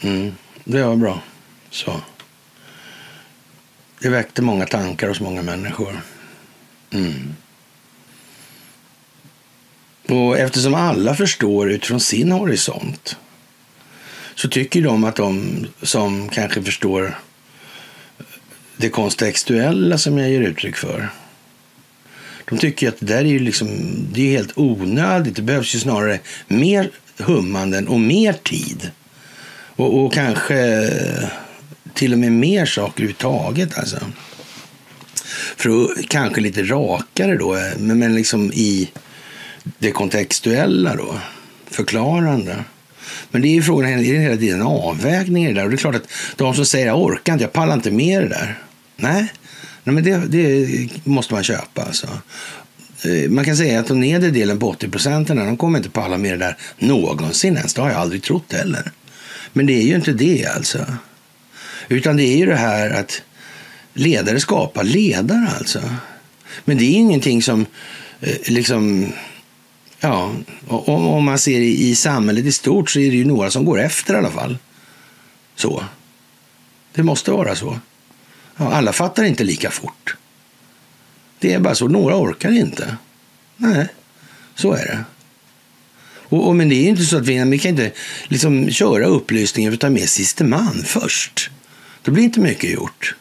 [0.01, 0.35] Mm.
[0.65, 1.21] Det var bra.
[1.71, 2.01] Så.
[4.01, 6.01] Det väckte många tankar hos många människor.
[6.91, 7.35] Mm.
[10.09, 13.17] Och eftersom alla förstår utifrån sin horisont
[14.35, 17.19] så tycker de att de som kanske förstår
[18.77, 21.09] det kontextuella som jag ger uttryck för.
[22.45, 23.69] De tycker att det där är ju liksom,
[24.13, 25.37] det är helt onödigt.
[25.37, 28.91] Det behövs ju snarare mer hummanden och mer tid.
[29.77, 30.91] Och, och kanske
[31.95, 33.79] till och med mer saker överhuvudtaget.
[33.79, 33.99] Alltså.
[35.57, 38.91] För att, kanske lite rakare då, men, men liksom i
[39.79, 41.19] det kontextuella då.
[41.71, 42.65] Förklarande.
[43.33, 45.65] Men det är ju frågan är det hela tiden en avvägning i det där.
[45.65, 48.23] Och det är klart att de som säger jag orkar inte, jag pallar inte med
[48.23, 48.59] det där.
[48.97, 49.33] Nej,
[49.85, 52.07] Nej men det, det måste man köpa alltså.
[53.05, 56.19] Eh, man kan säga att den nedre delen på 80 procenten, de kommer inte palla
[56.19, 57.75] med det där någonsin ens.
[57.75, 58.93] Det har jag aldrig trott heller.
[59.53, 60.87] Men det är ju inte det alltså.
[61.89, 63.23] Utan det är ju det här att
[63.95, 65.81] ledare skapar ledare alltså.
[66.65, 67.67] Men det är ingenting som
[68.21, 69.13] eh, liksom
[70.05, 70.33] Ja,
[70.67, 73.65] och om man ser i, i samhället i stort så är det ju några som
[73.65, 74.59] går efter i alla fall.
[75.55, 75.85] Så.
[76.95, 77.81] Det måste vara så.
[78.57, 80.17] Ja, alla fattar inte lika fort.
[81.39, 81.89] Det är bara så.
[81.89, 82.97] Några orkar inte.
[83.57, 83.89] Nej,
[84.55, 85.05] så är det.
[86.05, 87.93] Och, och men det är inte så att vi, vi kan inte
[88.29, 91.51] liksom köra upplysningen för att ta med siste man först.
[92.03, 93.15] Då blir inte mycket gjort.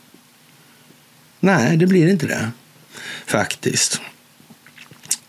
[1.39, 2.51] Nej, det blir inte det.
[3.25, 4.01] Faktiskt.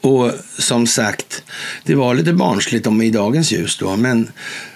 [0.02, 1.42] Och som sagt,
[1.84, 4.28] det var lite barnsligt om i dagens ljus då, men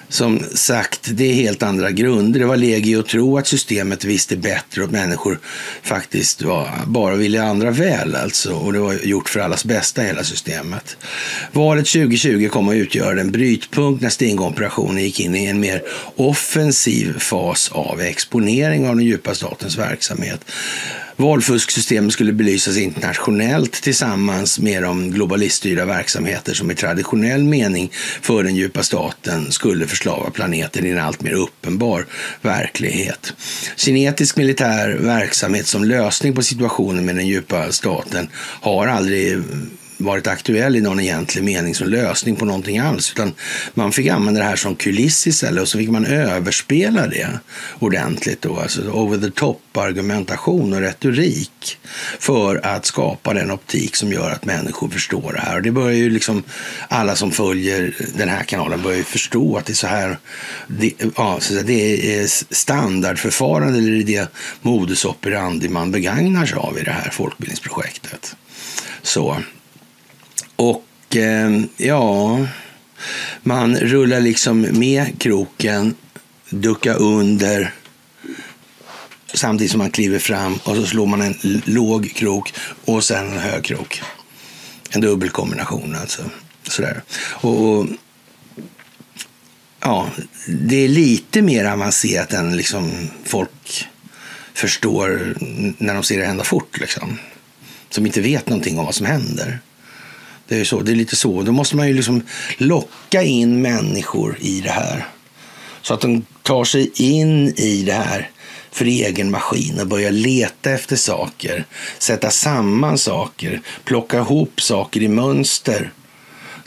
[0.09, 2.41] som sagt, det är helt andra grunder.
[2.41, 5.39] Det var legio att tro att systemet visste bättre och att människor
[5.83, 8.55] faktiskt var, bara ville andra väl alltså.
[8.55, 10.97] Och det var gjort för allas bästa hela systemet.
[11.53, 15.83] Valet 2020 kom att utgöra en brytpunkt när Stingoperationen gick in i en mer
[16.17, 20.41] offensiv fas av exponering av den djupa statens verksamhet.
[21.17, 27.91] Valfusksystemet skulle belysas internationellt tillsammans med de globaliststyrda verksamheter som i traditionell mening
[28.21, 32.07] för den djupa staten skulle förslava planeten i en allt mer uppenbar
[32.43, 33.33] verklighet.
[33.77, 38.29] Kinetisk militär verksamhet som lösning på situationen med den djupa staten
[38.61, 39.43] har aldrig
[39.97, 43.13] varit aktuell i någon egentlig mening som lösning på någonting alls.
[43.13, 43.35] Utan
[43.75, 47.29] man fick använda det här som kuliss istället och så fick man överspela det
[47.79, 48.43] ordentligt.
[48.43, 51.79] Då, alltså over the top argumentation och retorik
[52.19, 55.57] för att skapa den optik som gör att människor förstår det här.
[55.57, 56.43] Och det börjar ju liksom,
[56.89, 60.19] alla som följer den här kanalen börjar ju förstå att det är så här,
[60.67, 64.29] det, ja, så det är standardförfarande eller det
[64.63, 68.37] modus operandi man begagnar sig av i det här folkbildningsprojektet.
[69.03, 69.37] Så
[70.57, 72.47] och eh, ja,
[73.43, 75.95] man rullar liksom med kroken,
[76.51, 77.75] duckar under
[79.35, 82.55] samtidigt som man kliver fram och så slår man en låg krok
[82.85, 84.03] och sen en hög krok.
[84.91, 86.23] En dubbelkombination alltså.
[86.63, 87.03] Sådär.
[87.19, 87.87] Och, och,
[89.81, 90.11] ja,
[90.49, 93.87] det är lite mer avancerat än liksom folk
[94.55, 95.35] förstår
[95.79, 96.81] när de ser det hända fort.
[96.81, 97.19] Liksom.
[97.91, 99.61] Som inte vet någonting om vad som händer.
[100.49, 101.43] Det är, så, det är lite så.
[101.43, 102.23] Då måste man ju liksom
[102.59, 105.07] locka in människor i det här.
[105.83, 108.31] Så att de tar sig in i det här
[108.71, 111.65] för egen maskin och börjar leta efter saker,
[111.99, 115.93] sätta samman saker, plocka ihop saker i mönster.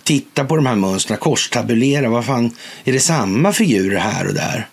[0.04, 2.10] Titta på de här mönstren, korstabulera.
[2.10, 4.68] Vad fan, är det samma figurer här och där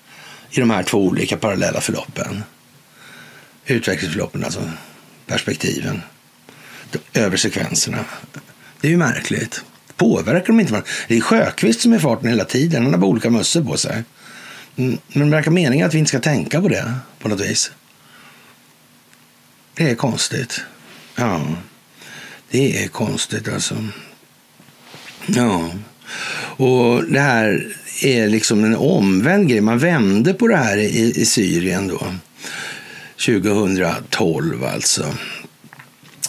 [0.51, 2.43] i de här två olika parallella förloppen?
[3.67, 4.71] Utvecklingsförloppen, alltså
[5.27, 6.03] perspektiven,
[7.15, 8.05] över sekvenserna.
[8.87, 9.65] Det är ju märkligt.
[9.97, 10.91] Påverkar de inte varandra?
[11.09, 12.83] Det är Sjökvist som är farten hela tiden.
[12.83, 14.05] Han har bara olika mössor på sig.
[14.77, 17.71] Mm, men det verkar meningen att vi inte ska tänka på det på något vis.
[19.75, 20.61] Det är konstigt.
[21.15, 21.47] Ja,
[22.51, 23.75] det är konstigt alltså.
[25.27, 25.71] Ja,
[26.57, 29.61] och det här är liksom en omvänd grej.
[29.61, 32.07] Man vände på det här i, i Syrien då.
[33.27, 35.15] 2012 alltså.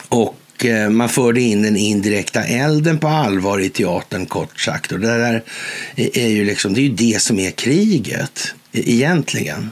[0.10, 4.92] Och och eh, man förde in den indirekta elden på allvar i teatern kort sagt.
[4.92, 5.44] Och det där
[5.96, 9.72] är ju liksom, det är ju det som är kriget e-, egentligen.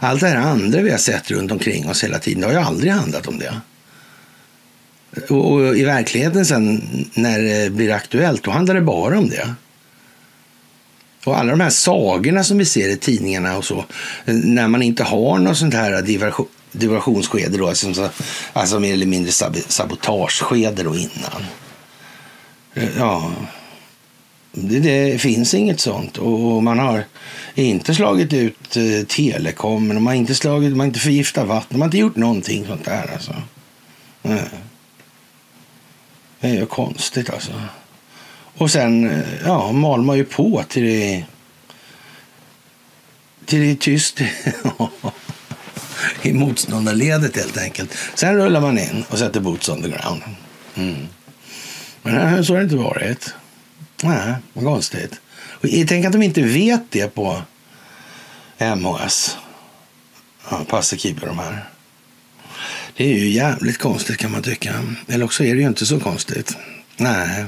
[0.00, 2.58] Allt det här andra vi har sett runt omkring oss hela tiden, det har ju
[2.58, 3.60] aldrig handlat om det.
[5.34, 6.82] Och i verkligheten sen
[7.14, 9.54] när det blir aktuellt, då handlar det bara om det.
[11.24, 13.84] Och alla de här sagorna som vi ser i tidningarna och så,
[14.24, 16.48] när man inte har något sånt här diversion,
[16.78, 18.10] diversionsskede då, alltså,
[18.52, 19.32] alltså mer eller mindre
[19.68, 21.44] sabotageskede då innan.
[22.74, 23.32] Eh, ja,
[24.52, 27.04] det, det, finns inget sånt och man har
[27.54, 31.80] inte slagit ut eh, telekom, man har inte slagit, man har inte förgiftat vatten, man
[31.80, 33.34] har inte gjort någonting sånt där alltså.
[34.22, 34.48] Nej.
[36.40, 37.52] Det är ju konstigt alltså.
[38.58, 41.24] Och sen, eh, ja, mal man ju på till det,
[43.44, 44.20] till det är tyst.
[46.22, 47.96] i motståndarledet helt enkelt.
[48.14, 50.22] Sen rullar man in och sätter boots on the ground.
[50.74, 51.06] Mm.
[52.02, 53.34] Men äh, så har det inte varit.
[54.02, 55.20] Nej, vad konstigt.
[55.34, 57.42] Och tänk att de inte vet det på
[58.58, 59.36] MHS.
[60.50, 61.64] Ja, Passekeeper de här.
[62.96, 64.74] Det är ju jävligt konstigt kan man tycka.
[65.08, 66.56] Eller också är det ju inte så konstigt.
[66.96, 67.44] Nej.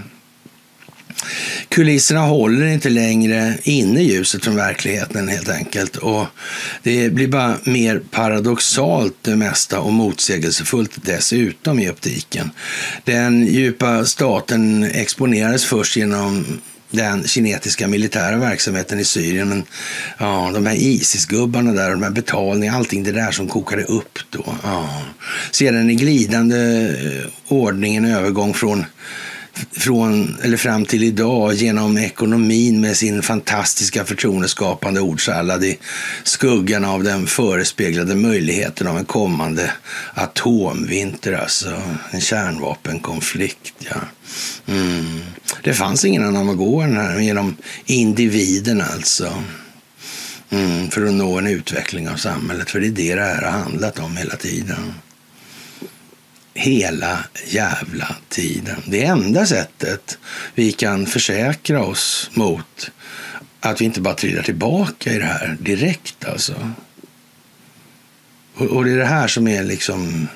[1.69, 5.97] Kulisserna håller inte längre inne ljuset från verkligheten helt enkelt.
[5.97, 6.27] Och
[6.83, 12.51] det blir bara mer paradoxalt det mesta och motsägelsefullt dessutom i optiken.
[13.05, 16.61] Den djupa staten exponerades först genom
[16.91, 19.49] den kinetiska militära verksamheten i Syrien.
[19.49, 19.65] Men
[20.19, 24.55] ja, de här Isis-gubbarna där, de här betalningarna, allting det där som kokade upp då.
[24.63, 25.03] Ja.
[25.51, 28.85] Sedan i glidande eh, ordningen ordning en övergång från
[29.73, 35.79] från, eller fram till idag genom ekonomin med sin fantastiska förtroendeskapande ordsallad i
[36.25, 39.71] skuggan av den förespeglade möjligheten av en kommande
[40.15, 43.75] atomvinter, alltså en kärnvapenkonflikt.
[43.79, 44.01] Ja.
[44.67, 45.21] Mm.
[45.63, 47.57] Det fanns ingen annan att gå än här, genom
[47.87, 49.43] individen alltså.
[50.51, 53.51] Mm, för att nå en utveckling av samhället, för det är det det här har
[53.51, 54.95] handlat om hela tiden
[56.55, 58.83] hela jävla tiden.
[58.87, 60.19] Det enda sättet
[60.55, 62.91] vi kan försäkra oss mot
[63.61, 66.71] att vi inte bara trillar tillbaka i det här direkt alltså.
[68.55, 70.29] Och, och det är det här som är liksom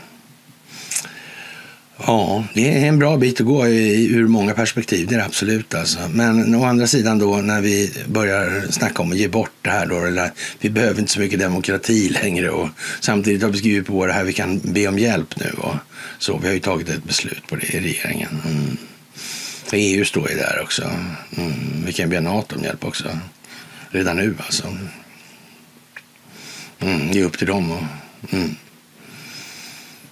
[1.96, 5.74] Ja, det är en bra bit att gå ur många perspektiv, det är det absolut.
[5.74, 5.98] Alltså.
[6.08, 9.86] Men å andra sidan då när vi börjar snacka om att ge bort det här
[9.86, 10.30] då, eller
[10.60, 12.68] vi behöver inte så mycket demokrati längre och
[13.00, 15.74] samtidigt har vi skrivit på det här, vi kan be om hjälp nu och
[16.18, 16.38] så.
[16.38, 18.40] Vi har ju tagit ett beslut på det i regeringen.
[18.44, 18.76] Mm.
[19.72, 20.82] EU står ju där också.
[21.36, 21.52] Mm.
[21.86, 23.18] Vi kan be NATO om hjälp också.
[23.90, 24.76] Redan nu alltså.
[26.80, 27.12] Mm.
[27.12, 27.70] Det är upp till dem.
[27.70, 27.82] Och,
[28.32, 28.56] mm.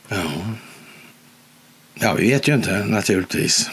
[0.09, 0.33] Ja.
[2.05, 3.71] Ja, vi vet ju inte naturligtvis.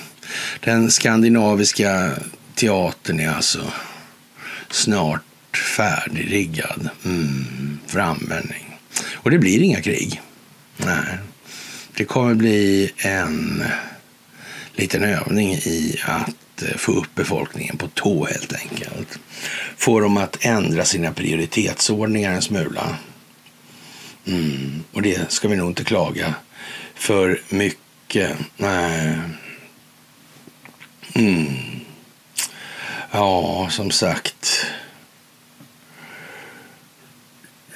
[0.60, 2.11] Den skandinaviska
[2.56, 3.72] teatern är alltså
[4.69, 8.77] snart färdigriggad mm, för användning.
[9.14, 10.22] Och det blir inga krig.
[10.77, 11.18] Nej.
[11.93, 13.64] Det kommer bli en
[14.76, 19.19] liten övning i att eh, få upp befolkningen på tå helt enkelt.
[19.77, 22.97] Få dem att ändra sina prioritetsordningar en smula.
[24.26, 24.84] Mm.
[24.91, 26.35] Och det ska vi nog inte klaga
[26.95, 28.38] för mycket mycket.
[28.57, 29.19] Nej.
[31.14, 31.48] Mm.
[33.11, 34.65] Ja, som sagt.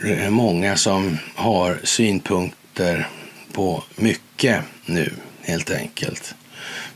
[0.02, 3.10] Det är många som har synpunkter
[3.52, 6.36] på mycket nu, helt enkelt.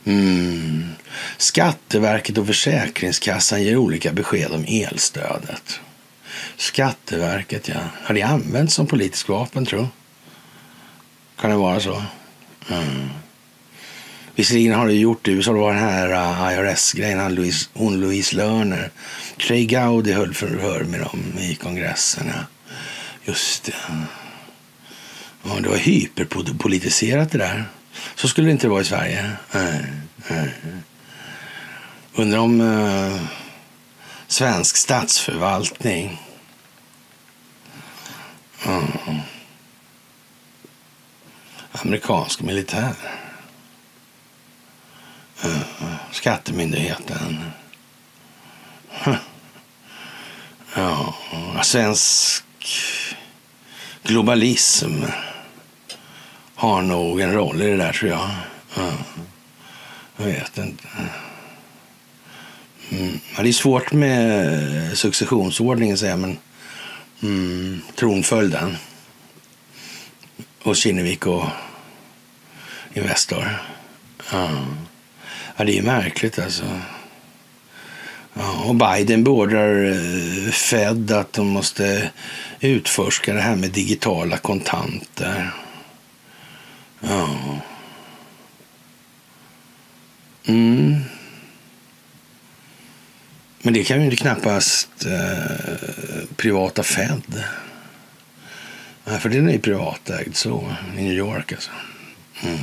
[0.05, 0.85] Mm.
[1.38, 5.80] Skatteverket och Försäkringskassan ger olika besked om elstödet.
[6.55, 7.80] Skatteverket, ja.
[8.03, 9.88] Har det använts som politisk vapen, tror
[11.39, 12.03] Kan det vara så?
[12.69, 13.09] Mm.
[14.38, 15.43] Visserligen har det gjort det.
[15.43, 17.35] Så det var den här äh, IRS-grejen.
[17.35, 18.91] Louise, hon Louise Lerner.
[19.47, 22.31] Trey Gowdy höll förhör med dem i kongressen.
[23.26, 23.73] Just det.
[25.43, 27.65] Ja, det var hyperpolitiserat det där.
[28.15, 29.31] Så skulle det inte vara i Sverige.
[29.51, 29.85] Nej,
[30.30, 30.53] nej.
[32.15, 33.22] Undrar om eh,
[34.27, 36.22] svensk statsförvaltning
[38.65, 38.88] mm.
[41.72, 42.95] amerikansk militär
[46.11, 47.51] Skattemyndigheten.
[50.76, 51.15] Ja,
[51.64, 52.43] svensk
[54.03, 55.03] globalism
[56.55, 58.30] har nog en roll i det där tror jag.
[58.76, 58.91] Ja,
[60.18, 60.88] jag vet inte.
[62.89, 63.19] Mm.
[63.35, 66.38] Ja, det är svårt med successionsordningen säger men
[67.23, 68.77] mm, tronföljden
[70.64, 71.45] hos Kinnevik och
[72.93, 73.59] Investor.
[74.31, 74.49] Ja.
[75.57, 76.81] Ja, det är märkligt alltså.
[78.34, 82.11] Ja, och Biden beordrar eh, Fed att de måste
[82.59, 85.51] utforska det här med digitala kontanter.
[86.99, 87.38] Ja.
[90.45, 91.01] Mm.
[93.61, 97.43] Men det kan ju knappast eh, privata Fed.
[99.05, 101.71] Nej, för den är ju privatägd så, i New York alltså.
[102.43, 102.59] Mm.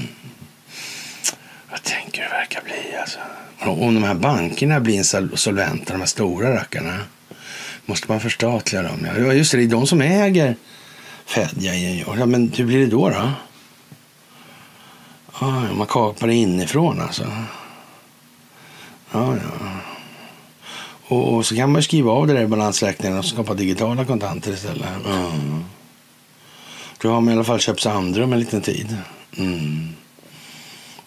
[1.75, 3.19] Vad tänker du verkar bli alltså?
[3.61, 6.99] Om de här bankerna blir solventa, de här stora rackarna,
[7.87, 9.07] måste man förstatliga dem?
[9.19, 10.57] Ja, just det, det är de som äger
[11.27, 13.09] Fedja Ja, men hur blir det då?
[13.09, 13.33] då?
[15.33, 17.23] Ah, man kapar det inifrån alltså.
[19.13, 19.71] Ja, ja.
[21.07, 24.53] Och, och, så kan man skriva av det där i balansräkningen och skapa digitala kontanter
[24.53, 24.89] istället.
[25.07, 25.65] Mm.
[26.99, 28.97] Då har man i alla fall köpt sig andrum en liten tid.
[29.37, 29.95] Mm.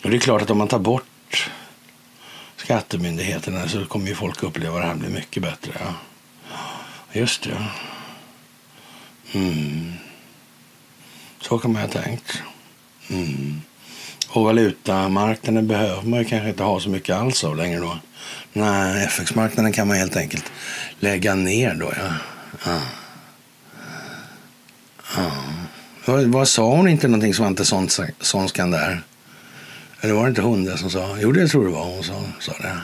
[0.07, 1.49] Och det är klart att om man tar bort
[2.55, 5.71] skattemyndigheterna så kommer ju folk uppleva att det här blir mycket bättre.
[5.79, 5.93] Ja.
[7.11, 7.65] Just det.
[9.33, 9.93] Mm.
[11.41, 12.41] Så kan man ha tänkt.
[13.09, 13.61] Mm.
[14.29, 17.97] Och valutamarknaden behöver man ju kanske inte ha så mycket alls av längre då.
[18.53, 20.51] Nej, FX-marknaden kan man helt enkelt
[20.99, 22.13] lägga ner då, ja.
[22.65, 22.81] ja.
[25.17, 25.31] ja.
[26.05, 27.89] Vad, vad sa hon inte någonting som var inte sån,
[28.19, 28.97] sån skandal?
[30.01, 31.17] Eller var det inte hon det som sa?
[31.19, 32.79] Jo, det tror det var hon som sa det.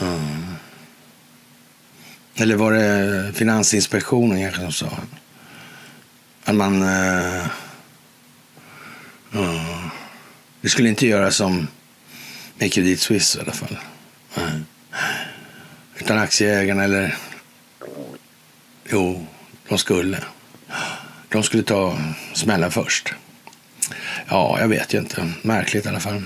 [0.00, 0.56] Mm.
[2.34, 4.98] Eller var det Finansinspektionen kanske som sa
[6.44, 6.82] att man...
[6.82, 7.46] Uh,
[9.34, 9.86] uh,
[10.60, 11.68] det skulle inte göra som
[12.58, 13.78] med Credit Suisse i alla fall.
[14.36, 14.64] Mm.
[15.98, 17.16] Utan aktieägarna eller...
[18.84, 19.26] Jo,
[19.68, 20.18] de skulle.
[21.28, 21.98] De skulle ta
[22.34, 23.14] smällen först.
[24.28, 25.32] Ja, jag vet ju inte.
[25.42, 26.22] Märkligt i alla fall.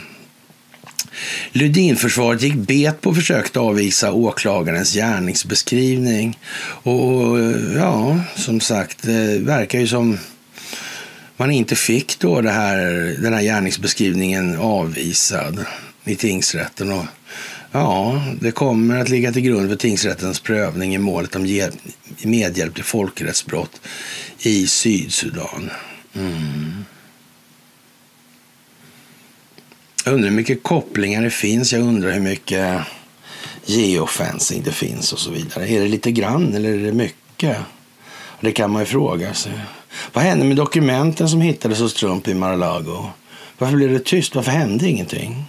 [1.52, 6.38] Ludinförsvaret gick bet på försökt avvisa åklagarens gärningsbeskrivning.
[6.82, 7.38] Och
[7.76, 10.18] ja, som sagt, det verkar ju som
[11.36, 12.78] man inte fick då det här,
[13.22, 15.64] den här gärningsbeskrivningen avvisad
[16.04, 16.92] i tingsrätten.
[16.92, 17.04] Och,
[17.72, 21.70] ja, det kommer att ligga till grund för tingsrättens prövning i målet om
[22.22, 23.80] medhjälp till folkrättsbrott
[24.38, 25.70] i Sydsudan.
[26.14, 26.84] Mm.
[30.04, 31.72] Jag undrar hur mycket kopplingar det finns.
[31.72, 32.82] Jag undrar hur mycket
[33.64, 35.68] geofencing det finns och så vidare.
[35.68, 37.56] Är det lite grann eller är det mycket?
[38.40, 39.52] Det kan man ju fråga sig.
[40.12, 43.10] Vad hände med dokumenten som hittades hos Trump i Mar-a-Lago?
[43.58, 44.34] Varför blev det tyst?
[44.34, 45.44] Varför hände ingenting?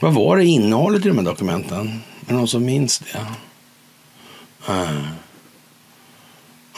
[0.00, 2.00] Vad var det innehållet i de här dokumenten?
[2.20, 3.18] Är det någon som minns det?
[4.72, 5.02] Uh.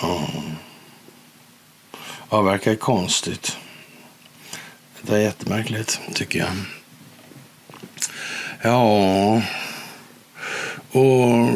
[0.02, 0.40] Uh.
[2.30, 3.56] Ja, verkar konstigt.
[5.06, 6.48] Det är jättemärkligt, tycker jag.
[8.62, 9.42] Ja,
[10.90, 11.48] och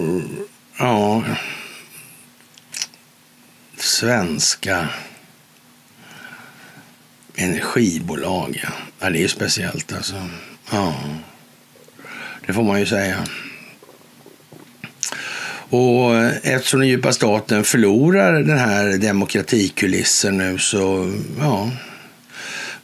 [0.78, 1.24] ja,
[3.76, 4.88] svenska
[7.34, 8.60] energibolag.
[8.62, 8.68] Ja.
[9.00, 10.28] ja, det är speciellt alltså.
[10.70, 10.94] Ja,
[12.46, 13.24] det får man ju säga.
[15.70, 21.70] Och eftersom den djupa staten förlorar den här demokratikulissen nu så, ja,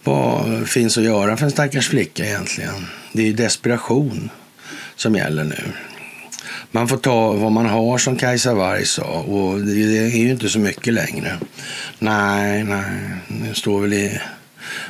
[0.05, 2.87] vad finns att göra för en stackars flicka egentligen?
[3.13, 4.31] Det är ju desperation
[4.97, 5.65] som gäller nu.
[6.71, 10.49] Man får ta vad man har som Kajsa Warg sa och det är ju inte
[10.49, 11.39] så mycket längre.
[11.99, 12.85] Nej, nej,
[13.27, 14.21] nu står väl i,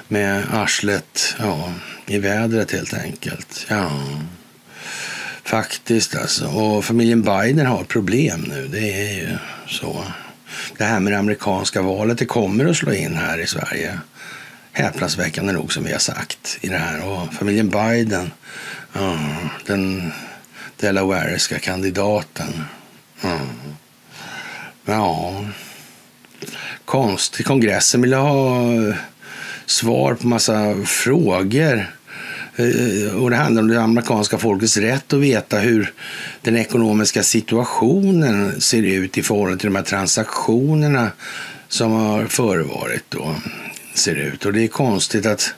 [0.09, 1.73] med arslet ja,
[2.07, 3.67] i vädret helt enkelt.
[3.69, 3.91] Ja,
[5.45, 6.47] faktiskt alltså.
[6.47, 9.29] Och familjen Biden har problem nu, det är ju
[9.69, 10.05] så.
[10.79, 13.99] Det här med det amerikanska valet, det kommer att slå in här i Sverige
[14.75, 17.09] häpnadsväckande nog som vi har sagt i det här.
[17.09, 18.31] Och familjen Biden,
[18.93, 19.19] ja,
[19.67, 20.13] den
[20.77, 22.65] delawareska kandidaten.
[23.21, 23.39] Ja.
[24.85, 25.45] ja.
[26.85, 27.45] Konst.
[27.45, 28.95] Kongressen ville ha eh,
[29.67, 31.95] svar på massa frågor.
[32.57, 35.93] Eh, och det handlar om det amerikanska folkets rätt att veta hur
[36.41, 41.11] den ekonomiska situationen ser ut i förhållande till de här transaktionerna
[41.69, 43.05] som har förevarit.
[43.09, 43.35] Då
[43.95, 44.47] ser ut.
[44.47, 45.55] Och det är konstigt att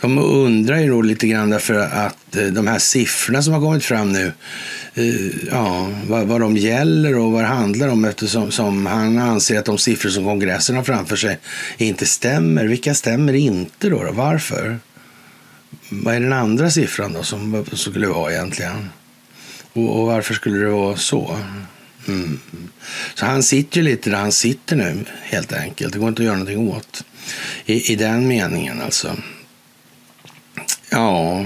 [0.00, 3.84] de undrar ju då lite grann därför att eh, de här siffrorna som har kommit
[3.84, 4.32] fram nu,
[4.94, 9.58] eh, ja, vad, vad de gäller och vad det handlar om eftersom som han anser
[9.58, 11.38] att de siffror som kongressen har framför sig
[11.76, 12.64] inte stämmer.
[12.64, 14.02] Vilka stämmer inte då?
[14.04, 14.12] då?
[14.12, 14.78] Varför?
[15.88, 18.90] Vad är den andra siffran då som skulle vara egentligen?
[19.72, 21.38] Och, och varför skulle det vara så?
[22.08, 22.40] Mm.
[23.14, 25.92] Så han sitter ju lite där han sitter nu helt enkelt.
[25.92, 27.04] Det går inte att göra någonting åt
[27.66, 29.16] i, i den meningen alltså.
[30.90, 31.44] Ja,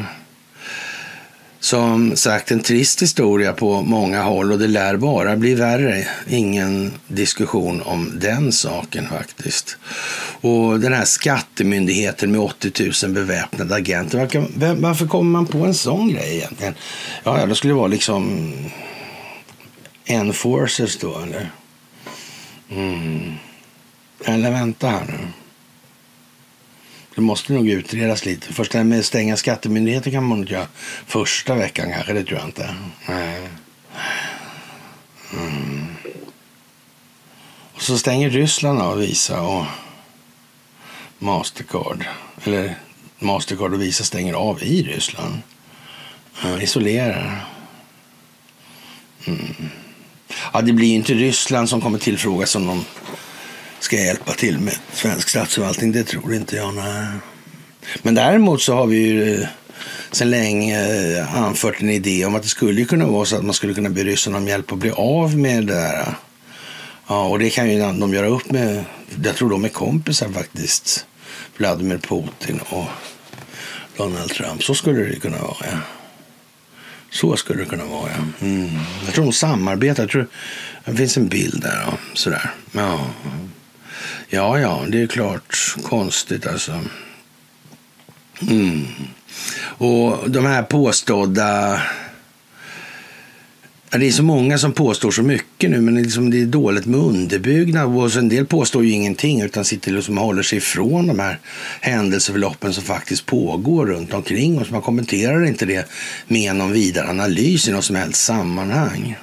[1.61, 6.07] som sagt en trist historia på många håll och det lär bara bli värre.
[6.29, 9.77] Ingen diskussion om den saken faktiskt.
[10.41, 14.19] Och den här skattemyndigheten med 80 000 beväpnade agenter.
[14.19, 16.75] Varför, varför kommer man på en sån grej egentligen?
[17.25, 18.53] Ja, då skulle vara liksom
[20.09, 21.51] enforcers då eller?
[22.71, 23.33] Mm.
[24.25, 25.29] Eller vänta här nu.
[27.15, 28.53] Det måste nog utredas lite.
[28.53, 30.67] Först det här med stänga skattemyndigheten kan man nog göra
[31.07, 32.13] första veckan kanske.
[32.13, 32.75] Det tror jag inte.
[33.09, 33.49] Nej.
[35.33, 35.87] Mm.
[37.75, 39.65] Och så stänger Ryssland av Visa och
[41.19, 42.05] Mastercard.
[42.45, 42.79] Eller
[43.19, 45.39] Mastercard och Visa stänger av i Ryssland.
[46.45, 46.61] Mm.
[46.61, 47.45] isolerar.
[49.27, 49.71] Mm.
[50.53, 52.85] Ja, det blir inte Ryssland som kommer tillfrågas om de
[53.81, 55.93] ska hjälpa till med svensk statsförvaltning.
[55.93, 56.75] Det tror inte jag.
[56.75, 57.07] Nej.
[58.03, 59.49] Men däremot så har vi ju eh,
[60.11, 60.79] sedan länge
[61.17, 63.91] eh, anfört en idé om att det skulle kunna vara så att man skulle kunna
[63.91, 66.15] be ryssarna om hjälp att bli av med det där.
[67.07, 68.85] Ja, och det kan ju de göra upp med.
[69.25, 71.07] Jag tror de är kompisar faktiskt.
[71.57, 72.87] Vladimir Putin och
[73.97, 74.63] Donald Trump.
[74.63, 75.57] Så skulle det kunna vara.
[75.61, 75.98] Ja.
[77.11, 78.47] Så skulle det kunna vara, ja.
[78.47, 78.79] Mm.
[79.05, 80.03] Jag tror de samarbetar.
[80.03, 80.27] Jag tror
[80.85, 81.83] det finns en bild där.
[81.87, 81.99] Ja.
[82.15, 82.51] Sådär.
[82.73, 83.07] Ja.
[84.29, 86.81] Ja, ja, det är klart konstigt alltså.
[88.41, 88.87] Mm.
[89.61, 91.83] Och de här påstådda...
[93.91, 96.47] Det är så många som påstår så mycket nu, men det är, liksom, det är
[96.47, 97.97] dåligt med underbyggnad.
[97.97, 101.39] Och en del påstår ju ingenting, utan sitter liksom och håller sig ifrån de här
[101.81, 104.71] händelseförloppen som faktiskt pågår runt omkring oss.
[104.71, 105.89] Man kommenterar inte det
[106.27, 109.17] med någon vidare analys i något som helst sammanhang.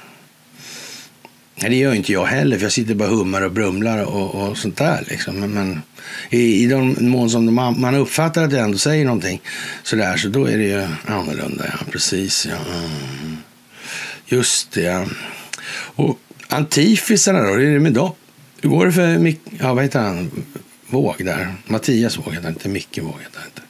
[1.60, 4.58] Nej, det gör inte jag heller, för jag sitter bara hummar och brumlar och, och
[4.58, 5.04] sånt där.
[5.08, 5.40] Liksom.
[5.40, 5.82] Men, men
[6.30, 9.40] i, i de mån som de, man uppfattar att jag ändå säger någonting
[9.82, 11.64] sådär, så då är det ju annorlunda.
[11.72, 12.46] Ja, precis.
[12.50, 12.56] Ja.
[12.56, 13.36] Mm.
[14.26, 15.08] Just det.
[15.96, 18.12] Och antifisarna då, hur är det med dem?
[18.60, 20.30] Hur går det för, ja, vad heter han?
[20.88, 21.54] Våg där.
[21.66, 23.62] Mattias Våg heter inte, Micke Våg heter inte.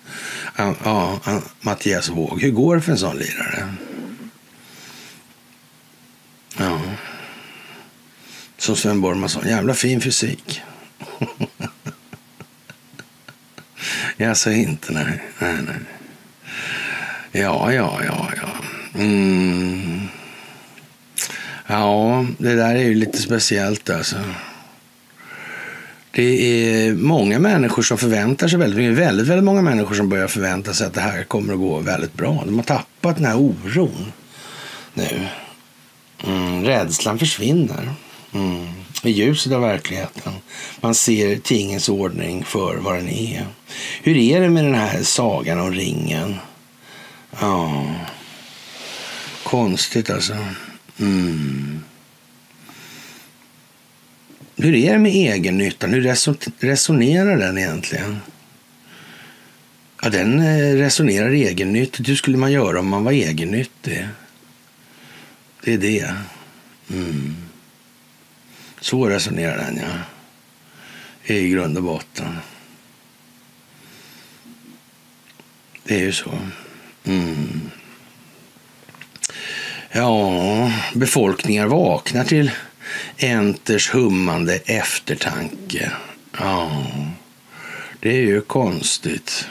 [0.57, 2.43] Ja, ja, Mattias Våg.
[2.43, 3.75] Hur går det för en sån lirare?
[6.59, 6.81] Ja.
[8.59, 10.63] Som Sven Borgman sa, jävla fin fysik.
[14.17, 15.23] Jag sa inte, nej.
[15.39, 15.77] nej, nej.
[17.33, 18.49] Ja, ja, ja, ja.
[19.01, 20.09] Mm.
[21.67, 24.17] Ja, det där är ju lite speciellt alltså.
[26.11, 28.99] Det är många människor som förväntar sig väldigt mycket.
[28.99, 32.15] Väldigt, väldigt många människor som börjar förvänta sig att det här kommer att gå väldigt
[32.15, 32.43] bra.
[32.47, 34.13] De har tappat den här oron
[34.95, 35.29] nu.
[36.25, 37.95] Mm, rädslan försvinner
[38.33, 38.67] mm,
[39.03, 40.33] i ljuset av verkligheten.
[40.81, 43.47] Man ser tingens ordning för vad den är.
[44.03, 46.35] Hur är det med den här sagan om ringen?
[47.41, 47.87] Ja,
[49.43, 50.35] konstigt alltså.
[50.99, 51.81] Mm.
[54.57, 55.93] Hur är det med egennyttan?
[55.93, 56.03] Hur
[56.61, 58.19] resonerar den egentligen?
[60.03, 62.09] Ja, den eh, resonerar egennyttigt.
[62.09, 64.09] Hur skulle man göra om man var egennyttig?
[65.65, 66.15] Det är det.
[66.91, 67.37] Mm.
[68.81, 69.99] Så resonerar den, ja.
[71.35, 72.37] I grund och botten.
[75.85, 76.39] Det är ju så.
[77.05, 77.71] Mm.
[79.97, 82.51] Ja, befolkningar vaknar till
[83.17, 85.91] Enters hummande eftertanke.
[86.39, 86.87] Ja,
[88.01, 89.49] det är ju konstigt.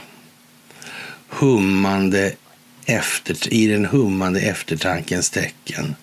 [1.29, 2.31] Hummande
[2.85, 5.95] efter, i den hummande eftertankens tecken.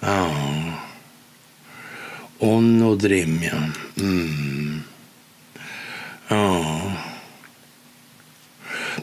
[0.00, 0.32] Ja.
[2.38, 3.72] Onodrimja.
[3.96, 4.82] Mm.
[6.28, 6.80] Ja.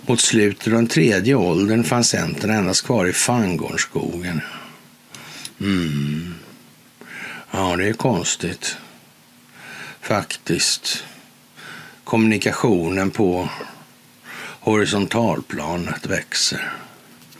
[0.05, 4.41] Mot slutet av den tredje åldern fanns centern endast kvar i Fangornskogen.
[5.59, 6.35] Mm.
[7.51, 8.77] Ja, det är konstigt.
[10.01, 11.03] Faktiskt.
[12.03, 13.49] Kommunikationen på
[14.59, 16.73] horisontalplanet växer.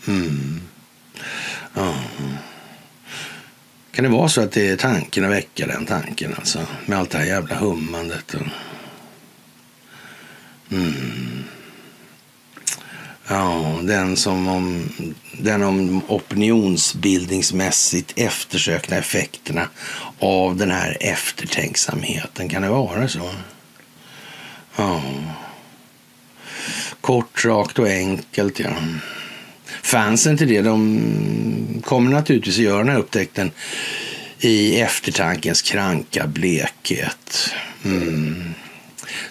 [0.08, 0.62] Mm.
[1.74, 1.96] Ja.
[3.92, 6.68] Kan det vara så att det är tanken att väcka den tanken alltså?
[6.86, 8.34] Med allt det här jävla hummandet.
[8.34, 8.42] Och...
[10.72, 11.45] Mm.
[13.27, 14.89] Ja, den som om,
[15.31, 19.69] den om opinionsbildningsmässigt eftersökta effekterna
[20.19, 22.49] av den här eftertänksamheten.
[22.49, 23.31] Kan det vara så?
[24.76, 25.02] Ja.
[27.02, 28.69] Kort, rakt och enkelt, ja.
[29.84, 33.52] Fansen till det, de kommer naturligtvis att göra den här upptäckten
[34.39, 37.53] i eftertankens kranka blekhet.
[37.85, 38.53] Mm.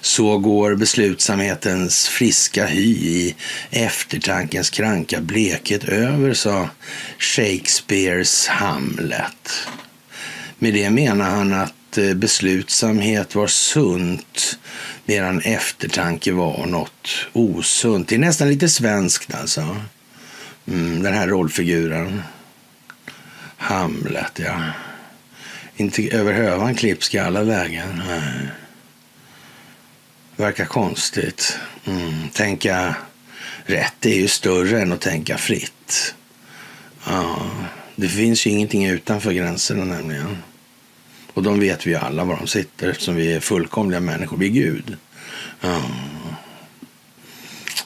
[0.01, 3.35] Så går beslutsamhetens friska hy i
[3.70, 6.69] eftertankens kranka blekhet över, sa
[7.19, 9.69] Shakespeares Hamlet.
[10.59, 14.59] Med det menar han att eh, beslutsamhet var sunt
[15.05, 18.09] medan eftertanke var något osunt.
[18.09, 19.77] Det är nästan lite svenskt alltså.
[20.66, 22.23] Mm, den här rollfiguren.
[23.56, 24.62] Hamlet, ja.
[25.77, 28.02] Inte över hövan klipsk i alla lägen.
[28.06, 28.48] Nej.
[30.36, 31.59] Verkar konstigt.
[31.85, 32.28] Mm.
[32.32, 32.97] Tänka
[33.65, 36.15] rätt är ju större än att tänka fritt.
[37.06, 37.51] Ja.
[37.97, 40.39] Det finns ju ingenting utanför gränserna nämligen.
[41.35, 44.36] Och de vet vi ju alla var de sitter eftersom vi är fullkomliga människor.
[44.36, 44.97] Vi är Gud.
[45.61, 45.82] Ja.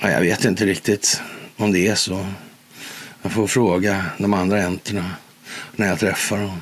[0.01, 1.23] ja jag vet inte riktigt
[1.57, 2.27] om det är så.
[3.23, 5.11] Jag får fråga de andra enterna
[5.77, 6.61] när jag träffar dem.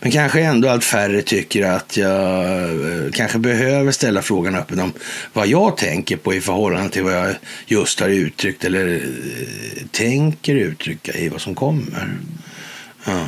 [0.00, 4.92] Men kanske ändå allt färre tycker att jag eh, kanske behöver ställa frågan öppet om
[5.32, 7.34] vad jag tänker på i förhållande till vad jag
[7.66, 12.16] just har uttryckt eller eh, tänker uttrycka i vad som kommer.
[13.04, 13.26] Ja.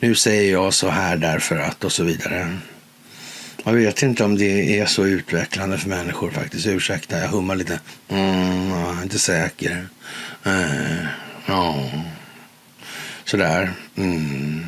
[0.00, 2.58] Nu säger jag så här därför att och så vidare.
[3.64, 6.66] Jag vet inte om det är så utvecklande för människor faktiskt.
[6.66, 7.80] Ursäkta, jag hummar lite.
[8.08, 9.86] Mm, jag är inte säker.
[10.44, 11.06] Äh,
[11.46, 11.90] ja,
[13.24, 13.72] sådär.
[13.96, 14.66] Mm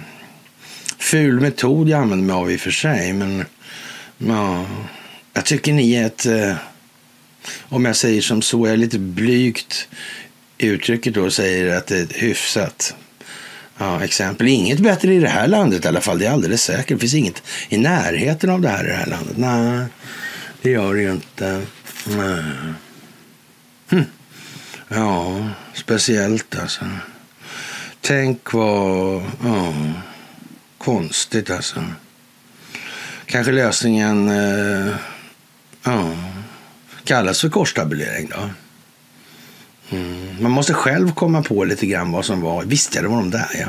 [1.07, 3.13] ful metod jag använder mig av i och för sig.
[3.13, 3.45] Men
[4.19, 4.67] ja,
[5.33, 6.55] jag tycker ni är ett, eh,
[7.69, 9.89] om jag säger som så, jag är lite blygt
[10.59, 12.95] uttrycket då säger att det är ett hyfsat
[13.79, 14.49] ja, exempel.
[14.49, 16.89] Inget bättre i det här landet i alla fall, det är alldeles säkert.
[16.89, 19.37] Det finns inget i närheten av det här i det här landet.
[19.37, 19.87] Nej,
[20.63, 21.63] det gör det ju inte.
[22.07, 22.43] Nej.
[23.91, 24.05] Hm.
[24.89, 26.85] Ja, speciellt alltså.
[28.01, 29.23] Tänk vad...
[29.45, 29.75] Ja
[30.87, 31.85] konstigt alltså.
[33.27, 34.95] Kanske lösningen eh,
[35.83, 36.17] ja,
[37.05, 38.51] kallas för korstabulering då.
[39.97, 40.43] Mm.
[40.43, 42.65] Man måste själv komma på lite grann vad som var.
[42.65, 43.67] Visst ja, det var de där ja.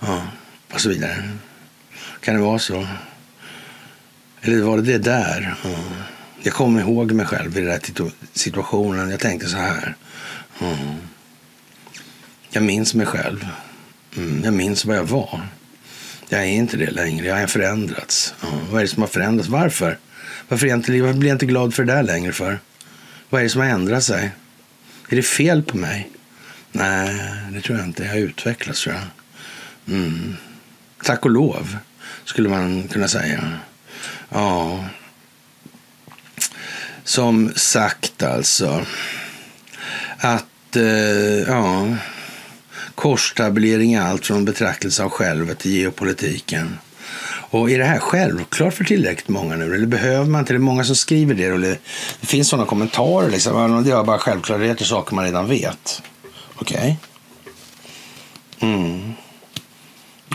[0.00, 0.22] ja.
[0.72, 1.30] Och så vidare.
[2.20, 2.86] Kan det vara så?
[4.40, 5.54] Eller var det det där?
[5.64, 5.70] Ja.
[6.42, 9.10] jag kommer ihåg mig själv i den där situationen.
[9.10, 9.96] Jag tänkte så här.
[10.60, 10.96] Mm.
[12.50, 13.46] Jag minns mig själv.
[14.16, 14.44] Mm.
[14.44, 15.48] Jag minns vad jag var.
[16.28, 17.26] Jag är inte det längre.
[17.26, 18.34] Jag har förändrats.
[18.40, 18.48] Ja.
[18.70, 19.48] Vad är det som har förändrats?
[19.48, 19.98] Varför?
[20.48, 22.58] Varför, inte, varför blir jag inte glad för det där längre för?
[23.30, 24.30] Vad är det som har ändrat sig?
[25.08, 26.10] Är det fel på mig?
[26.72, 27.20] Nej,
[27.52, 28.04] det tror jag inte.
[28.04, 29.04] Jag har utvecklats tror jag.
[29.96, 30.36] Mm.
[31.04, 31.76] Tack och lov,
[32.24, 33.58] skulle man kunna säga.
[34.28, 34.84] Ja.
[37.04, 38.86] Som sagt alltså.
[40.18, 41.96] Att, eh, ja
[42.96, 46.78] korstablering är allt från betraktelse av självet till geopolitiken.
[47.50, 49.74] Och är det här självklart för tillräckligt många nu?
[49.74, 50.52] Eller behöver man inte?
[50.52, 51.44] Det är många som skriver det.
[51.44, 51.78] Eller
[52.20, 53.30] det finns sådana kommentarer.
[53.30, 53.84] Liksom.
[53.84, 56.02] Det är bara självklarheter, saker man redan vet.
[56.54, 56.98] Okej.
[58.60, 58.70] Okay.
[58.70, 59.12] Mm.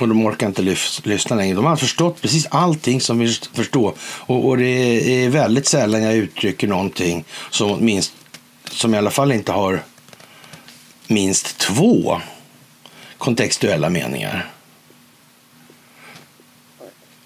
[0.01, 0.61] Och de orkar inte
[1.03, 1.55] lyssna längre.
[1.55, 3.93] De har förstått precis allting som vi förstår.
[4.01, 8.13] Och, och, det är väldigt sällan jag uttrycker någonting som, minst,
[8.71, 9.83] som i alla fall inte har
[11.07, 12.21] minst två
[13.21, 14.49] kontextuella meningar.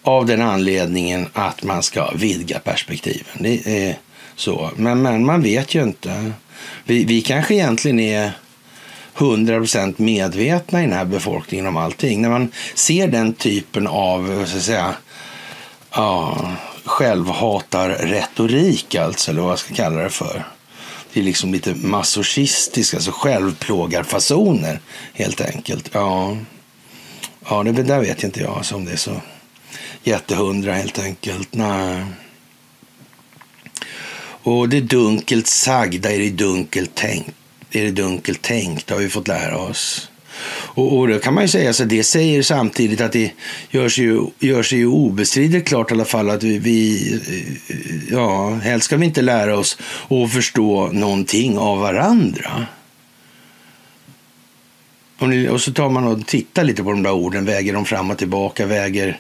[0.01, 3.38] Av den anledningen att man ska vidga perspektiven.
[3.39, 3.97] Det är
[4.35, 4.72] så.
[4.76, 6.31] Men, men man vet ju inte.
[6.84, 8.31] Vi, vi kanske egentligen är
[9.15, 12.22] 100% medvetna i den här befolkningen om allting.
[12.22, 14.95] När man ser den typen av, så att säga,
[15.91, 16.38] ja,
[16.85, 20.55] självhatar-retorik alltså, eller vad jag ska kalla det för.
[21.16, 24.80] Det är liksom lite masochistiska, alltså självplågarfasoner
[25.14, 25.90] helt enkelt.
[25.94, 26.38] Ja,
[27.50, 29.22] ja det där vet inte jag alltså, om det är så
[30.04, 31.50] jättehundra helt enkelt.
[31.52, 32.06] Nej.
[34.44, 37.36] Och det dunkelt sagda är det dunkelt tänkt
[37.72, 40.10] är det dunkelt tänkt, har vi fått lära oss.
[40.48, 43.32] Och, och då kan man ju säga så det säger samtidigt att det
[43.70, 47.22] gör sig ju, gör sig ju obestridligt klart i alla fall att vi, vi
[48.12, 49.78] ja, helst ska vi inte lära oss
[50.10, 52.66] att förstå någonting av varandra.
[55.20, 57.86] Och, ni, och så tar man och tittar lite på de där orden, väger dem
[57.86, 59.20] fram och tillbaka, väger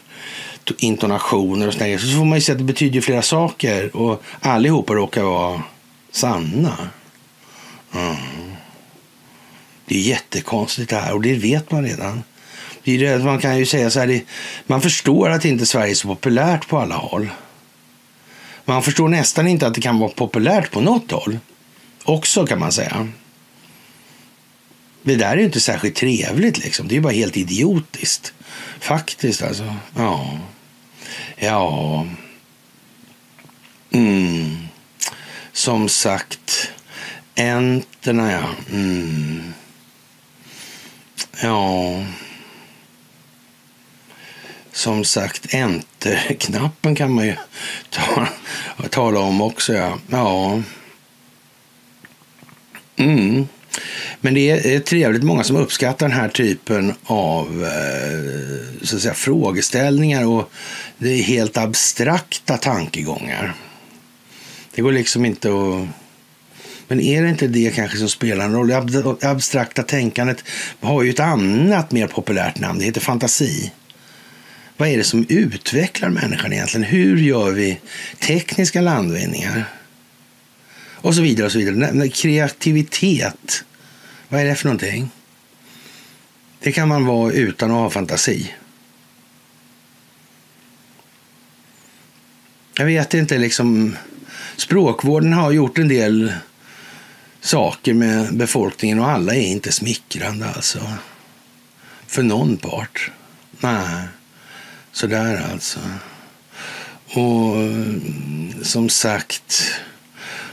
[0.77, 1.97] intonationer och sådär.
[1.97, 5.63] Så får man ju se att det betyder flera saker och allihopa råkar vara
[6.11, 6.77] sanna.
[7.93, 8.54] Mm.
[9.85, 12.23] Det är jättekonstigt det här och det vet man redan.
[12.83, 14.21] Det man kan ju säga så här,
[14.67, 17.29] man förstår att inte Sverige är så populärt på alla håll.
[18.65, 21.39] Man förstår nästan inte att det kan vara populärt på något håll.
[22.03, 23.07] Också kan man säga.
[25.03, 26.87] Det där är ju inte särskilt trevligt liksom.
[26.87, 28.33] Det är bara helt idiotiskt.
[28.79, 29.75] Faktiskt alltså.
[29.95, 30.39] Ja.
[31.37, 32.07] Ja.
[33.91, 34.57] Mm.
[35.53, 36.71] Som sagt.
[37.35, 38.49] Enterna, ja.
[38.71, 39.53] Mm.
[41.41, 42.05] Ja.
[44.71, 47.35] Som sagt, enter-knappen kan man ju
[47.89, 48.27] ta,
[48.89, 49.73] tala om också.
[49.73, 49.97] Ja.
[50.11, 50.61] ja.
[52.95, 53.47] Mm.
[54.21, 59.13] Men det är trevligt många som uppskattar den här typen av eh, så att säga,
[59.13, 60.51] frågeställningar och
[60.97, 63.53] det är helt abstrakta tankegångar.
[64.75, 65.87] Det går liksom inte att
[66.87, 68.67] men är det inte det kanske som spelar en roll?
[68.67, 70.43] Det abstrakta tänkandet
[70.79, 72.79] har ju ett annat mer populärt namn.
[72.79, 73.71] Det heter fantasi.
[74.77, 76.83] Vad är det som utvecklar människan egentligen?
[76.83, 77.79] Hur gör vi
[78.19, 79.65] tekniska landvinningar?
[81.05, 81.45] Och så vidare.
[81.45, 82.09] och så vidare.
[82.09, 83.63] Kreativitet,
[84.29, 85.09] vad är det för någonting?
[86.59, 88.53] Det kan man vara utan att ha fantasi.
[92.77, 93.95] Jag vet inte, liksom
[94.55, 96.33] språkvården har gjort en del
[97.45, 100.79] saker med befolkningen och alla är inte smickrande alltså.
[102.07, 103.11] För någon part.
[103.59, 104.07] Nej,
[104.91, 105.79] sådär alltså.
[107.05, 107.55] Och
[108.61, 109.63] som sagt,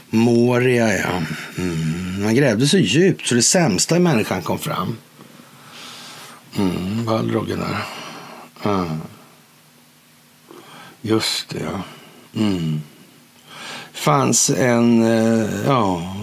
[0.09, 1.21] Moria ja.
[1.57, 2.23] Mm.
[2.23, 4.97] Man grävde så djupt så det sämsta i människan kom fram.
[6.57, 7.85] Mm, Balrogen där.
[8.71, 9.01] Mm.
[11.01, 11.83] Just det, ja.
[12.35, 12.81] Mm.
[13.93, 16.15] fanns en, eh, ja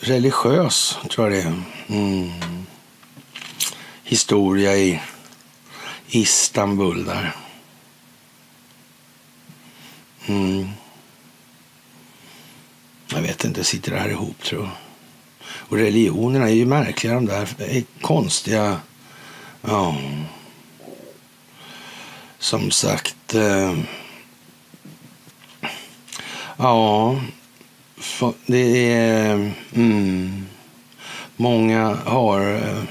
[0.00, 1.62] religiös, tror jag det är.
[1.88, 2.30] Mm.
[4.02, 5.00] Historia i
[6.08, 7.36] Istanbul där.
[10.26, 10.68] Mm.
[13.08, 14.72] Jag vet inte, sitter det här ihop tror jag.
[15.42, 17.48] Och religionerna är ju märkliga de där.
[17.58, 18.80] Är konstiga.
[19.62, 19.96] Ja.
[22.38, 23.34] Som sagt.
[23.34, 23.78] Eh,
[26.56, 27.16] ja,
[28.46, 29.52] det är...
[29.74, 30.46] Mm,
[31.36, 32.82] många har eh,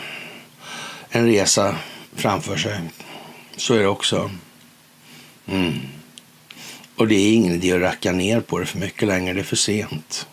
[1.10, 1.76] en resa
[2.16, 2.80] framför sig.
[3.58, 4.32] Så är det också.
[5.48, 5.74] Mm.
[6.96, 9.34] Och det är ingen idé att racka ner på det för mycket längre.
[9.34, 10.28] Det är för sent.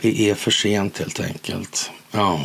[0.00, 1.90] Det är för sent helt enkelt.
[2.10, 2.40] Ja.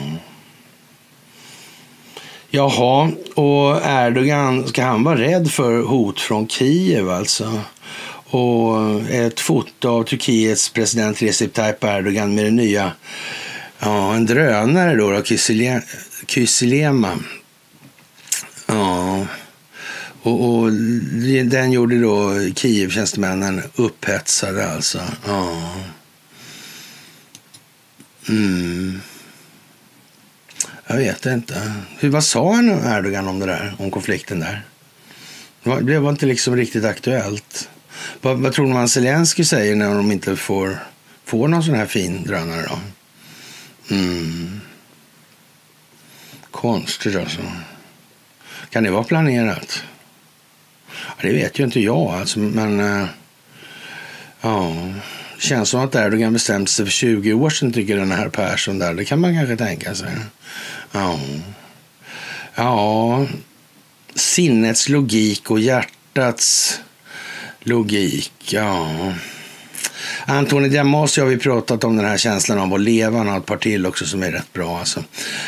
[2.49, 7.59] Jaha, och Erdogan, ska han vara rädd för hot från Kiev alltså?
[8.31, 12.91] Och eh, ett foto av Turkiets president Recep Tayyip Erdogan med den nya,
[13.79, 15.23] ja, en drönare då, då
[16.27, 17.19] Kysilema.
[18.65, 19.25] Ja,
[20.23, 20.71] och, och,
[21.45, 25.01] den gjorde då Kiev-tjänstemännen upphetsade alltså.
[25.25, 25.73] Ja.
[28.29, 29.01] Mm.
[30.87, 31.73] Jag vet inte.
[31.99, 32.59] Hur, vad sa
[32.97, 33.75] Erdogan om det där?
[33.79, 34.65] Om konflikten där?
[35.81, 37.69] Det var inte liksom riktigt aktuellt.
[38.21, 40.77] Vad, vad tror man Zelensky säger när de inte får,
[41.25, 42.79] får någon sån här fin drönare då?
[43.95, 44.61] Mm.
[46.51, 47.41] Konstigt alltså.
[48.69, 49.83] Kan det vara planerat?
[50.87, 53.07] Ja, det vet ju inte jag alltså, men äh,
[54.41, 54.75] ja,
[55.37, 58.93] känns som att Erdogan bestämde sig för 20 år sedan tycker den här Persson där.
[58.93, 60.09] Det kan man kanske tänka sig.
[60.91, 61.19] Ja,
[62.55, 63.25] ja
[64.15, 66.79] sinnets logik och hjärtats
[67.63, 68.31] logik.
[68.49, 69.13] Ja.
[70.25, 73.17] Antoni Diamasi har vi pratat om den här känslan av att leva.
[73.17, 74.79] Han har ett par till också som är rätt bra.
[74.79, 75.03] Alltså.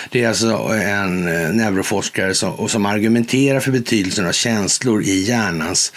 [0.10, 5.94] Det är alltså en eh, neuroforskare som, som argumenterar för betydelsen av känslor i hjärnans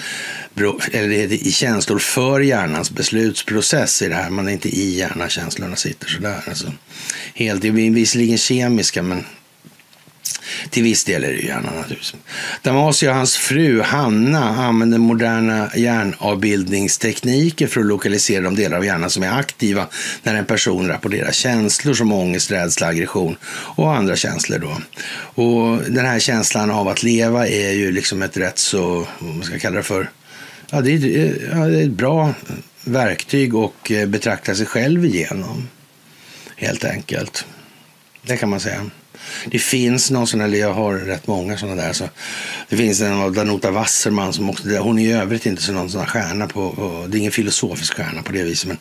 [0.92, 4.30] eller i känslor för hjärnans beslutsprocess i det här.
[4.30, 6.44] Man är inte i hjärnan, känslorna sitter sådär.
[6.48, 6.72] Alltså.
[7.34, 9.24] Helt, det är visserligen kemiska, men
[10.70, 12.14] till viss del är det ju hjärnan naturligtvis.
[12.62, 19.10] Damasio och hans fru Hanna använder moderna hjärnavbildningstekniker för att lokalisera de delar av hjärnan
[19.10, 19.86] som är aktiva
[20.22, 24.58] när en person rapporterar känslor som ångest, rädsla, aggression och andra känslor.
[24.58, 24.80] Då.
[25.42, 29.54] Och den här känslan av att leva är ju liksom ett rätt så, vad ska
[29.54, 30.10] jag kalla det för,
[30.70, 32.34] ja, det är, det är ett bra
[32.84, 35.68] verktyg och eh, betrakta sig själv igenom.
[36.56, 37.46] Helt enkelt.
[38.22, 38.90] Det kan man säga.
[39.50, 41.92] Det finns någon sån, eller jag har rätt många sådana där.
[41.92, 42.08] Så
[42.68, 45.90] det finns en av Danuta Wasserman som också, hon är i övrigt inte så någon
[45.90, 48.68] sån här stjärna på, på, det är ingen filosofisk stjärna på det viset.
[48.68, 48.78] Men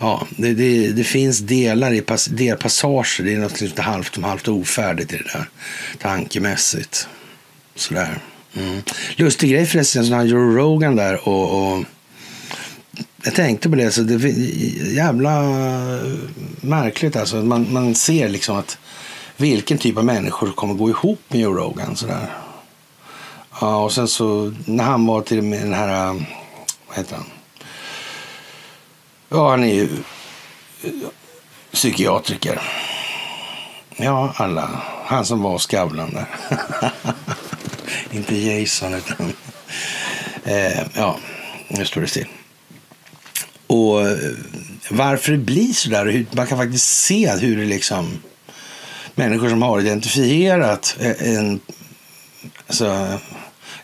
[0.00, 4.24] ja, det, det, det finns delar i pass, delpassager, det är något lite halvt om
[4.24, 5.48] halvt ofärdigt i det där
[5.98, 7.08] tankemässigt.
[7.74, 8.18] Sådär.
[8.56, 8.82] Mm.
[9.16, 11.84] Lustig grej förresten, så har Joe Rogan där och, och
[13.22, 15.42] jag tänkte på det, så det är jävla
[16.60, 17.36] märkligt alltså.
[17.36, 18.78] Man, man ser liksom att
[19.38, 21.96] vilken typ av människor kommer gå ihop med Joe Rogan.
[21.96, 22.34] Sådär.
[23.60, 26.24] Ja, och sen så när han var till med den här, um,
[26.88, 27.26] vad heter han?
[29.28, 29.88] Ja, han är ju
[30.82, 30.90] eh,
[31.72, 32.60] psykiatriker.
[33.96, 34.82] Ja, alla.
[35.04, 36.26] Han som var Skavlan där.
[38.10, 39.32] Inte Jason, utan...
[40.44, 41.18] Eh, ja,
[41.68, 42.28] nu står det still.
[43.66, 44.18] Och eh,
[44.90, 48.18] varför det blir så där, man kan faktiskt se hur det liksom
[49.18, 51.60] människor som har identifierat eh, en,
[52.66, 53.18] alltså,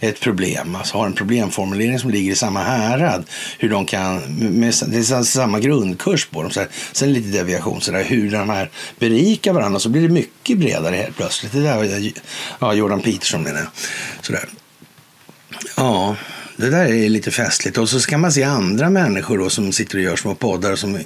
[0.01, 3.25] ett problem, alltså har en problemformulering som ligger i samma härad.
[3.59, 6.51] Hur de kan, med, det är samma grundkurs på dem.
[6.51, 9.81] Så här, sen lite deviation, så där, hur de här berikar varandra.
[9.81, 11.53] Så blir det mycket bredare helt plötsligt.
[11.53, 12.13] Det där var
[12.59, 13.69] ja, Jordan Peterson menar jag.
[14.23, 14.49] Så där.
[15.77, 16.17] Ja,
[16.57, 17.79] det där är lite festligt.
[17.79, 20.99] Och så ska man se andra människor då som sitter och gör små poddar som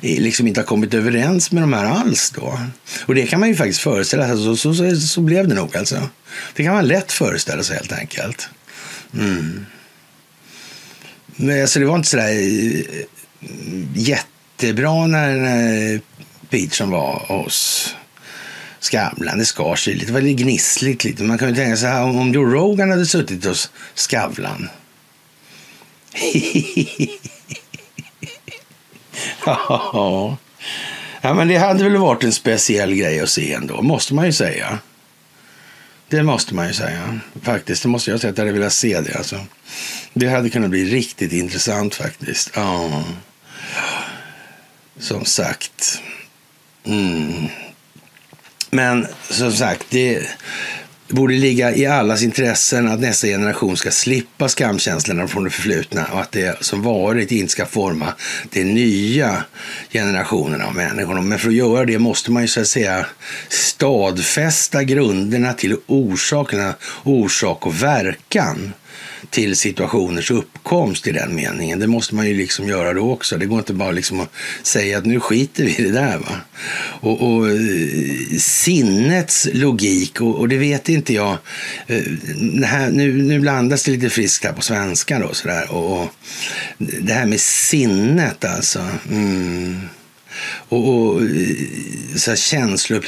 [0.00, 2.30] liksom inte har kommit överens med de här alls.
[2.30, 2.60] Då.
[3.06, 4.36] Och det kan man ju faktiskt föreställa sig.
[4.36, 6.08] Så, så, så, så blev det nog alltså.
[6.56, 8.48] Det kan man lätt föreställa sig helt enkelt.
[9.14, 9.66] Mm.
[11.36, 12.84] Men alltså det var inte sådär eh,
[13.94, 16.00] jättebra när, när
[16.50, 17.94] Peterson var hos
[18.80, 19.38] Skavlan.
[19.38, 20.06] Det skar sig lite.
[20.06, 21.22] Det var lite gnissligt lite.
[21.22, 24.68] Man kan ju tänka sig om Joe Rogan hade suttit hos Skavlan
[29.46, 30.36] ja.
[31.20, 34.32] ja, men det hade väl varit en speciell grej att se ändå, måste man ju
[34.32, 34.78] säga.
[36.08, 37.20] Det måste man ju säga.
[37.42, 39.14] Faktiskt, det måste jag säga att jag hade velat se det.
[39.14, 39.46] Alltså.
[40.14, 42.50] Det hade kunnat bli riktigt intressant faktiskt.
[42.54, 43.04] Ja.
[44.98, 46.02] Som sagt.
[46.84, 47.48] Mm.
[48.70, 50.28] Men som sagt, det,
[51.14, 56.20] borde ligga i allas intressen att nästa generation ska slippa skamkänslorna från det förflutna och
[56.20, 58.14] att det som varit inte ska forma
[58.50, 59.44] de nya
[59.92, 61.20] generationerna av människor.
[61.20, 63.06] Men för att göra det måste man ju så att säga
[63.48, 68.72] stadfästa grunderna till orsakerna, orsak och verkan
[69.30, 71.78] till situationers uppkomst i den meningen.
[71.78, 73.38] Det måste man ju liksom göra då också.
[73.38, 74.32] Det går inte bara liksom att
[74.62, 76.18] säga att nu skiter vi i det där.
[76.18, 76.40] Va?
[77.00, 81.36] Och, och eh, sinnets logik, och, och, det vet inte jag.
[81.86, 82.02] Eh,
[82.64, 85.34] här, nu, nu blandas det lite friskt här på svenska då.
[85.34, 85.70] Sådär.
[85.70, 86.08] Och, och
[86.78, 88.86] det här med sinnet alltså.
[89.10, 89.80] Mm.
[90.68, 91.26] Och, och eh,
[92.16, 93.04] så känslor,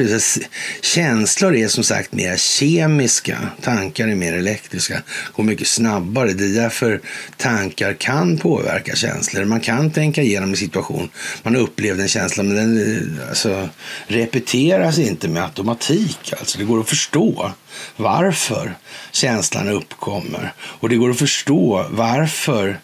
[0.82, 5.02] känslor är som sagt mer kemiska, tankar är mer elektriska,
[5.32, 6.32] går mycket snabbare.
[6.32, 7.00] Det är därför
[7.36, 9.44] tankar kan påverka känslor.
[9.44, 11.10] Man kan tänka igenom en situation,
[11.42, 13.68] man upplevde en känsla, men den eh, alltså,
[14.06, 16.32] repeteras inte med automatik.
[16.38, 17.52] Alltså, det går att förstå
[17.96, 18.74] varför
[19.12, 22.78] känslan uppkommer och det går att förstå varför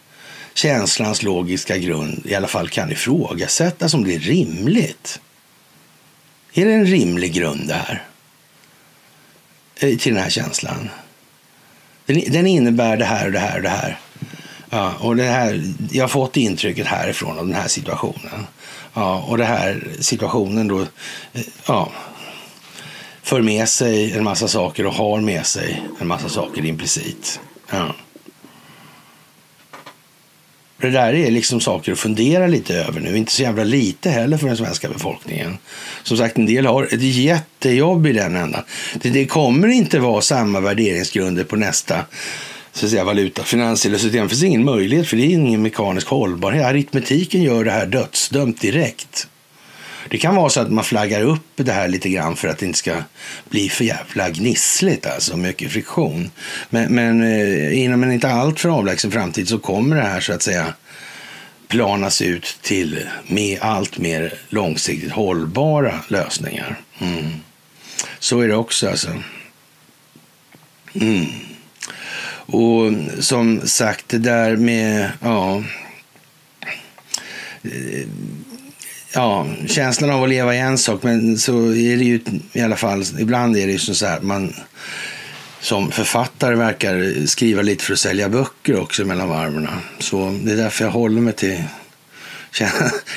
[0.59, 5.20] känslans logiska grund i alla fall kan ifrågasättas om det är rimligt.
[6.52, 8.05] Är det en rimlig grund det här?
[9.80, 10.90] Eh, till den här känslan.
[12.06, 13.98] Den, innebär det här och det här och det här.
[14.70, 15.74] Ja, och det här.
[15.90, 18.47] Jag har fått intrycket härifrån av den här situationen.
[18.94, 21.93] Ja, och den här situationen då eh, ja,
[23.22, 27.40] för med sig en massa saker och har med sig en massa saker implicit.
[27.70, 27.94] Ja.
[30.80, 33.16] Det där är liksom saker att fundera lite över nu.
[33.16, 35.59] Inte så jävla lite heller för den svenska befolkningen.
[36.02, 38.62] Som sagt, en del har ett jättejobb i den ändan.
[38.94, 42.05] Det, det kommer inte vara samma värderingsgrunder på nästa
[42.72, 44.22] så att säga, valuta, finansiella system.
[44.22, 46.64] Det finns ingen möjlighet för det är ingen mekanisk hållbarhet.
[46.64, 49.28] Aritmetiken gör det här dödsdömt direkt.
[50.10, 52.66] Det kan vara så att man flaggar upp det här lite grann för att det
[52.66, 53.02] inte ska
[53.48, 56.30] bli för jävla gnissligt, alltså mycket friktion.
[56.70, 60.43] Men, men eh, inom en inte alltför avlägsen framtid så kommer det här så att
[60.43, 60.74] säga
[61.68, 66.80] planas ut till med allt mer långsiktigt hållbara lösningar.
[66.98, 67.24] Mm.
[68.18, 69.22] Så är det också alltså.
[70.94, 71.26] Mm.
[72.51, 75.62] Och som sagt, det där med, ja,
[77.62, 78.06] eh,
[79.12, 82.20] ja, känslan av att leva är en sak, men så är det ju
[82.52, 84.55] i alla fall, ibland är det ju så här man
[85.60, 89.68] som författare verkar skriva lite för att sälja böcker också mellan varven.
[89.98, 91.62] Så det är därför jag håller mig till
[92.60, 92.68] ja,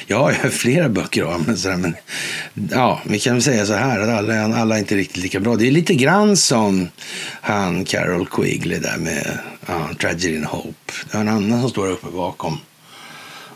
[0.07, 1.95] jag har flera böcker av men, sådär, men
[2.71, 5.55] ja, vi kan väl säga så här att alla, alla är inte riktigt lika bra.
[5.55, 6.89] Det är lite grann som
[7.41, 10.93] han Carol Quigley där med ja, Tragedy and Hope.
[11.11, 12.59] Det är en annan som står uppe bakom.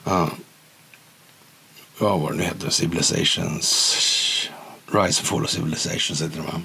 [0.03, 0.29] Ja,
[1.97, 3.95] vad var det nu heter, Civilizations,
[4.87, 6.61] Rise and Fall of Civilizations heter den va?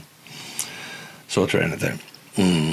[1.28, 1.94] Så tror jag den heter.
[2.36, 2.73] Mm.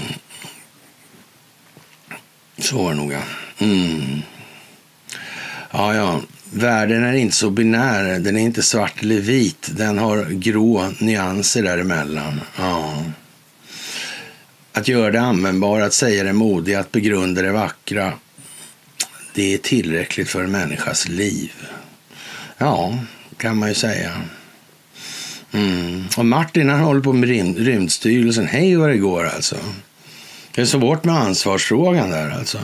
[2.57, 3.21] Så var det nog ja.
[3.57, 4.21] Mm.
[5.71, 6.21] Ja, ja.
[6.51, 8.19] Världen är inte så binär.
[8.19, 9.69] Den är inte svart eller vit.
[9.71, 12.41] Den har grå nyanser däremellan.
[12.57, 13.03] Ja.
[14.73, 18.13] Att göra det användbara, att säga det modiga, att begrunda det vackra.
[19.33, 21.53] Det är tillräckligt för en människas liv.
[22.57, 22.99] Ja,
[23.37, 24.11] kan man ju säga.
[25.51, 26.05] Mm.
[26.17, 28.47] Och Martin han håller på med Rymdstyrelsen.
[28.47, 29.55] Hej vad det går alltså.
[30.55, 32.59] Det är svårt med ansvarsfrågan där alltså.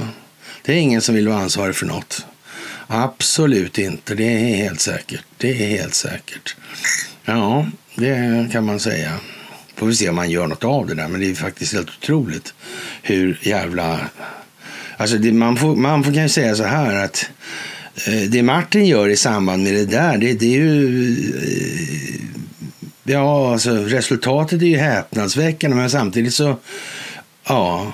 [0.61, 2.25] Det är ingen som vill vara ansvarig för något.
[2.87, 5.23] Absolut inte, det är helt säkert.
[5.37, 6.55] Det är helt säkert.
[7.25, 7.65] Ja,
[7.95, 9.11] det kan man säga.
[9.75, 11.89] Får vi se om man gör något av det där, men det är faktiskt helt
[11.89, 12.53] otroligt
[13.01, 13.99] hur jävla...
[14.97, 17.29] Alltså det, man, får, man får kan ju säga så här att
[17.95, 20.97] Eh, det Martin gör i samband med det där, det, det är ju...
[21.37, 22.19] Eh,
[23.03, 26.57] ja, alltså resultatet är ju häpnadsväckande, men samtidigt så...
[27.47, 27.93] Ja,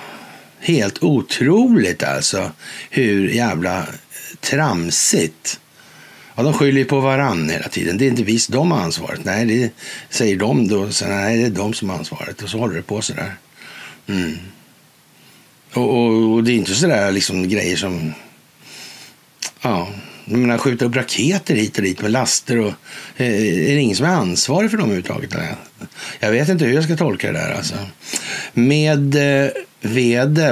[0.60, 2.52] helt otroligt alltså
[2.90, 3.86] hur jävla
[4.40, 5.60] tramsigt.
[6.34, 7.98] Ja, de skyller på varann hela tiden.
[7.98, 9.24] Det är inte visst de har ansvaret.
[9.24, 9.70] Nej, det
[10.10, 10.90] säger de då.
[10.90, 12.42] Så, nej, det är de som har ansvaret.
[12.42, 13.34] Och så håller det på sådär.
[14.06, 14.38] Mm.
[15.72, 18.12] Och, och, och, det är inte sådär liksom grejer som
[19.62, 19.88] Ja,
[20.24, 22.58] menar, skjuta upp raketer hit och dit med laster.
[22.58, 22.72] Och,
[23.16, 23.26] eh,
[23.70, 25.34] är det ingen som är ansvarig för dem överhuvudtaget?
[26.20, 27.54] Jag vet inte hur jag ska tolka det där.
[27.54, 27.74] Alltså.
[28.52, 29.50] Med eh,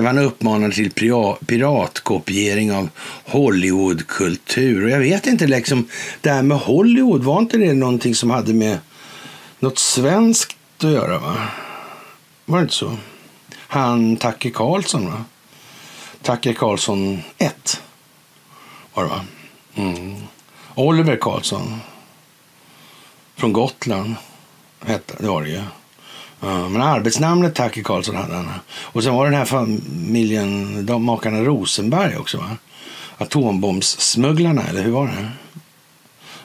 [0.05, 0.90] han uppmanar till
[1.47, 2.89] piratkopiering av
[3.24, 4.85] Hollywoodkultur.
[4.85, 5.89] Och jag vet inte, liksom,
[6.20, 8.78] det här med Hollywood, var inte det någonting som hade med
[9.60, 11.18] något svenskt att göra?
[11.18, 11.36] va?
[12.44, 12.97] Var det inte så?
[13.56, 15.24] Han Tacke Karlsson, va?
[16.22, 17.82] Tacke Karlsson 1
[18.99, 19.25] var det va?
[19.75, 20.16] Mm.
[20.75, 21.81] Oliver Karlsson.
[23.37, 24.15] Från Gotland.
[24.87, 25.62] Hette, det var det ju.
[26.41, 28.51] Ja, men arbetsnamnet Tacke Karlsson hade han.
[28.70, 32.57] Och sen var den här familjen, de makarna Rosenberg också va?
[33.19, 35.31] Atombombssmugglarna, eller hur var det?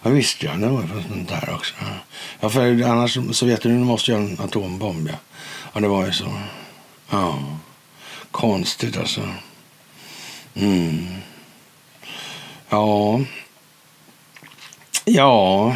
[0.01, 1.73] Ja visst ja, det var sånt där också.
[2.39, 5.15] Ja, för annars Sovjetunionen måste ju ha en atombomb ja.
[5.73, 6.33] Ja, det var ju så.
[7.09, 7.39] Ja,
[8.31, 9.21] konstigt alltså.
[10.55, 11.07] Mm.
[12.73, 13.21] Ja.
[15.05, 15.75] Ja.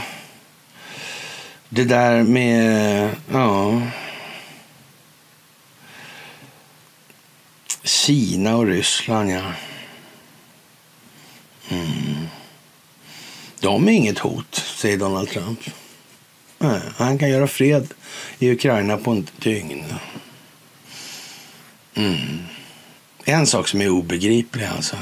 [1.69, 3.10] Det där med...
[3.32, 3.82] Ja.
[7.84, 9.52] Kina och Ryssland, ja.
[11.69, 12.28] Mm.
[13.60, 15.60] De är inget hot, säger Donald Trump.
[16.57, 17.94] Nej, han kan göra fred
[18.40, 19.86] i Ukraina på ett dygn.
[21.95, 22.40] Mm.
[23.24, 24.98] En sak som är obegriplig alltså.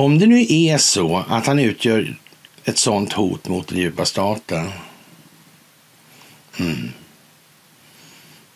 [0.00, 2.16] Om det nu är så att han utgör
[2.64, 4.70] ett sånt hot mot den djupa staten.
[6.58, 6.88] Mm.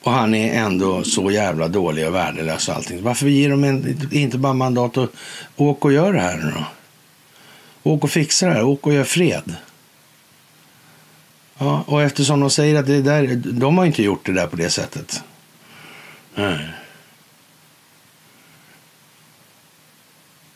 [0.03, 3.03] Och han är ändå så jävla dålig och värdelös och allting.
[3.03, 5.11] Varför ger de en, inte bara mandat att
[5.57, 6.65] åka och göra det här nu då?
[7.91, 9.55] Åk och fixa det här, åk och gör fred.
[11.59, 14.57] Ja, och eftersom de säger att det där, de har inte gjort det där på
[14.57, 15.23] det sättet.
[16.35, 16.69] Nej.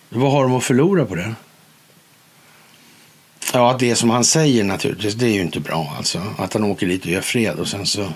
[0.09, 1.35] Vad har de att förlora på det?
[3.52, 6.22] Ja, det som han säger naturligtvis, det är ju inte bra alltså.
[6.39, 8.12] Att han åker dit och gör fred och sen så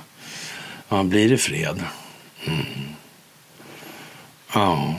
[0.89, 1.83] ja, blir det fred.
[2.47, 2.65] Mm.
[4.55, 4.95] Ja.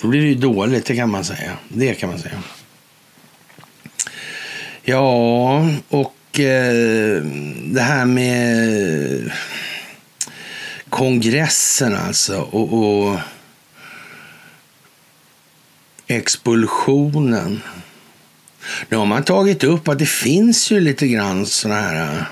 [0.00, 1.52] Då blir det ju dåligt, det kan man säga.
[1.68, 2.42] Det kan man säga.
[4.82, 7.22] Ja, och eh,
[7.64, 9.32] det här med
[10.88, 13.18] kongressen alltså och, och
[16.06, 17.62] expulsionen.
[18.88, 22.24] Nu har man tagit upp att det finns ju lite grann sådana här eh,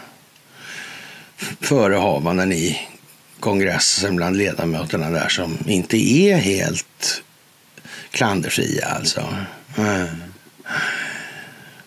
[1.60, 2.88] förehavanden i
[3.40, 7.22] kongressen bland ledamöterna där som inte är helt
[8.10, 9.20] klanderfria alltså.
[9.76, 10.04] Eh.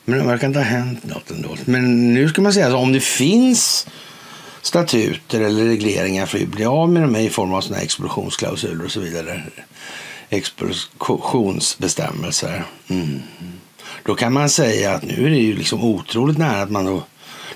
[0.05, 1.57] Men det verkar inte ha hänt något ändå.
[1.65, 3.87] Men nu ska man säga att om det finns
[4.61, 8.91] statuter eller regleringar för att bli av med dem i form av sådana explosionsklausuler och
[8.91, 9.43] så vidare.
[10.29, 12.63] Explosionsbestämmelser.
[12.87, 13.21] Mm.
[14.03, 17.03] Då kan man säga att nu är det ju liksom otroligt nära att man då,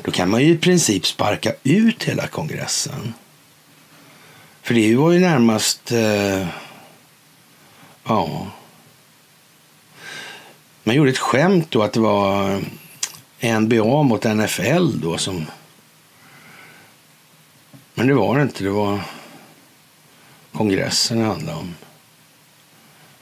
[0.04, 3.14] då kan man ju i princip sparka ut hela kongressen.
[4.62, 6.48] För det var ju närmast, eh,
[8.04, 8.48] ja,
[10.84, 12.62] man gjorde ett skämt då att det var
[13.42, 15.46] NBA mot NFL då som...
[17.94, 18.64] Men det var det inte.
[18.64, 19.00] Det var
[20.54, 21.76] kongressen det handlade om.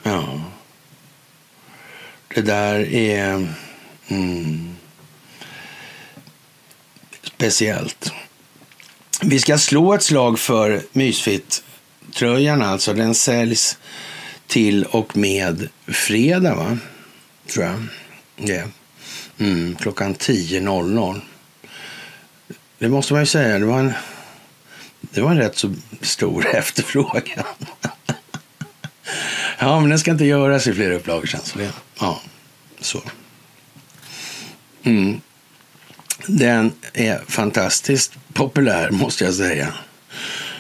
[0.08, 0.42] Ja.
[2.36, 3.54] Det där är
[4.08, 4.76] mm,
[7.24, 8.12] speciellt.
[9.22, 12.94] Vi ska slå ett slag för Mysfit-tröjan alltså.
[12.94, 13.78] Den säljs
[14.48, 16.78] till och med fredag va?
[17.48, 17.88] tror jag.
[18.50, 18.70] Yeah.
[19.38, 21.22] Mm, klockan 10.00.
[22.78, 23.60] Det måste man ju säga.
[23.60, 23.94] Det var en,
[25.02, 27.44] det var en rätt så stor efterfrågan
[29.60, 31.40] ja, men den ska inte göras i flera upplagor sen.
[31.44, 32.22] Så det, ja,
[32.80, 33.02] så.
[34.84, 35.22] Mm.
[36.28, 39.74] Den är fantastiskt populär, måste jag säga.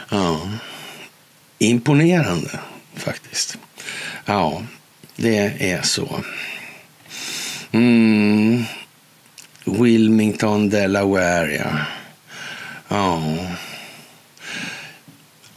[0.09, 0.49] Ja.
[1.59, 2.59] Imponerande,
[2.95, 3.57] faktiskt.
[4.25, 4.63] Ja,
[5.15, 6.21] det är så.
[7.71, 8.63] Mm.
[9.65, 11.79] Wilmington, Delaware, ja.
[12.87, 13.37] ja.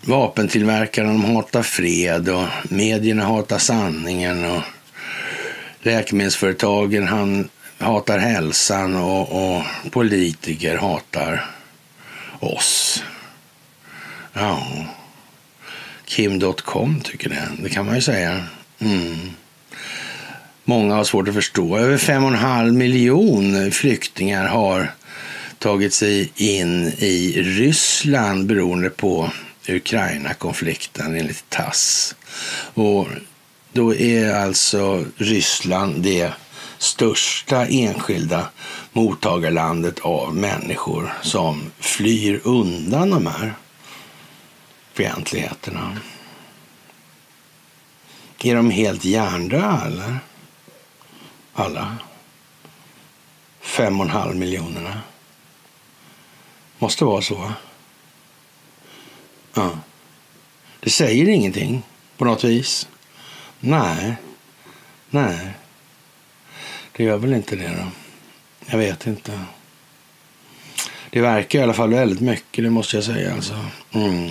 [0.00, 4.62] Vapentillverkaren hatar fred och medierna hatar sanningen och
[5.82, 7.48] läkemedelsföretagen han
[7.78, 11.50] hatar hälsan och, och politiker hatar
[12.40, 13.02] oss.
[14.32, 14.66] Ja.
[16.04, 17.48] Kim.com tycker det.
[17.62, 18.44] Det kan man ju säga.
[18.78, 19.30] Mm
[20.70, 21.76] många har svårt att förstå.
[21.76, 24.92] Över fem och en halv miljon flyktingar har
[25.58, 29.30] tagit sig in i Ryssland beroende på
[29.68, 32.16] Ukraina-konflikten enligt TASS.
[32.74, 33.08] Och
[33.72, 36.32] då är alltså Ryssland det
[36.78, 38.48] största enskilda
[38.92, 43.54] mottagarlandet av människor som flyr undan de här
[44.92, 45.98] fientligheterna.
[48.42, 50.18] Är de helt hjärndöda eller?
[51.60, 51.96] alla.
[53.60, 55.00] Fem och en halv miljonerna.
[56.78, 57.52] Måste vara så.
[59.54, 59.70] Ja.
[60.80, 61.82] Det säger ingenting
[62.16, 62.88] på något vis.
[63.60, 64.14] Nej.
[65.10, 65.50] Nej.
[66.96, 67.90] Det gör väl inte det då.
[68.66, 69.40] Jag vet inte.
[71.10, 73.34] Det verkar i alla fall väldigt mycket, det måste jag säga.
[73.34, 73.54] Alltså.
[73.92, 74.30] Mm.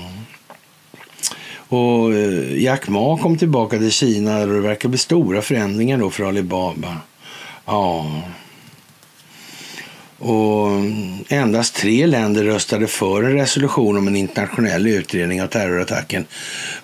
[1.51, 6.09] Och eh, Jack Ma kom tillbaka till Kina och det verkar bli stora förändringar då
[6.09, 6.97] för Alibaba.
[7.65, 8.21] Ja.
[10.19, 10.69] Och
[11.29, 16.25] endast tre länder röstade för en resolution om en internationell utredning av terrorattacken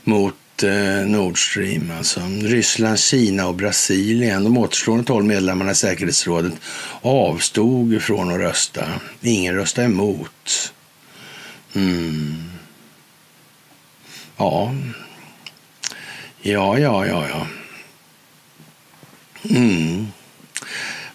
[0.03, 1.91] mot eh, Nord Stream.
[1.97, 2.19] Alltså.
[2.41, 6.53] Ryssland, Kina och Brasilien, de återstående tolv medlemmarna i säkerhetsrådet,
[7.01, 8.85] avstod från att rösta.
[9.21, 10.73] Ingen röstade emot.
[11.75, 12.43] Mm.
[14.37, 14.75] Ja.
[16.41, 17.47] Ja, ja, ja, ja.
[19.49, 20.07] Mm.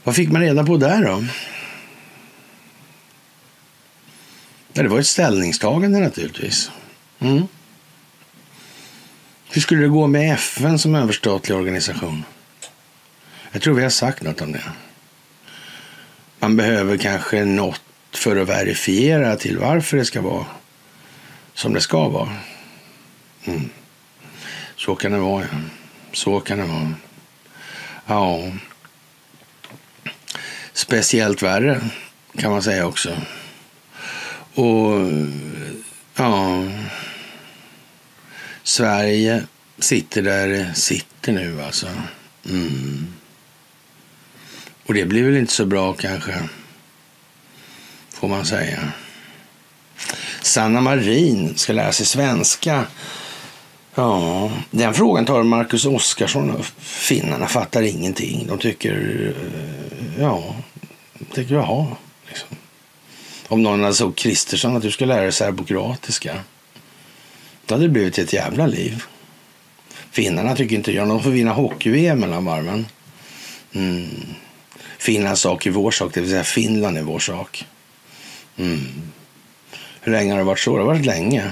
[0.05, 1.25] Vad fick man reda på där då?
[4.73, 6.71] Ja, det var ett ställningstagande naturligtvis.
[7.19, 7.43] Mm.
[9.51, 12.25] Hur skulle det gå med FN som överstatlig organisation?
[13.53, 14.63] Jag tror vi har sagt något om det.
[16.39, 17.83] Man behöver kanske något
[18.13, 20.47] för att verifiera till varför det ska vara
[21.55, 22.29] som det ska vara.
[23.45, 23.71] Mm.
[24.77, 25.59] Så kan det vara, ja.
[26.13, 26.95] Så kan det vara.
[28.07, 28.53] Ja.
[30.73, 31.81] Speciellt värre
[32.39, 33.17] kan man säga också.
[34.55, 35.01] Och
[36.15, 36.65] ja,
[38.63, 39.43] Sverige
[39.79, 41.87] sitter där det sitter nu alltså.
[42.49, 43.07] Mm.
[44.87, 46.49] Och det blir väl inte så bra kanske,
[48.11, 48.93] får man säga.
[50.43, 52.87] Sanna Marin ska lära sig svenska.
[53.95, 56.81] Ja, den frågan tar Marcus Oskarsson upp.
[56.81, 58.47] Finnarna fattar ingenting.
[58.47, 60.55] De tycker, eh, Ja,
[61.19, 61.87] de tycker jaha.
[62.29, 62.49] Liksom.
[63.51, 66.41] Om någon hade sagt Kristersson att du ska lära dig serbokroatiska.
[67.67, 69.05] Då hade det blivit ett jävla liv.
[70.11, 71.09] Finnarna tycker inte jag.
[71.09, 72.87] De får vinna hockey-VM mellan varven.
[73.73, 74.09] Mm.
[74.99, 77.65] Finlands sak är vår sak, det vill säga Finland är vår sak.
[78.57, 78.87] Mm.
[80.01, 80.77] Hur länge har det varit så?
[80.77, 81.51] Det har varit länge.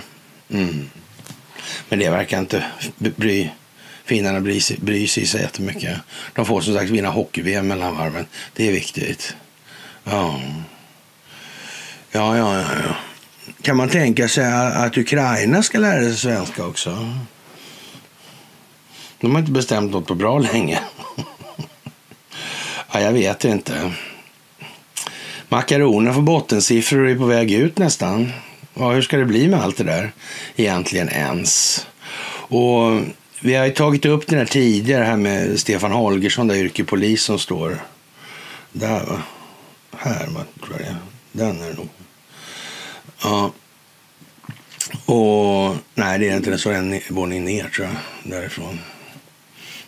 [0.50, 0.90] Mm.
[1.88, 2.66] Men det verkar inte
[2.98, 3.48] bry,
[4.04, 5.98] finnarna bry, bry sig så jättemycket.
[6.34, 8.26] De får som sagt vinna hockey-VM mellan varven.
[8.52, 9.36] Det är viktigt.
[10.04, 10.40] Ja.
[12.12, 12.96] Ja, ja, ja, ja.
[13.62, 17.14] Kan man tänka sig att Ukraina ska lära sig svenska också?
[19.20, 20.80] De har inte bestämt något på bra länge.
[22.92, 23.92] ja, jag vet inte.
[25.48, 28.32] Makaroner får bottensiffror och är på väg ut nästan.
[28.74, 30.12] Ja, hur ska det bli med allt det där
[30.56, 31.86] egentligen ens?
[32.50, 33.00] Och
[33.40, 37.38] vi har ju tagit upp det här tidigare här med Stefan Holgersson, där yrkepolis som
[37.38, 37.78] står
[38.72, 39.22] där va?
[39.96, 40.96] Här va, tror jag det är.
[41.32, 41.88] Den är det nog.
[43.22, 43.52] Ja.
[45.04, 46.50] Och nej, det är inte.
[46.50, 46.58] det.
[46.58, 47.96] Så en våning ner tror jag,
[48.32, 48.80] därifrån.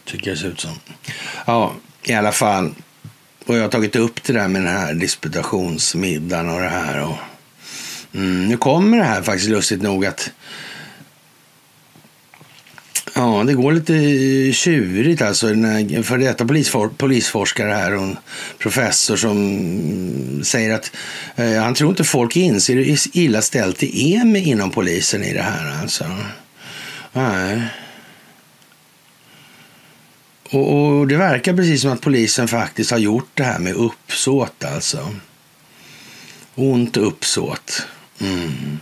[0.05, 0.79] Tycker jag ser ut som.
[1.47, 2.75] Ja, i alla fall.
[3.47, 7.03] Och jag har tagit upp det där med den här disputationsmiddagen och det här.
[7.03, 7.17] Och,
[8.15, 10.31] mm, nu kommer det här faktiskt lustigt nog att
[13.15, 13.93] Ja, det går lite
[14.53, 15.47] tjurigt alltså.
[16.03, 18.17] För detta polisfor polisforskare här och en
[18.59, 20.93] professor som säger att
[21.37, 25.33] eh, han tror inte folk inser hur illa ställt det är med inom polisen i
[25.33, 26.05] det här alltså.
[27.13, 27.63] Nej.
[30.51, 34.65] Och, och, det verkar precis som att polisen faktiskt har gjort det här med uppsåt
[34.65, 35.15] alltså.
[36.55, 37.87] Ont uppsåt.
[38.21, 38.79] Mm.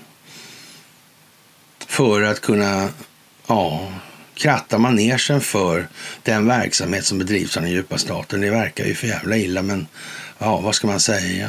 [1.87, 2.89] För att kunna,
[3.47, 3.93] ja,
[4.39, 5.89] kratta manegen för
[6.23, 8.41] den verksamhet som bedrivs av den djupa staten.
[8.41, 9.87] Det verkar ju för jävla illa, men
[10.39, 11.49] ja, vad ska man säga?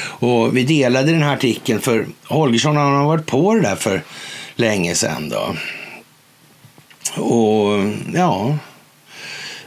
[0.00, 4.02] Och vi delade den här artikeln för Holgersson han har varit på det där för
[4.54, 5.56] länge sedan då.
[7.22, 8.58] Och ja,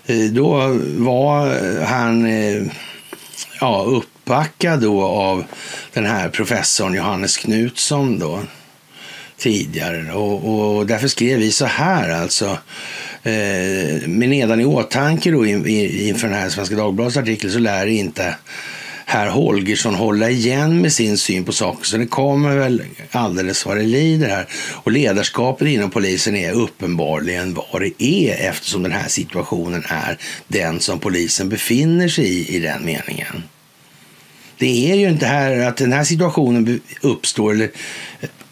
[0.06, 2.64] eh, då var han eh,
[3.60, 5.44] ja, uppbackad då av
[5.94, 8.40] den här professorn Johannes Knutsson då
[9.42, 10.14] tidigare.
[10.14, 12.58] Och, och därför skrev vi så här alltså.
[13.24, 18.36] Eh, med nedan i åtanke då inför den här Svenska Dagbladets artikel så lär inte
[19.06, 21.86] herr Holgersson hålla igen med sin syn på saker.
[21.86, 24.48] Så det kommer väl alldeles vad det lider här.
[24.72, 30.80] Och ledarskapet inom polisen är uppenbarligen vad det är eftersom den här situationen är den
[30.80, 33.44] som polisen befinner sig i, i den meningen.
[34.58, 37.72] Det är ju inte här att den här situationen uppstår eller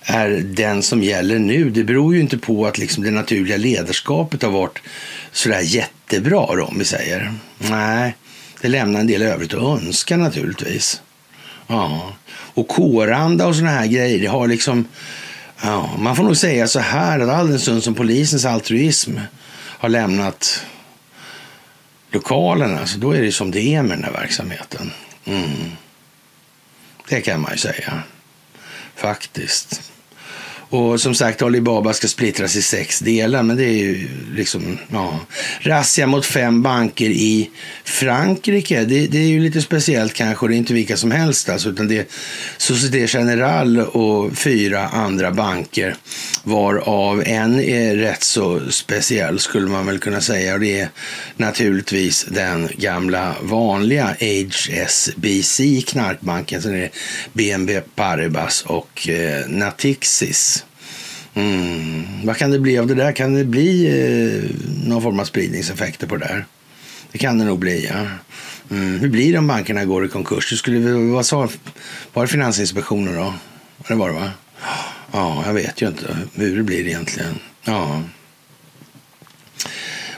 [0.10, 1.70] är den som gäller nu.
[1.70, 4.80] Det beror ju inte på att liksom det naturliga ledarskapet har varit
[5.32, 7.34] sådär jättebra då, om vi säger.
[7.58, 8.16] Nej,
[8.62, 11.02] det lämnar en del övrigt att önska naturligtvis.
[11.68, 14.88] Ja, och kåranda och sådana här grejer, det har liksom...
[15.62, 19.18] Ja, man får nog säga så här att alldeles stund som polisens altruism
[19.56, 20.66] har lämnat
[22.12, 24.92] lokalerna, så då är det som det är med den här verksamheten.
[25.26, 25.72] Mm.
[27.10, 28.04] Det kan man ju säga.
[28.96, 29.89] Faktiskt.
[30.70, 35.20] Och som sagt, Alibaba ska splittras i sex delar, men det är ju liksom, ja.
[35.62, 37.50] Razzia mot fem banker i
[37.84, 41.70] Frankrike, det, det, är ju lite speciellt kanske, det är inte vilka som helst alltså,
[41.70, 42.06] utan det är
[42.58, 45.96] Société Générale och fyra andra banker,
[46.44, 50.90] varav en är rätt så speciell skulle man väl kunna säga, och det är
[51.38, 56.90] naturligtvis den gamla vanliga HSBC, knarkbanken, sen är det
[57.34, 60.59] BNB Paribas och eh, Natixis.
[61.40, 62.26] Mm.
[62.26, 63.12] Vad kan det bli av det där?
[63.12, 64.44] Kan det bli eh,
[64.88, 66.46] någon form av spridningseffekter på det där?
[67.12, 68.06] Det kan det nog bli, ja.
[68.72, 69.00] Mm.
[69.00, 70.50] Hur blir det om bankerna går i konkurs?
[70.50, 71.50] Det skulle, vad sa,
[72.14, 73.34] var det Finansinspektionen då?
[73.88, 74.32] Det var det va?
[75.12, 77.40] Ja, jag vet ju inte hur det blir egentligen.
[77.64, 78.04] Ja.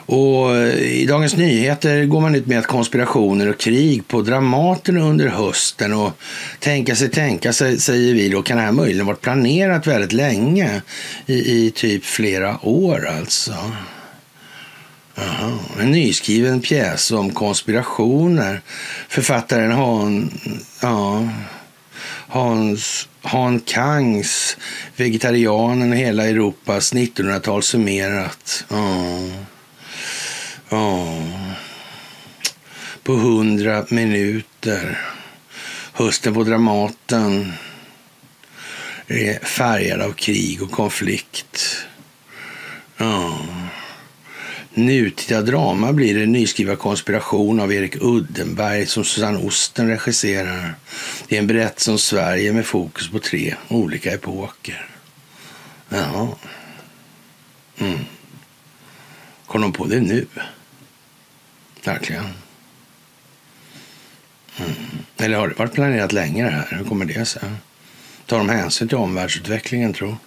[0.05, 4.97] Och eh, I Dagens Nyheter går man ut med att konspirationer och krig på Dramaten
[4.97, 5.93] under hösten.
[5.93, 6.11] Och
[6.59, 10.81] tänka sig, tänka sig, säger vi då, kan det här möjligen varit planerat väldigt länge?
[11.25, 13.53] I, i typ flera år alltså.
[15.17, 15.51] Aha.
[15.79, 18.61] En nyskriven pjäs om konspirationer.
[19.09, 20.31] Författaren Han,
[20.81, 21.29] ja,
[22.27, 24.57] Hans Han Kangs
[24.95, 28.65] Vegetarianen hela Europas 1900-tal summerat.
[28.69, 29.19] Ja.
[30.73, 31.17] Ja,
[33.03, 35.01] på hundra minuter.
[35.93, 37.53] Hösten på Dramaten
[39.07, 41.85] är färgad av krig och konflikt.
[42.97, 43.39] Ja.
[44.73, 50.75] Nutida drama blir det nyskriva konspiration av Erik Uddenberg som Susanne Osten regisserar.
[51.27, 54.89] Det är en berättelse om Sverige med fokus på tre olika epoker.
[55.89, 56.37] Ja.
[57.77, 57.99] Mm.
[59.45, 60.27] Kom de på det nu?
[61.83, 62.25] Verkligen.
[64.57, 64.73] Mm.
[65.17, 66.77] Eller har det varit planerat länge det här?
[66.77, 67.41] Hur kommer det sig?
[68.25, 70.17] Tar de hänsyn till omvärldsutvecklingen tror?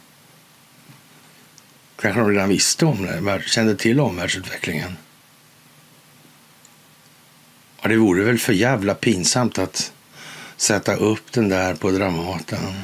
[2.00, 4.96] Kanske de redan visste om det, kände till omvärldsutvecklingen.
[7.76, 9.92] Och det vore väl för jävla pinsamt att
[10.56, 12.74] sätta upp den där på Dramaten.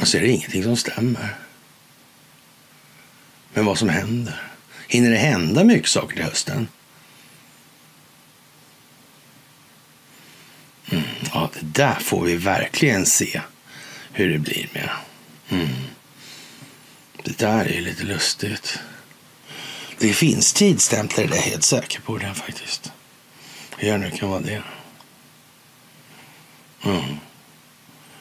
[0.00, 1.36] Och så är det ingenting som stämmer.
[3.54, 4.55] med vad som händer.
[4.86, 6.68] Hinner det hända mycket saker till hösten?
[10.90, 13.40] Mm, ja, det där får vi verkligen se
[14.12, 14.90] hur det blir med.
[15.48, 15.68] Mm.
[17.22, 18.78] Det där är lite lustigt.
[19.98, 22.92] Det finns tidsstämplar, det är jag helt säker på det faktiskt.
[23.76, 24.62] Hur nu kan vara det.
[26.84, 27.16] Mm.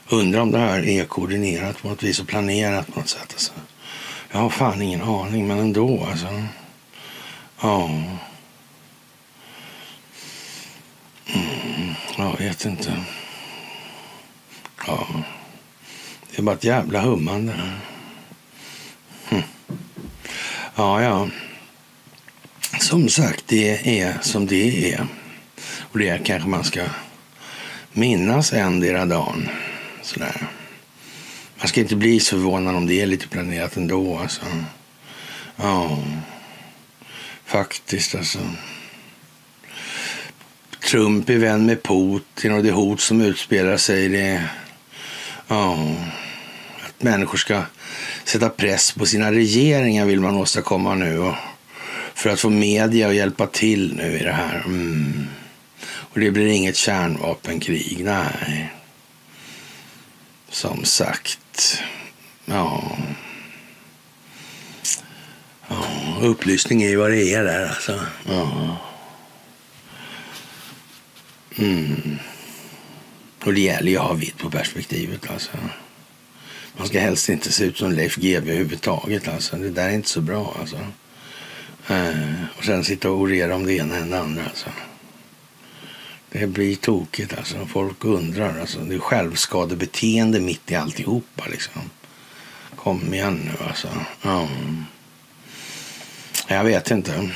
[0.09, 3.27] Undrar om det här är koordinerat på något vis och planerat på något sätt.
[3.33, 3.51] Alltså.
[4.35, 6.43] Jag har fan ingen aning, men ändå alltså.
[7.61, 7.85] Ja.
[11.25, 13.03] Mm, jag vet inte.
[14.87, 15.07] Ja.
[16.31, 17.53] Det är bara ett jävla hummande.
[19.29, 19.41] Hm.
[20.75, 21.29] Ja, ja.
[22.79, 25.07] Som sagt, det är som det är.
[25.79, 26.85] Och det kanske man ska
[27.91, 29.49] minnas endera dagen.
[30.01, 30.47] Sådär.
[31.65, 34.17] Man ska inte bli så förvånad om det är lite planerat ändå.
[34.17, 34.41] Alltså.
[35.55, 36.03] Ja,
[37.45, 38.39] faktiskt alltså.
[40.89, 44.09] Trump är vän med Putin och det hot som utspelar sig.
[44.09, 44.43] Det
[45.47, 45.95] ja,
[46.81, 47.61] att människor ska
[48.23, 51.19] sätta press på sina regeringar vill man åstadkomma nu.
[51.19, 51.35] Och
[52.13, 54.63] för att få media att hjälpa till nu i det här.
[54.65, 55.27] Mm.
[55.83, 58.71] Och det blir inget kärnvapenkrig, nej.
[60.55, 61.79] Som sagt.
[62.45, 62.97] Ja.
[65.67, 65.85] ja.
[66.21, 67.99] Upplysning är ju vad det är där alltså.
[68.27, 68.77] Ja.
[71.57, 72.19] Mm.
[73.43, 75.51] Och det gäller ju att ha vitt på perspektivet alltså.
[76.77, 79.55] Man ska helst inte se ut som Leif GW överhuvudtaget alltså.
[79.55, 80.77] Det där är inte så bra alltså.
[81.87, 84.69] Eh, och sen sitta och orera om det ena än det andra alltså.
[86.39, 87.65] Det blir tokigt alltså.
[87.65, 88.59] Folk undrar.
[88.59, 88.79] Alltså.
[88.79, 91.43] Det är självskadebeteende mitt i alltihopa.
[91.51, 91.81] Liksom.
[92.75, 93.87] Kom igen nu alltså.
[94.21, 94.47] Ja.
[96.47, 97.29] Jag vet inte.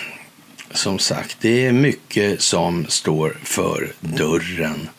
[0.71, 4.89] Som sagt, det är mycket som står för dörren.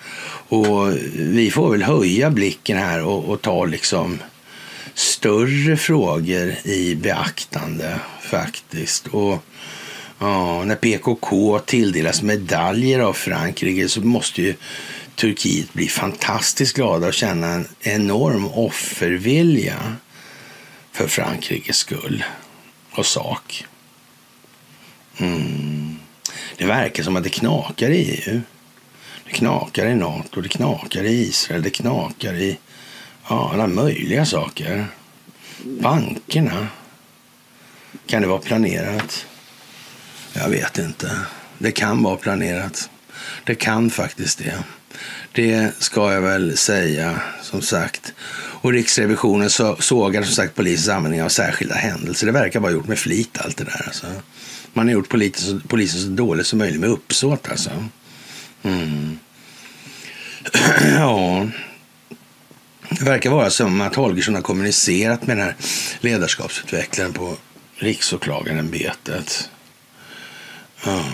[0.48, 4.18] Och vi får väl höja blicken här och, och ta liksom
[4.94, 9.06] större frågor i beaktande faktiskt.
[9.06, 9.44] Och
[10.22, 14.54] Ja, när PKK tilldelas medaljer av Frankrike så måste ju
[15.14, 19.96] Turkiet bli fantastiskt glada och känna en enorm offervilja
[20.92, 22.24] för Frankrikes skull
[22.90, 23.66] och sak.
[25.18, 25.98] Mm.
[26.56, 28.40] Det verkar som att det knakar i EU.
[29.24, 32.58] Det knakar i NATO, det knakar i Israel, det knakar i
[33.28, 34.86] Ja, alla möjliga saker.
[35.64, 36.68] Bankerna.
[38.06, 39.26] Kan det vara planerat?
[40.32, 41.10] Jag vet inte.
[41.58, 42.90] Det kan vara planerat.
[43.44, 44.64] Det kan faktiskt det.
[45.32, 48.12] Det ska jag väl säga, som sagt.
[48.62, 52.26] Och Riksrevisionen sågar som sagt polisens användning av särskilda händelser.
[52.26, 53.82] Det verkar vara gjort med flit allt det där.
[53.86, 54.06] Alltså.
[54.72, 57.70] Man har gjort polisen, polisen så dåligt som möjligt med uppsåt alltså.
[58.62, 59.18] Mm.
[60.96, 61.48] ja.
[62.90, 65.56] Det verkar vara som att Holgersson har kommunicerat med den här
[66.00, 67.36] ledarskapsutvecklaren på
[67.76, 69.50] Riksåklagarämbetet.
[70.84, 71.04] Ja.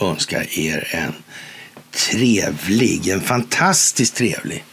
[0.00, 1.14] önska er en
[1.90, 4.64] trevlig, en fantastiskt trevlig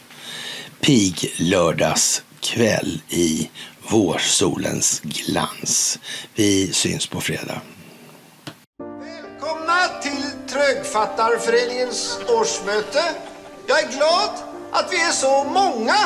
[0.80, 3.50] piglördagskväll i
[3.88, 5.98] vårsolens glans.
[6.34, 7.60] Vi syns på fredag.
[10.64, 13.02] Välkomna Trögfattarföreningens årsmöte.
[13.66, 14.30] Jag är glad
[14.72, 15.96] att vi är så många.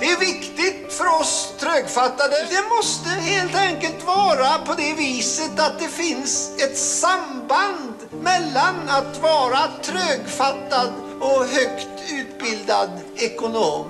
[0.00, 2.46] Det är viktigt för oss trögfattade.
[2.50, 9.22] Det måste helt enkelt vara på det viset att det finns ett samband mellan att
[9.22, 13.86] vara trögfattad och högt utbildad ekonom.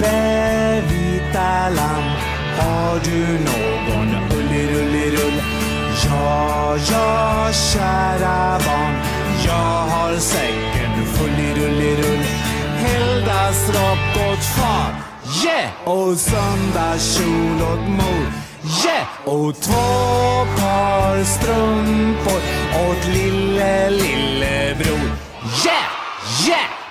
[0.00, 0.41] Bebe,
[1.32, 1.62] vita
[2.58, 5.42] har du någon ullerullerull?
[6.04, 8.94] Ja, ja, kära barn,
[9.46, 12.24] jag har säcken fullirullerull.
[12.76, 14.94] Heldas rock åt far,
[15.44, 15.70] yeah!
[15.84, 18.32] Och söndagskjol åt mor,
[18.84, 19.06] yeah!
[19.24, 22.40] Och två par strumpor
[22.88, 25.10] åt lille, lillebror,
[25.64, 26.81] yeah, yeah!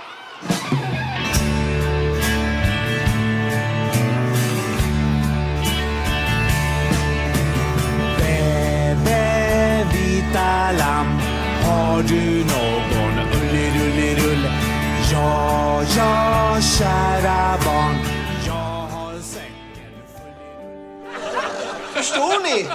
[10.72, 11.20] Lamm,
[11.66, 14.50] har du någon ullerullerull?
[15.12, 17.98] Ja, ja, kära barn,
[18.48, 20.34] jag har säcken full...
[21.94, 22.68] Förstår ni?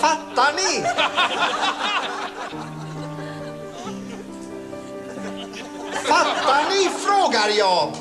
[0.00, 0.84] Fattar ni?
[6.08, 7.94] Fattar ni, frågar jag.